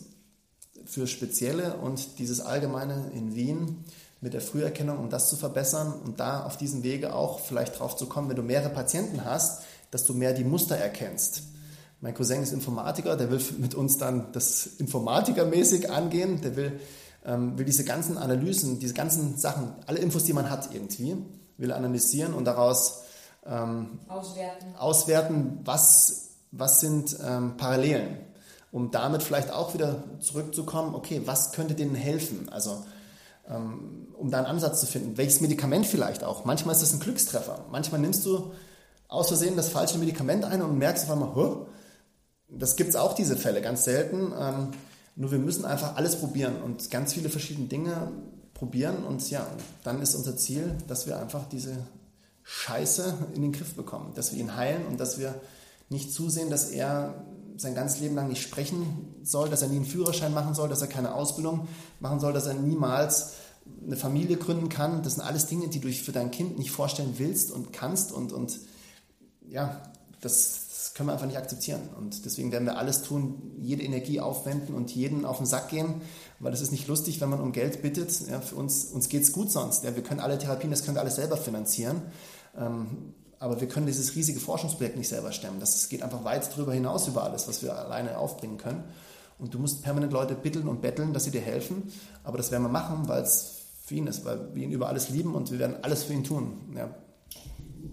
für 0.85 1.07
spezielle 1.07 1.79
und 1.79 2.19
dieses 2.19 2.43
allgemeine 2.43 3.11
in 3.15 3.35
Wien 3.35 3.83
mit 4.21 4.35
der 4.35 4.43
Früherkennung, 4.43 4.99
um 4.99 5.09
das 5.09 5.31
zu 5.31 5.37
verbessern 5.37 5.95
und 6.05 6.21
da 6.21 6.45
auf 6.45 6.59
diesem 6.59 6.83
Wege 6.83 7.15
auch 7.15 7.41
vielleicht 7.41 7.79
drauf 7.79 7.97
zu 7.97 8.05
kommen, 8.05 8.29
wenn 8.29 8.37
du 8.37 8.43
mehrere 8.43 8.75
Patienten 8.75 9.25
hast, 9.25 9.63
dass 9.91 10.05
du 10.05 10.13
mehr 10.13 10.35
die 10.35 10.45
Muster 10.45 10.77
erkennst. 10.77 11.45
Mein 12.03 12.13
Cousin 12.13 12.43
ist 12.43 12.53
Informatiker, 12.53 13.17
der 13.17 13.31
will 13.31 13.41
mit 13.57 13.75
uns 13.75 13.97
dann 13.97 14.33
das 14.33 14.67
Informatikermäßig 14.67 15.91
angehen, 15.91 16.43
der 16.43 16.57
will, 16.57 16.79
ähm, 17.25 17.59
will 17.59 17.65
diese 17.65 17.85
ganzen 17.85 18.19
Analysen, 18.19 18.79
diese 18.79 18.95
ganzen 18.95 19.37
Sachen, 19.37 19.73
alle 19.87 19.99
Infos, 19.99 20.25
die 20.25 20.33
man 20.33 20.51
hat 20.51 20.75
irgendwie, 20.75 21.17
will 21.57 21.73
analysieren 21.73 22.35
und 22.35 22.45
daraus 22.45 23.03
ähm, 23.47 23.99
auswerten. 24.09 24.75
auswerten, 24.77 25.61
was, 25.65 26.31
was 26.51 26.81
sind 26.81 27.17
ähm, 27.25 27.57
Parallelen, 27.57 28.19
um 28.73 28.91
damit 28.91 29.23
vielleicht 29.23 29.53
auch 29.53 29.75
wieder 29.75 30.03
zurückzukommen, 30.21 30.95
okay, 30.95 31.23
was 31.25 31.53
könnte 31.53 31.75
denen 31.75 31.95
helfen? 31.95 32.49
Also 32.51 32.85
ähm, 33.49 34.09
um 34.17 34.31
da 34.31 34.39
einen 34.39 34.47
Ansatz 34.47 34.81
zu 34.81 34.87
finden. 34.87 35.17
Welches 35.17 35.41
Medikament 35.41 35.87
vielleicht 35.87 36.25
auch. 36.25 36.45
Manchmal 36.45 36.75
ist 36.75 36.83
das 36.83 36.93
ein 36.93 37.01
Glückstreffer. 37.01 37.65
Manchmal 37.71 38.01
nimmst 38.01 38.25
du 38.25 38.53
aus 39.09 39.29
Versehen 39.29 39.57
das 39.57 39.69
falsche 39.69 39.99
Medikament 39.99 40.45
ein 40.45 40.63
und 40.63 40.79
merkst 40.79 41.05
auf 41.05 41.11
einmal, 41.11 41.35
huh, 41.35 41.67
das 42.49 42.77
gibt 42.77 42.91
es 42.91 42.97
auch 42.97 43.15
diese 43.15 43.37
Fälle, 43.37 43.61
ganz 43.61 43.85
selten. 43.85 44.33
Nur 45.17 45.31
wir 45.31 45.39
müssen 45.39 45.65
einfach 45.65 45.97
alles 45.97 46.17
probieren 46.17 46.61
und 46.63 46.91
ganz 46.91 47.13
viele 47.13 47.29
verschiedene 47.29 47.69
Dinge 47.69 48.11
probieren. 48.53 49.05
Und 49.05 49.29
ja, 49.31 49.47
dann 49.83 50.01
ist 50.03 50.15
unser 50.15 50.37
Ziel, 50.37 50.77
dass 50.89 51.07
wir 51.07 51.21
einfach 51.21 51.49
diese 51.49 51.77
Scheiße 52.43 53.15
in 53.35 53.43
den 53.43 53.53
Griff 53.53 53.75
bekommen, 53.75 54.13
dass 54.15 54.33
wir 54.33 54.41
ihn 54.41 54.57
heilen 54.57 54.87
und 54.87 54.99
dass 54.99 55.19
wir 55.19 55.35
nicht 55.89 56.13
zusehen, 56.13 56.51
dass 56.51 56.71
er 56.71 57.25
sein 57.57 57.75
ganzes 57.75 58.01
Leben 58.01 58.17
lang 58.17 58.29
nicht 58.29 58.43
sprechen 58.43 59.15
soll, 59.23 59.49
dass 59.49 59.63
er 59.63 59.69
nie 59.69 59.77
einen 59.77 59.85
Führerschein 59.85 60.35
machen 60.35 60.55
soll, 60.55 60.69
dass 60.69 60.83
er 60.83 60.89
keine 60.89 61.15
Ausbildung 61.15 61.69
machen 62.01 62.19
soll, 62.21 62.33
dass 62.33 62.47
er 62.47 62.55
niemals 62.55 63.35
eine 63.87 63.97
Familie 63.97 64.37
gründen 64.37 64.69
kann. 64.69 65.03
Das 65.03 65.15
sind 65.15 65.23
alles 65.23 65.47
Dinge, 65.47 65.69
die 65.69 65.81
du 65.81 65.91
für 65.93 66.13
dein 66.13 66.31
Kind 66.31 66.59
nicht 66.59 66.71
vorstellen 66.71 67.15
willst 67.17 67.51
und 67.51 67.73
kannst. 67.73 68.13
Und, 68.13 68.33
und 68.33 68.59
ja, 69.49 69.81
das, 70.21 70.64
können 70.93 71.09
wir 71.09 71.15
einfach 71.15 71.27
nicht 71.27 71.39
akzeptieren. 71.39 71.89
Und 71.97 72.25
deswegen 72.25 72.53
werden 72.53 72.67
wir 72.67 72.77
alles 72.77 73.03
tun, 73.03 73.55
jede 73.59 73.83
Energie 73.83 74.21
aufwenden 74.21 74.75
und 74.75 74.95
jeden 74.95 75.25
auf 75.25 75.39
den 75.39 75.47
Sack 75.47 75.71
gehen, 75.71 76.03
weil 76.41 76.53
es 76.53 76.61
ist 76.61 76.73
nicht 76.73 76.89
lustig, 76.89 77.21
wenn 77.21 77.31
man 77.31 77.41
um 77.41 77.53
Geld 77.53 77.81
bittet. 77.81 78.29
Ja, 78.29 78.41
für 78.41 78.57
uns, 78.57 78.87
uns 78.87 79.09
geht 79.09 79.23
es 79.23 79.33
gut 79.33 79.51
sonst. 79.51 79.85
Ja, 79.85 79.97
wir 79.97 80.03
können 80.03 80.21
alle 80.21 80.37
Therapien, 80.37 80.71
das 80.71 80.85
können 80.85 80.97
wir 80.97 81.01
alles 81.01 81.17
selber 81.17 81.37
finanzieren. 81.37 82.03
Ähm, 82.59 83.15
aber 83.39 83.61
wir 83.61 83.69
können 83.69 83.87
dieses 83.87 84.15
riesige 84.15 84.41
Forschungsprojekt 84.41 84.97
nicht 84.97 85.09
selber 85.09 85.33
stemmen. 85.33 85.61
Das 85.61 85.89
geht 85.89 86.03
einfach 86.03 86.25
weit 86.25 86.51
darüber 86.53 86.73
hinaus 86.73 87.09
über 87.09 87.25
alles, 87.25 87.49
was 87.49 87.63
wir 87.63 87.77
alleine 87.77 88.19
aufbringen 88.19 88.59
können. 88.59 88.85
Und 89.39 89.55
du 89.55 89.59
musst 89.59 89.83
permanent 89.83 90.13
Leute 90.13 90.35
bitteln 90.35 90.69
und 90.69 90.81
betteln, 90.81 91.13
dass 91.13 91.25
sie 91.25 91.31
dir 91.31 91.41
helfen. 91.41 91.93
Aber 92.23 92.39
das 92.39 92.51
werden 92.51 92.63
wir 92.63 92.69
machen, 92.69 93.09
weil 93.09 93.23
es 93.23 93.65
für 93.85 93.97
ihn 93.97 94.07
ist, 94.07 94.25
weil 94.25 94.55
wir 94.55 94.65
ihn 94.65 94.73
über 94.73 94.89
alles 94.89 95.11
lieben 95.11 95.35
und 95.35 95.51
wir 95.51 95.59
werden 95.59 95.77
alles 95.83 96.05
für 96.05 96.15
ihn 96.15 96.25
tun. 96.25 96.75
Ja. 96.75 96.95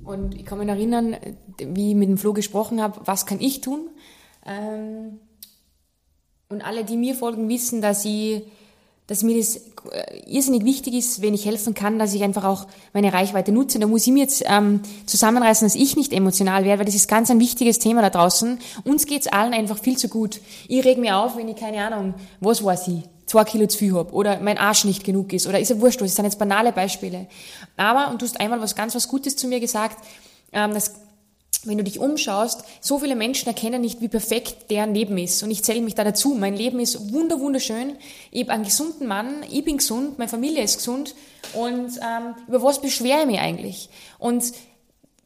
Und 0.03 0.35
ich 0.35 0.45
kann 0.45 0.59
mich 0.59 0.67
erinnern, 0.67 1.15
wie 1.57 1.89
ich 1.89 1.95
mit 1.95 2.09
dem 2.09 2.17
Flo 2.17 2.33
gesprochen 2.33 2.81
habe, 2.81 3.01
was 3.05 3.25
kann 3.25 3.39
ich 3.39 3.61
tun? 3.61 3.89
Ähm, 4.45 5.19
und 6.49 6.65
alle, 6.65 6.83
die 6.83 6.97
mir 6.97 7.15
folgen, 7.15 7.49
wissen, 7.49 7.81
dass 7.81 8.05
ich 8.05 8.43
dass 9.11 9.23
mir 9.23 9.37
das 9.37 9.57
äh, 9.57 10.21
irrsinnig 10.25 10.63
wichtig 10.63 10.93
ist, 10.93 11.21
wenn 11.21 11.33
ich 11.33 11.45
helfen 11.45 11.73
kann, 11.73 11.99
dass 11.99 12.13
ich 12.13 12.23
einfach 12.23 12.45
auch 12.45 12.65
meine 12.93 13.11
Reichweite 13.11 13.51
nutze. 13.51 13.77
Da 13.77 13.85
muss 13.85 14.07
ich 14.07 14.13
mir 14.13 14.21
jetzt 14.21 14.41
ähm, 14.47 14.79
zusammenreißen, 15.05 15.65
dass 15.65 15.75
ich 15.75 15.97
nicht 15.97 16.13
emotional 16.13 16.63
werde, 16.63 16.79
weil 16.79 16.85
das 16.85 16.95
ist 16.95 17.09
ganz 17.09 17.29
ein 17.29 17.41
wichtiges 17.41 17.77
Thema 17.77 18.01
da 18.01 18.09
draußen. 18.09 18.59
Uns 18.85 19.05
geht's 19.05 19.27
allen 19.27 19.53
einfach 19.53 19.77
viel 19.77 19.97
zu 19.97 20.07
gut. 20.07 20.39
Ich 20.69 20.85
reg 20.85 20.97
mir 20.97 21.17
auf, 21.17 21.35
wenn 21.35 21.49
ich, 21.49 21.57
keine 21.57 21.85
Ahnung, 21.85 22.13
was 22.39 22.63
weiß 22.63 22.87
ich, 22.87 23.03
zwei 23.31 23.45
Kilo 23.45 23.65
zu 23.65 23.77
viel 23.77 23.93
hab 23.93 24.13
oder 24.13 24.39
mein 24.41 24.57
Arsch 24.57 24.83
nicht 24.83 25.03
genug 25.05 25.31
ist 25.31 25.47
oder 25.47 25.59
ist 25.59 25.69
ja 25.69 25.79
wurscht, 25.79 26.01
das 26.01 26.15
sind 26.15 26.25
jetzt 26.25 26.37
banale 26.37 26.73
Beispiele. 26.73 27.27
Aber, 27.77 28.11
und 28.11 28.21
du 28.21 28.25
hast 28.25 28.39
einmal 28.39 28.61
was 28.61 28.75
ganz 28.75 28.93
was 28.93 29.07
Gutes 29.07 29.37
zu 29.37 29.47
mir 29.47 29.59
gesagt, 29.59 29.97
ähm, 30.51 30.73
das 30.73 30.95
wenn 31.63 31.77
du 31.77 31.83
dich 31.83 31.99
umschaust, 31.99 32.63
so 32.79 32.97
viele 32.97 33.15
Menschen 33.15 33.47
erkennen 33.47 33.81
nicht, 33.81 34.01
wie 34.01 34.07
perfekt 34.07 34.71
deren 34.71 34.95
Leben 34.95 35.15
ist. 35.19 35.43
Und 35.43 35.51
ich 35.51 35.63
zähle 35.63 35.81
mich 35.81 35.93
da 35.93 36.03
dazu. 36.03 36.33
Mein 36.33 36.55
Leben 36.55 36.79
ist 36.79 37.13
wunder 37.13 37.39
wunderschön. 37.39 37.97
Ich 38.31 38.41
habe 38.41 38.53
einen 38.53 38.63
gesunden 38.63 39.07
Mann, 39.07 39.43
ich 39.47 39.63
bin 39.63 39.77
gesund, 39.77 40.17
meine 40.17 40.27
Familie 40.27 40.63
ist 40.63 40.77
gesund. 40.77 41.13
Und 41.53 41.97
ähm, 41.97 42.33
über 42.47 42.63
was 42.63 42.81
beschwere 42.81 43.21
ich 43.21 43.25
mich 43.27 43.39
eigentlich? 43.39 43.89
Und 44.17 44.43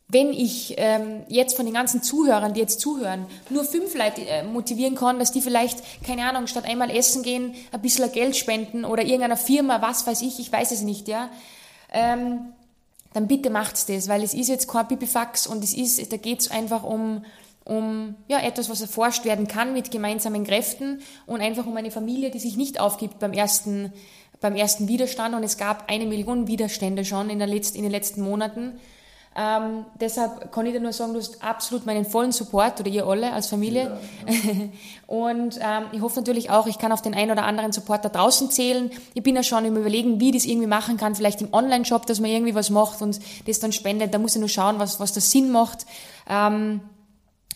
wenn 0.08 0.32
ich 0.32 0.76
ähm, 0.78 1.24
jetzt 1.30 1.56
von 1.56 1.66
den 1.66 1.74
ganzen 1.74 2.03
Zuhörern, 2.03 2.53
die 2.53 2.60
jetzt 2.60 2.80
zuhören, 2.80 3.26
nur 3.49 3.64
fünf 3.64 3.95
Leute 3.95 4.22
äh, 4.22 4.43
motivieren 4.43 4.95
kann, 4.95 5.18
dass 5.18 5.32
die 5.32 5.41
vielleicht, 5.41 5.80
keine 6.06 6.30
Ahnung, 6.30 6.47
statt 6.47 6.66
einmal 6.66 6.95
essen 6.95 7.24
gehen, 7.24 7.56
ein 7.72 7.82
bisschen 7.82 8.12
Geld 8.12 8.36
spenden 8.36 8.86
oder 8.86 9.01
irgendeiner 9.01 9.38
Firma, 9.38 9.82
was 9.82 10.06
weiß 10.06 10.22
ich, 10.22 10.39
ich 10.39 10.51
weiß 10.51 10.72
es 10.72 10.82
nicht, 10.82 11.08
ja, 11.08 11.30
ähm, 11.91 12.53
dann 13.14 13.28
bitte 13.28 13.49
macht's 13.49 13.86
das, 13.86 14.10
weil 14.10 14.22
es 14.24 14.34
ist 14.34 14.49
jetzt 14.49 14.68
kein 14.68 14.88
Pipifax 14.88 15.47
und 15.47 15.64
es 15.64 15.74
ist, 15.74 16.12
da 16.12 16.18
geht's 16.18 16.51
einfach 16.51 16.84
um, 16.84 17.24
um 17.64 18.16
ja, 18.28 18.41
etwas, 18.41 18.70
was 18.70 18.82
erforscht 18.82 19.24
werden 19.24 19.47
kann 19.47 19.74
mit 19.74 19.89
gemeinsamen 19.89 20.43
Kräften 20.43 21.01
und 21.26 21.41
einfach 21.41 21.66
um 21.66 21.78
eine 21.78 21.91
Familie, 21.91 22.30
die 22.30 22.39
sich 22.39 22.58
nicht 22.58 22.80
aufgibt 22.80 23.20
beim 23.20 23.32
ersten, 23.32 23.93
beim 24.41 24.56
ersten 24.56 24.89
Widerstand. 24.89 25.34
Und 25.34 25.43
es 25.43 25.58
gab 25.58 25.89
eine 25.89 26.06
Million 26.06 26.47
Widerstände 26.47 27.06
schon 27.06 27.30
in, 27.30 27.39
der 27.39 27.47
Letz-, 27.47 27.74
in 27.74 27.84
den 27.84 27.91
letzten 27.91 28.22
Monaten. 28.22 28.74
Ähm, 29.38 29.86
deshalb 29.99 30.53
kann 30.53 30.65
ich 30.65 30.71
dir 30.71 30.79
nur 30.79 30.93
sagen, 30.93 31.11
du 31.11 31.19
hast 31.19 31.43
absolut 31.43 31.86
meinen 31.86 32.05
vollen 32.05 32.31
Support 32.31 32.79
oder 32.79 32.89
ihr 32.89 33.05
alle 33.05 33.33
als 33.33 33.47
Familie. 33.47 33.97
Ja, 34.25 34.33
ja. 34.33 34.53
und 35.07 35.59
ähm, 35.61 35.83
ich 35.91 36.01
hoffe 36.01 36.21
natürlich 36.21 36.49
auch, 36.49 36.67
ich 36.67 36.77
kann 36.77 36.93
auf 36.93 37.01
den 37.01 37.13
einen 37.13 37.31
oder 37.31 37.43
anderen 37.43 37.73
Support 37.73 38.05
da 38.05 38.09
draußen 38.09 38.49
zählen. 38.49 38.89
Ich 39.13 39.23
bin 39.23 39.36
ja 39.36 39.43
schon 39.43 39.65
im 39.65 39.75
Überlegen, 39.75 40.21
wie 40.21 40.29
ich 40.29 40.36
das 40.36 40.45
irgendwie 40.45 40.67
machen 40.67 40.95
kann, 40.95 41.15
vielleicht 41.15 41.41
im 41.41 41.53
Online-Shop, 41.53 42.05
dass 42.05 42.21
man 42.21 42.31
irgendwie 42.31 42.55
was 42.55 42.69
macht 42.69 43.01
und 43.01 43.19
das 43.45 43.59
dann 43.59 43.73
spendet. 43.73 44.13
Da 44.13 44.19
muss 44.19 44.36
ich 44.36 44.39
nur 44.39 44.47
schauen, 44.47 44.79
was, 44.79 45.01
was 45.01 45.11
das 45.11 45.29
Sinn 45.29 45.51
macht. 45.51 45.86
Ähm, 46.29 46.79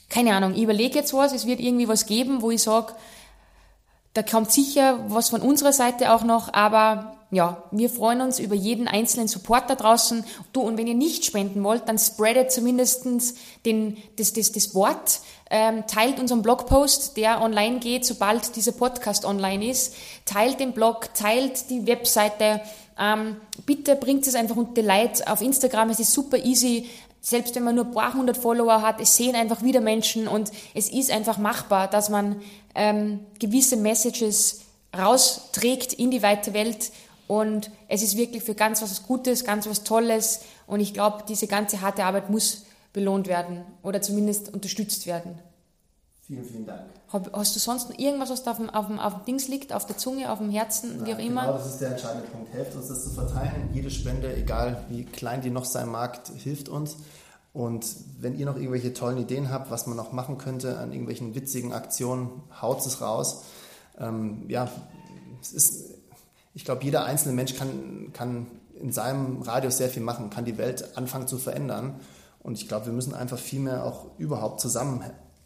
keine 0.09 0.36
Ahnung, 0.36 0.55
ich 0.55 0.63
überlege 0.63 0.99
jetzt 0.99 1.13
was, 1.13 1.32
es 1.32 1.45
wird 1.45 1.61
irgendwie 1.61 1.88
was 1.88 2.07
geben, 2.07 2.41
wo 2.41 2.51
ich 2.51 2.61
sage, 2.61 2.93
da 4.20 4.24
kommt 4.24 4.51
sicher 4.51 4.99
was 5.07 5.30
von 5.30 5.39
unserer 5.39 5.72
Seite 5.72 6.13
auch 6.13 6.26
noch, 6.26 6.51
aber 6.53 7.15
ja, 7.32 7.63
wir 7.72 7.89
freuen 7.89 8.20
uns 8.20 8.38
über 8.38 8.53
jeden 8.53 8.86
einzelnen 8.86 9.30
Support 9.30 9.70
da 9.70 9.76
draußen. 9.76 10.26
Du, 10.51 10.59
und 10.59 10.78
wenn 10.78 10.88
ihr 10.88 10.93
nicht 10.93 11.24
spenden 11.24 11.63
wollt, 11.63 11.88
dann 11.88 11.97
spreadet 11.97 12.51
zumindest 12.51 13.05
den, 13.65 13.95
das, 14.17 14.34
das, 14.34 14.51
das 14.51 14.76
Wort, 14.76 15.22
ähm, 15.49 15.86
teilt 15.88 16.20
unseren 16.20 16.41
Blogpost, 16.41 17.15
der 17.15 17.41
online 17.41 17.80
geht, 17.80 18.03
sobald 18.03 18.57
dieser 18.57 18.74
Podcast 18.74 19.24
online 19.24 19.70
ist. 19.70 19.95
Teilt 20.26 20.59
den 20.59 20.74
Blog, 20.74 21.13
teilt 21.13 21.70
die 21.70 21.88
Webseite. 21.88 22.59
Ähm, 22.99 23.38
bitte 23.65 23.95
bringt 23.95 24.28
es 24.28 24.36
einfach 24.36 24.57
unter 24.57 24.82
die 24.82 24.88
Leute 24.88 25.32
auf 25.32 25.39
Instagram. 25.39 25.91
Es 25.91 26.01
ist 26.01 26.11
super 26.11 26.43
easy. 26.43 26.89
Selbst 27.22 27.55
wenn 27.55 27.63
man 27.63 27.76
nur 27.76 27.86
ein 27.86 27.91
paar 27.91 28.13
hundert 28.13 28.38
Follower 28.38 28.82
hat, 28.82 29.01
es 29.01 29.15
sehen 29.15 29.36
einfach 29.36 29.61
wieder 29.61 29.82
Menschen 29.82 30.28
und 30.28 30.51
es 30.74 30.89
ist 30.89 31.11
einfach 31.11 31.38
machbar, 31.38 31.89
dass 31.89 32.09
man 32.09 32.41
ähm, 32.76 33.20
gewisse 33.39 33.76
Messages 33.76 34.61
rausträgt 34.97 35.93
in 35.93 36.11
die 36.11 36.24
weite 36.24 36.53
Welt 36.53 36.91
und 37.30 37.70
es 37.88 38.01
ist 38.01 38.17
wirklich 38.17 38.41
für 38.41 38.55
ganz 38.55 38.82
was 38.82 39.03
Gutes, 39.03 39.43
ganz 39.43 39.67
was 39.67 39.84
Tolles. 39.84 40.39
Und 40.65 40.80
ich 40.80 40.95
glaube, 40.95 41.26
diese 41.30 41.45
ganze 41.45 41.80
harte 41.82 42.03
Arbeit 42.03 42.32
muss 42.32 42.65
belohnt 42.91 43.28
werden 43.28 43.63
oder 43.84 44.01
zumindest 44.01 44.51
unterstützt 44.51 45.05
werden. 45.05 45.38
Vielen, 46.30 46.45
vielen 46.45 46.65
Dank. 46.67 46.82
Hast 47.34 47.55
du 47.55 47.59
sonst 47.59 47.89
noch 47.89 47.97
irgendwas, 47.97 48.30
was 48.30 48.43
da 48.43 48.51
auf 48.51 48.57
dem, 48.57 48.69
auf, 48.69 48.86
dem, 48.86 48.99
auf 48.99 49.15
dem 49.15 49.25
Dings 49.25 49.47
liegt, 49.47 49.73
auf 49.73 49.88
der 49.88 49.97
Zunge, 49.97 50.32
auf 50.32 50.38
dem 50.38 50.51
Herzen, 50.51 50.97
Nein, 50.97 51.07
wie 51.07 51.13
auch 51.15 51.17
immer? 51.17 51.41
Genau, 51.41 51.53
das 51.57 51.65
ist 51.65 51.82
der 51.82 51.89
entscheidende 51.89 52.27
Punkt. 52.27 52.53
Helft 52.53 52.75
uns, 52.75 52.88
das 52.88 53.03
zu 53.03 53.09
verteilen. 53.09 53.69
Jede 53.73 53.89
Spende, 53.89 54.36
egal 54.36 54.86
wie 54.89 55.05
klein 55.05 55.41
die 55.41 55.49
noch 55.49 55.65
sein 55.65 55.89
mag, 55.89 56.19
hilft 56.38 56.69
uns. 56.69 56.97
Und 57.51 57.84
wenn 58.19 58.38
ihr 58.38 58.45
noch 58.45 58.57
irgendwelche 58.57 58.93
tollen 58.93 59.17
Ideen 59.17 59.49
habt, 59.49 59.71
was 59.71 59.88
man 59.88 59.97
noch 59.97 60.11
machen 60.11 60.38
könnte 60.38 60.77
an 60.77 60.91
irgendwelchen 60.91 61.34
witzigen 61.34 61.73
Aktionen, 61.73 62.30
haut 62.61 62.86
es 62.86 63.01
raus. 63.01 63.45
Ähm, 63.97 64.45
ja, 64.49 64.69
es 65.41 65.51
ist 65.51 65.95
ich 66.53 66.65
glaube, 66.65 66.84
jeder 66.84 67.05
einzelne 67.05 67.34
Mensch 67.34 67.55
kann, 67.55 68.11
kann 68.13 68.47
in 68.80 68.91
seinem 68.91 69.41
Radius 69.41 69.77
sehr 69.77 69.89
viel 69.89 70.03
machen, 70.03 70.30
kann 70.30 70.45
die 70.45 70.57
Welt 70.57 70.97
anfangen 70.97 71.25
zu 71.25 71.38
verändern. 71.38 71.95
Und 72.43 72.57
ich 72.57 72.67
glaube, 72.67 72.88
wir 72.88 72.93
müssen 72.93 73.13
einfach 73.13 73.38
viel 73.38 73.59
mehr 73.59 73.86
auch 73.86 74.05
überhaupt 74.17 74.59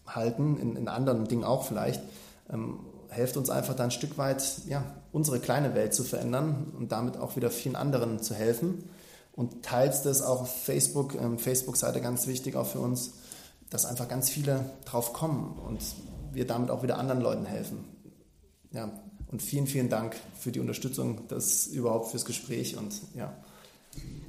zusammenhalten, 0.04 0.60
in, 0.60 0.76
in 0.76 0.88
anderen 0.88 1.28
Dingen 1.28 1.44
auch 1.44 1.66
vielleicht. 1.66 2.02
Ähm, 2.52 2.80
helft 3.10 3.38
uns 3.38 3.50
einfach 3.50 3.76
da 3.76 3.84
ein 3.84 3.92
Stück 3.92 4.18
weit, 4.18 4.44
ja, 4.68 4.84
unsere 5.12 5.40
kleine 5.40 5.76
Welt 5.76 5.94
zu 5.94 6.04
verändern 6.04 6.74
und 6.78 6.92
damit 6.92 7.18
auch 7.18 7.36
wieder 7.36 7.52
vielen 7.52 7.76
anderen 7.76 8.22
zu 8.22 8.34
helfen. 8.34 8.90
Und 9.36 9.64
teilt 9.64 10.06
das 10.06 10.22
auch 10.22 10.42
auf 10.42 10.64
Facebook, 10.64 11.16
ähm, 11.16 11.40
Facebook-Seite 11.40 12.02
ganz 12.02 12.28
wichtig 12.28 12.56
auch 12.56 12.68
für 12.68 12.80
uns, 12.80 13.14
dass 13.70 13.86
einfach 13.86 14.08
ganz 14.08 14.30
viele 14.30 14.66
drauf 14.86 15.14
kommen 15.14 15.58
und 15.58 15.80
wir 16.32 16.46
damit 16.46 16.70
auch 16.70 16.84
wieder 16.84 16.98
anderen 16.98 17.22
Leuten 17.22 17.46
helfen. 17.46 17.84
Ja, 18.72 18.90
und 19.32 19.42
vielen, 19.42 19.66
vielen 19.66 19.90
Dank 19.90 20.16
für 20.38 20.52
die 20.52 20.60
Unterstützung, 20.60 21.28
das 21.28 21.66
überhaupt 21.68 22.12
fürs 22.12 22.26
Gespräch 22.26 22.78
und 22.78 22.94
ja. 23.16 23.36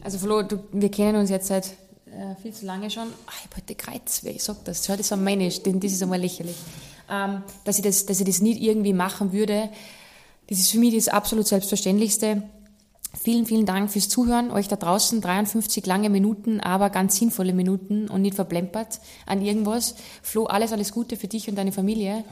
Also 0.02 0.18
Flo, 0.18 0.42
du, 0.42 0.64
wir 0.72 0.90
kennen 0.90 1.18
uns 1.18 1.30
jetzt 1.30 1.48
seit 1.48 1.74
äh, 2.14 2.34
viel 2.40 2.52
zu 2.52 2.66
lange 2.66 2.90
schon. 2.90 3.08
Ach, 3.26 3.34
ich 3.38 3.44
habe 3.44 3.56
heute 3.56 3.74
Kreuzweh, 3.74 4.30
ich 4.30 4.42
sag 4.42 4.64
das, 4.64 4.82
das 4.82 5.00
ist 5.00 5.12
am 5.12 5.24
Mänisch, 5.24 5.62
das 5.62 5.92
ist 5.92 6.02
einmal 6.02 6.20
lächerlich. 6.20 6.56
Ähm, 7.10 7.42
dass, 7.64 7.78
ich 7.78 7.84
das, 7.84 8.06
dass 8.06 8.20
ich 8.20 8.26
das 8.26 8.40
nicht 8.40 8.62
irgendwie 8.62 8.92
machen 8.92 9.32
würde, 9.32 9.68
das 10.48 10.58
ist 10.58 10.70
für 10.70 10.78
mich 10.78 10.94
das 10.94 11.08
absolut 11.08 11.46
Selbstverständlichste. 11.46 12.42
Vielen, 13.22 13.46
vielen 13.46 13.64
Dank 13.64 13.90
fürs 13.90 14.08
Zuhören. 14.08 14.50
Euch 14.50 14.66
da 14.66 14.76
draußen 14.76 15.20
53 15.20 15.86
lange 15.86 16.10
Minuten, 16.10 16.60
aber 16.60 16.90
ganz 16.90 17.16
sinnvolle 17.16 17.52
Minuten 17.52 18.08
und 18.08 18.22
nicht 18.22 18.34
verplempert 18.34 19.00
an 19.24 19.40
irgendwas. 19.40 19.94
Flo, 20.22 20.46
alles, 20.46 20.72
alles 20.72 20.92
Gute 20.92 21.16
für 21.16 21.28
dich 21.28 21.48
und 21.48 21.56
deine 21.56 21.70
Familie. 21.70 22.24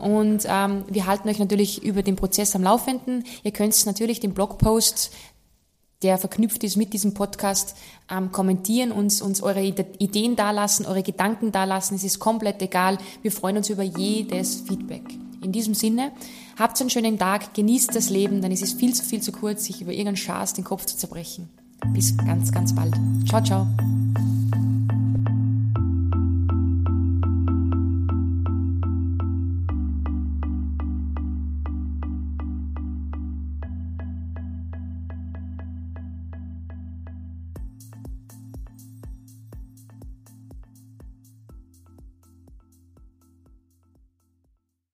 Und 0.00 0.44
ähm, 0.46 0.84
wir 0.88 1.06
halten 1.06 1.28
euch 1.28 1.38
natürlich 1.38 1.82
über 1.84 2.02
den 2.02 2.16
Prozess 2.16 2.56
am 2.56 2.64
Laufenden. 2.64 3.24
Ihr 3.44 3.52
könnt 3.52 3.86
natürlich 3.86 4.18
den 4.18 4.34
Blogpost, 4.34 5.12
der 6.02 6.18
verknüpft 6.18 6.62
ist 6.64 6.76
mit 6.76 6.92
diesem 6.92 7.14
Podcast, 7.14 7.76
ähm, 8.10 8.30
kommentieren, 8.30 8.92
uns, 8.92 9.20
uns 9.20 9.42
eure 9.42 9.62
Ideen 9.62 10.36
dalassen, 10.36 10.86
eure 10.86 11.02
Gedanken 11.02 11.50
dalassen. 11.50 11.96
Es 11.96 12.04
ist 12.04 12.18
komplett 12.18 12.62
egal. 12.62 12.98
Wir 13.22 13.32
freuen 13.32 13.56
uns 13.56 13.68
über 13.68 13.82
jedes 13.82 14.62
Feedback. 14.62 15.02
In 15.42 15.52
diesem 15.52 15.74
Sinne, 15.74 16.12
habt 16.58 16.80
einen 16.80 16.90
schönen 16.90 17.18
Tag, 17.18 17.54
genießt 17.54 17.94
das 17.94 18.10
Leben, 18.10 18.42
dann 18.42 18.50
ist 18.50 18.62
es 18.62 18.72
viel 18.72 18.94
zu 18.94 19.04
viel 19.04 19.20
zu 19.20 19.32
kurz, 19.32 19.64
sich 19.64 19.80
über 19.80 19.92
irgendeinen 19.92 20.16
Schaß 20.16 20.54
den 20.54 20.64
Kopf 20.64 20.84
zu 20.86 20.96
zerbrechen. 20.96 21.48
Bis 21.92 22.16
ganz, 22.16 22.50
ganz 22.50 22.74
bald. 22.74 22.94
Ciao, 23.28 23.42
ciao. 23.42 23.66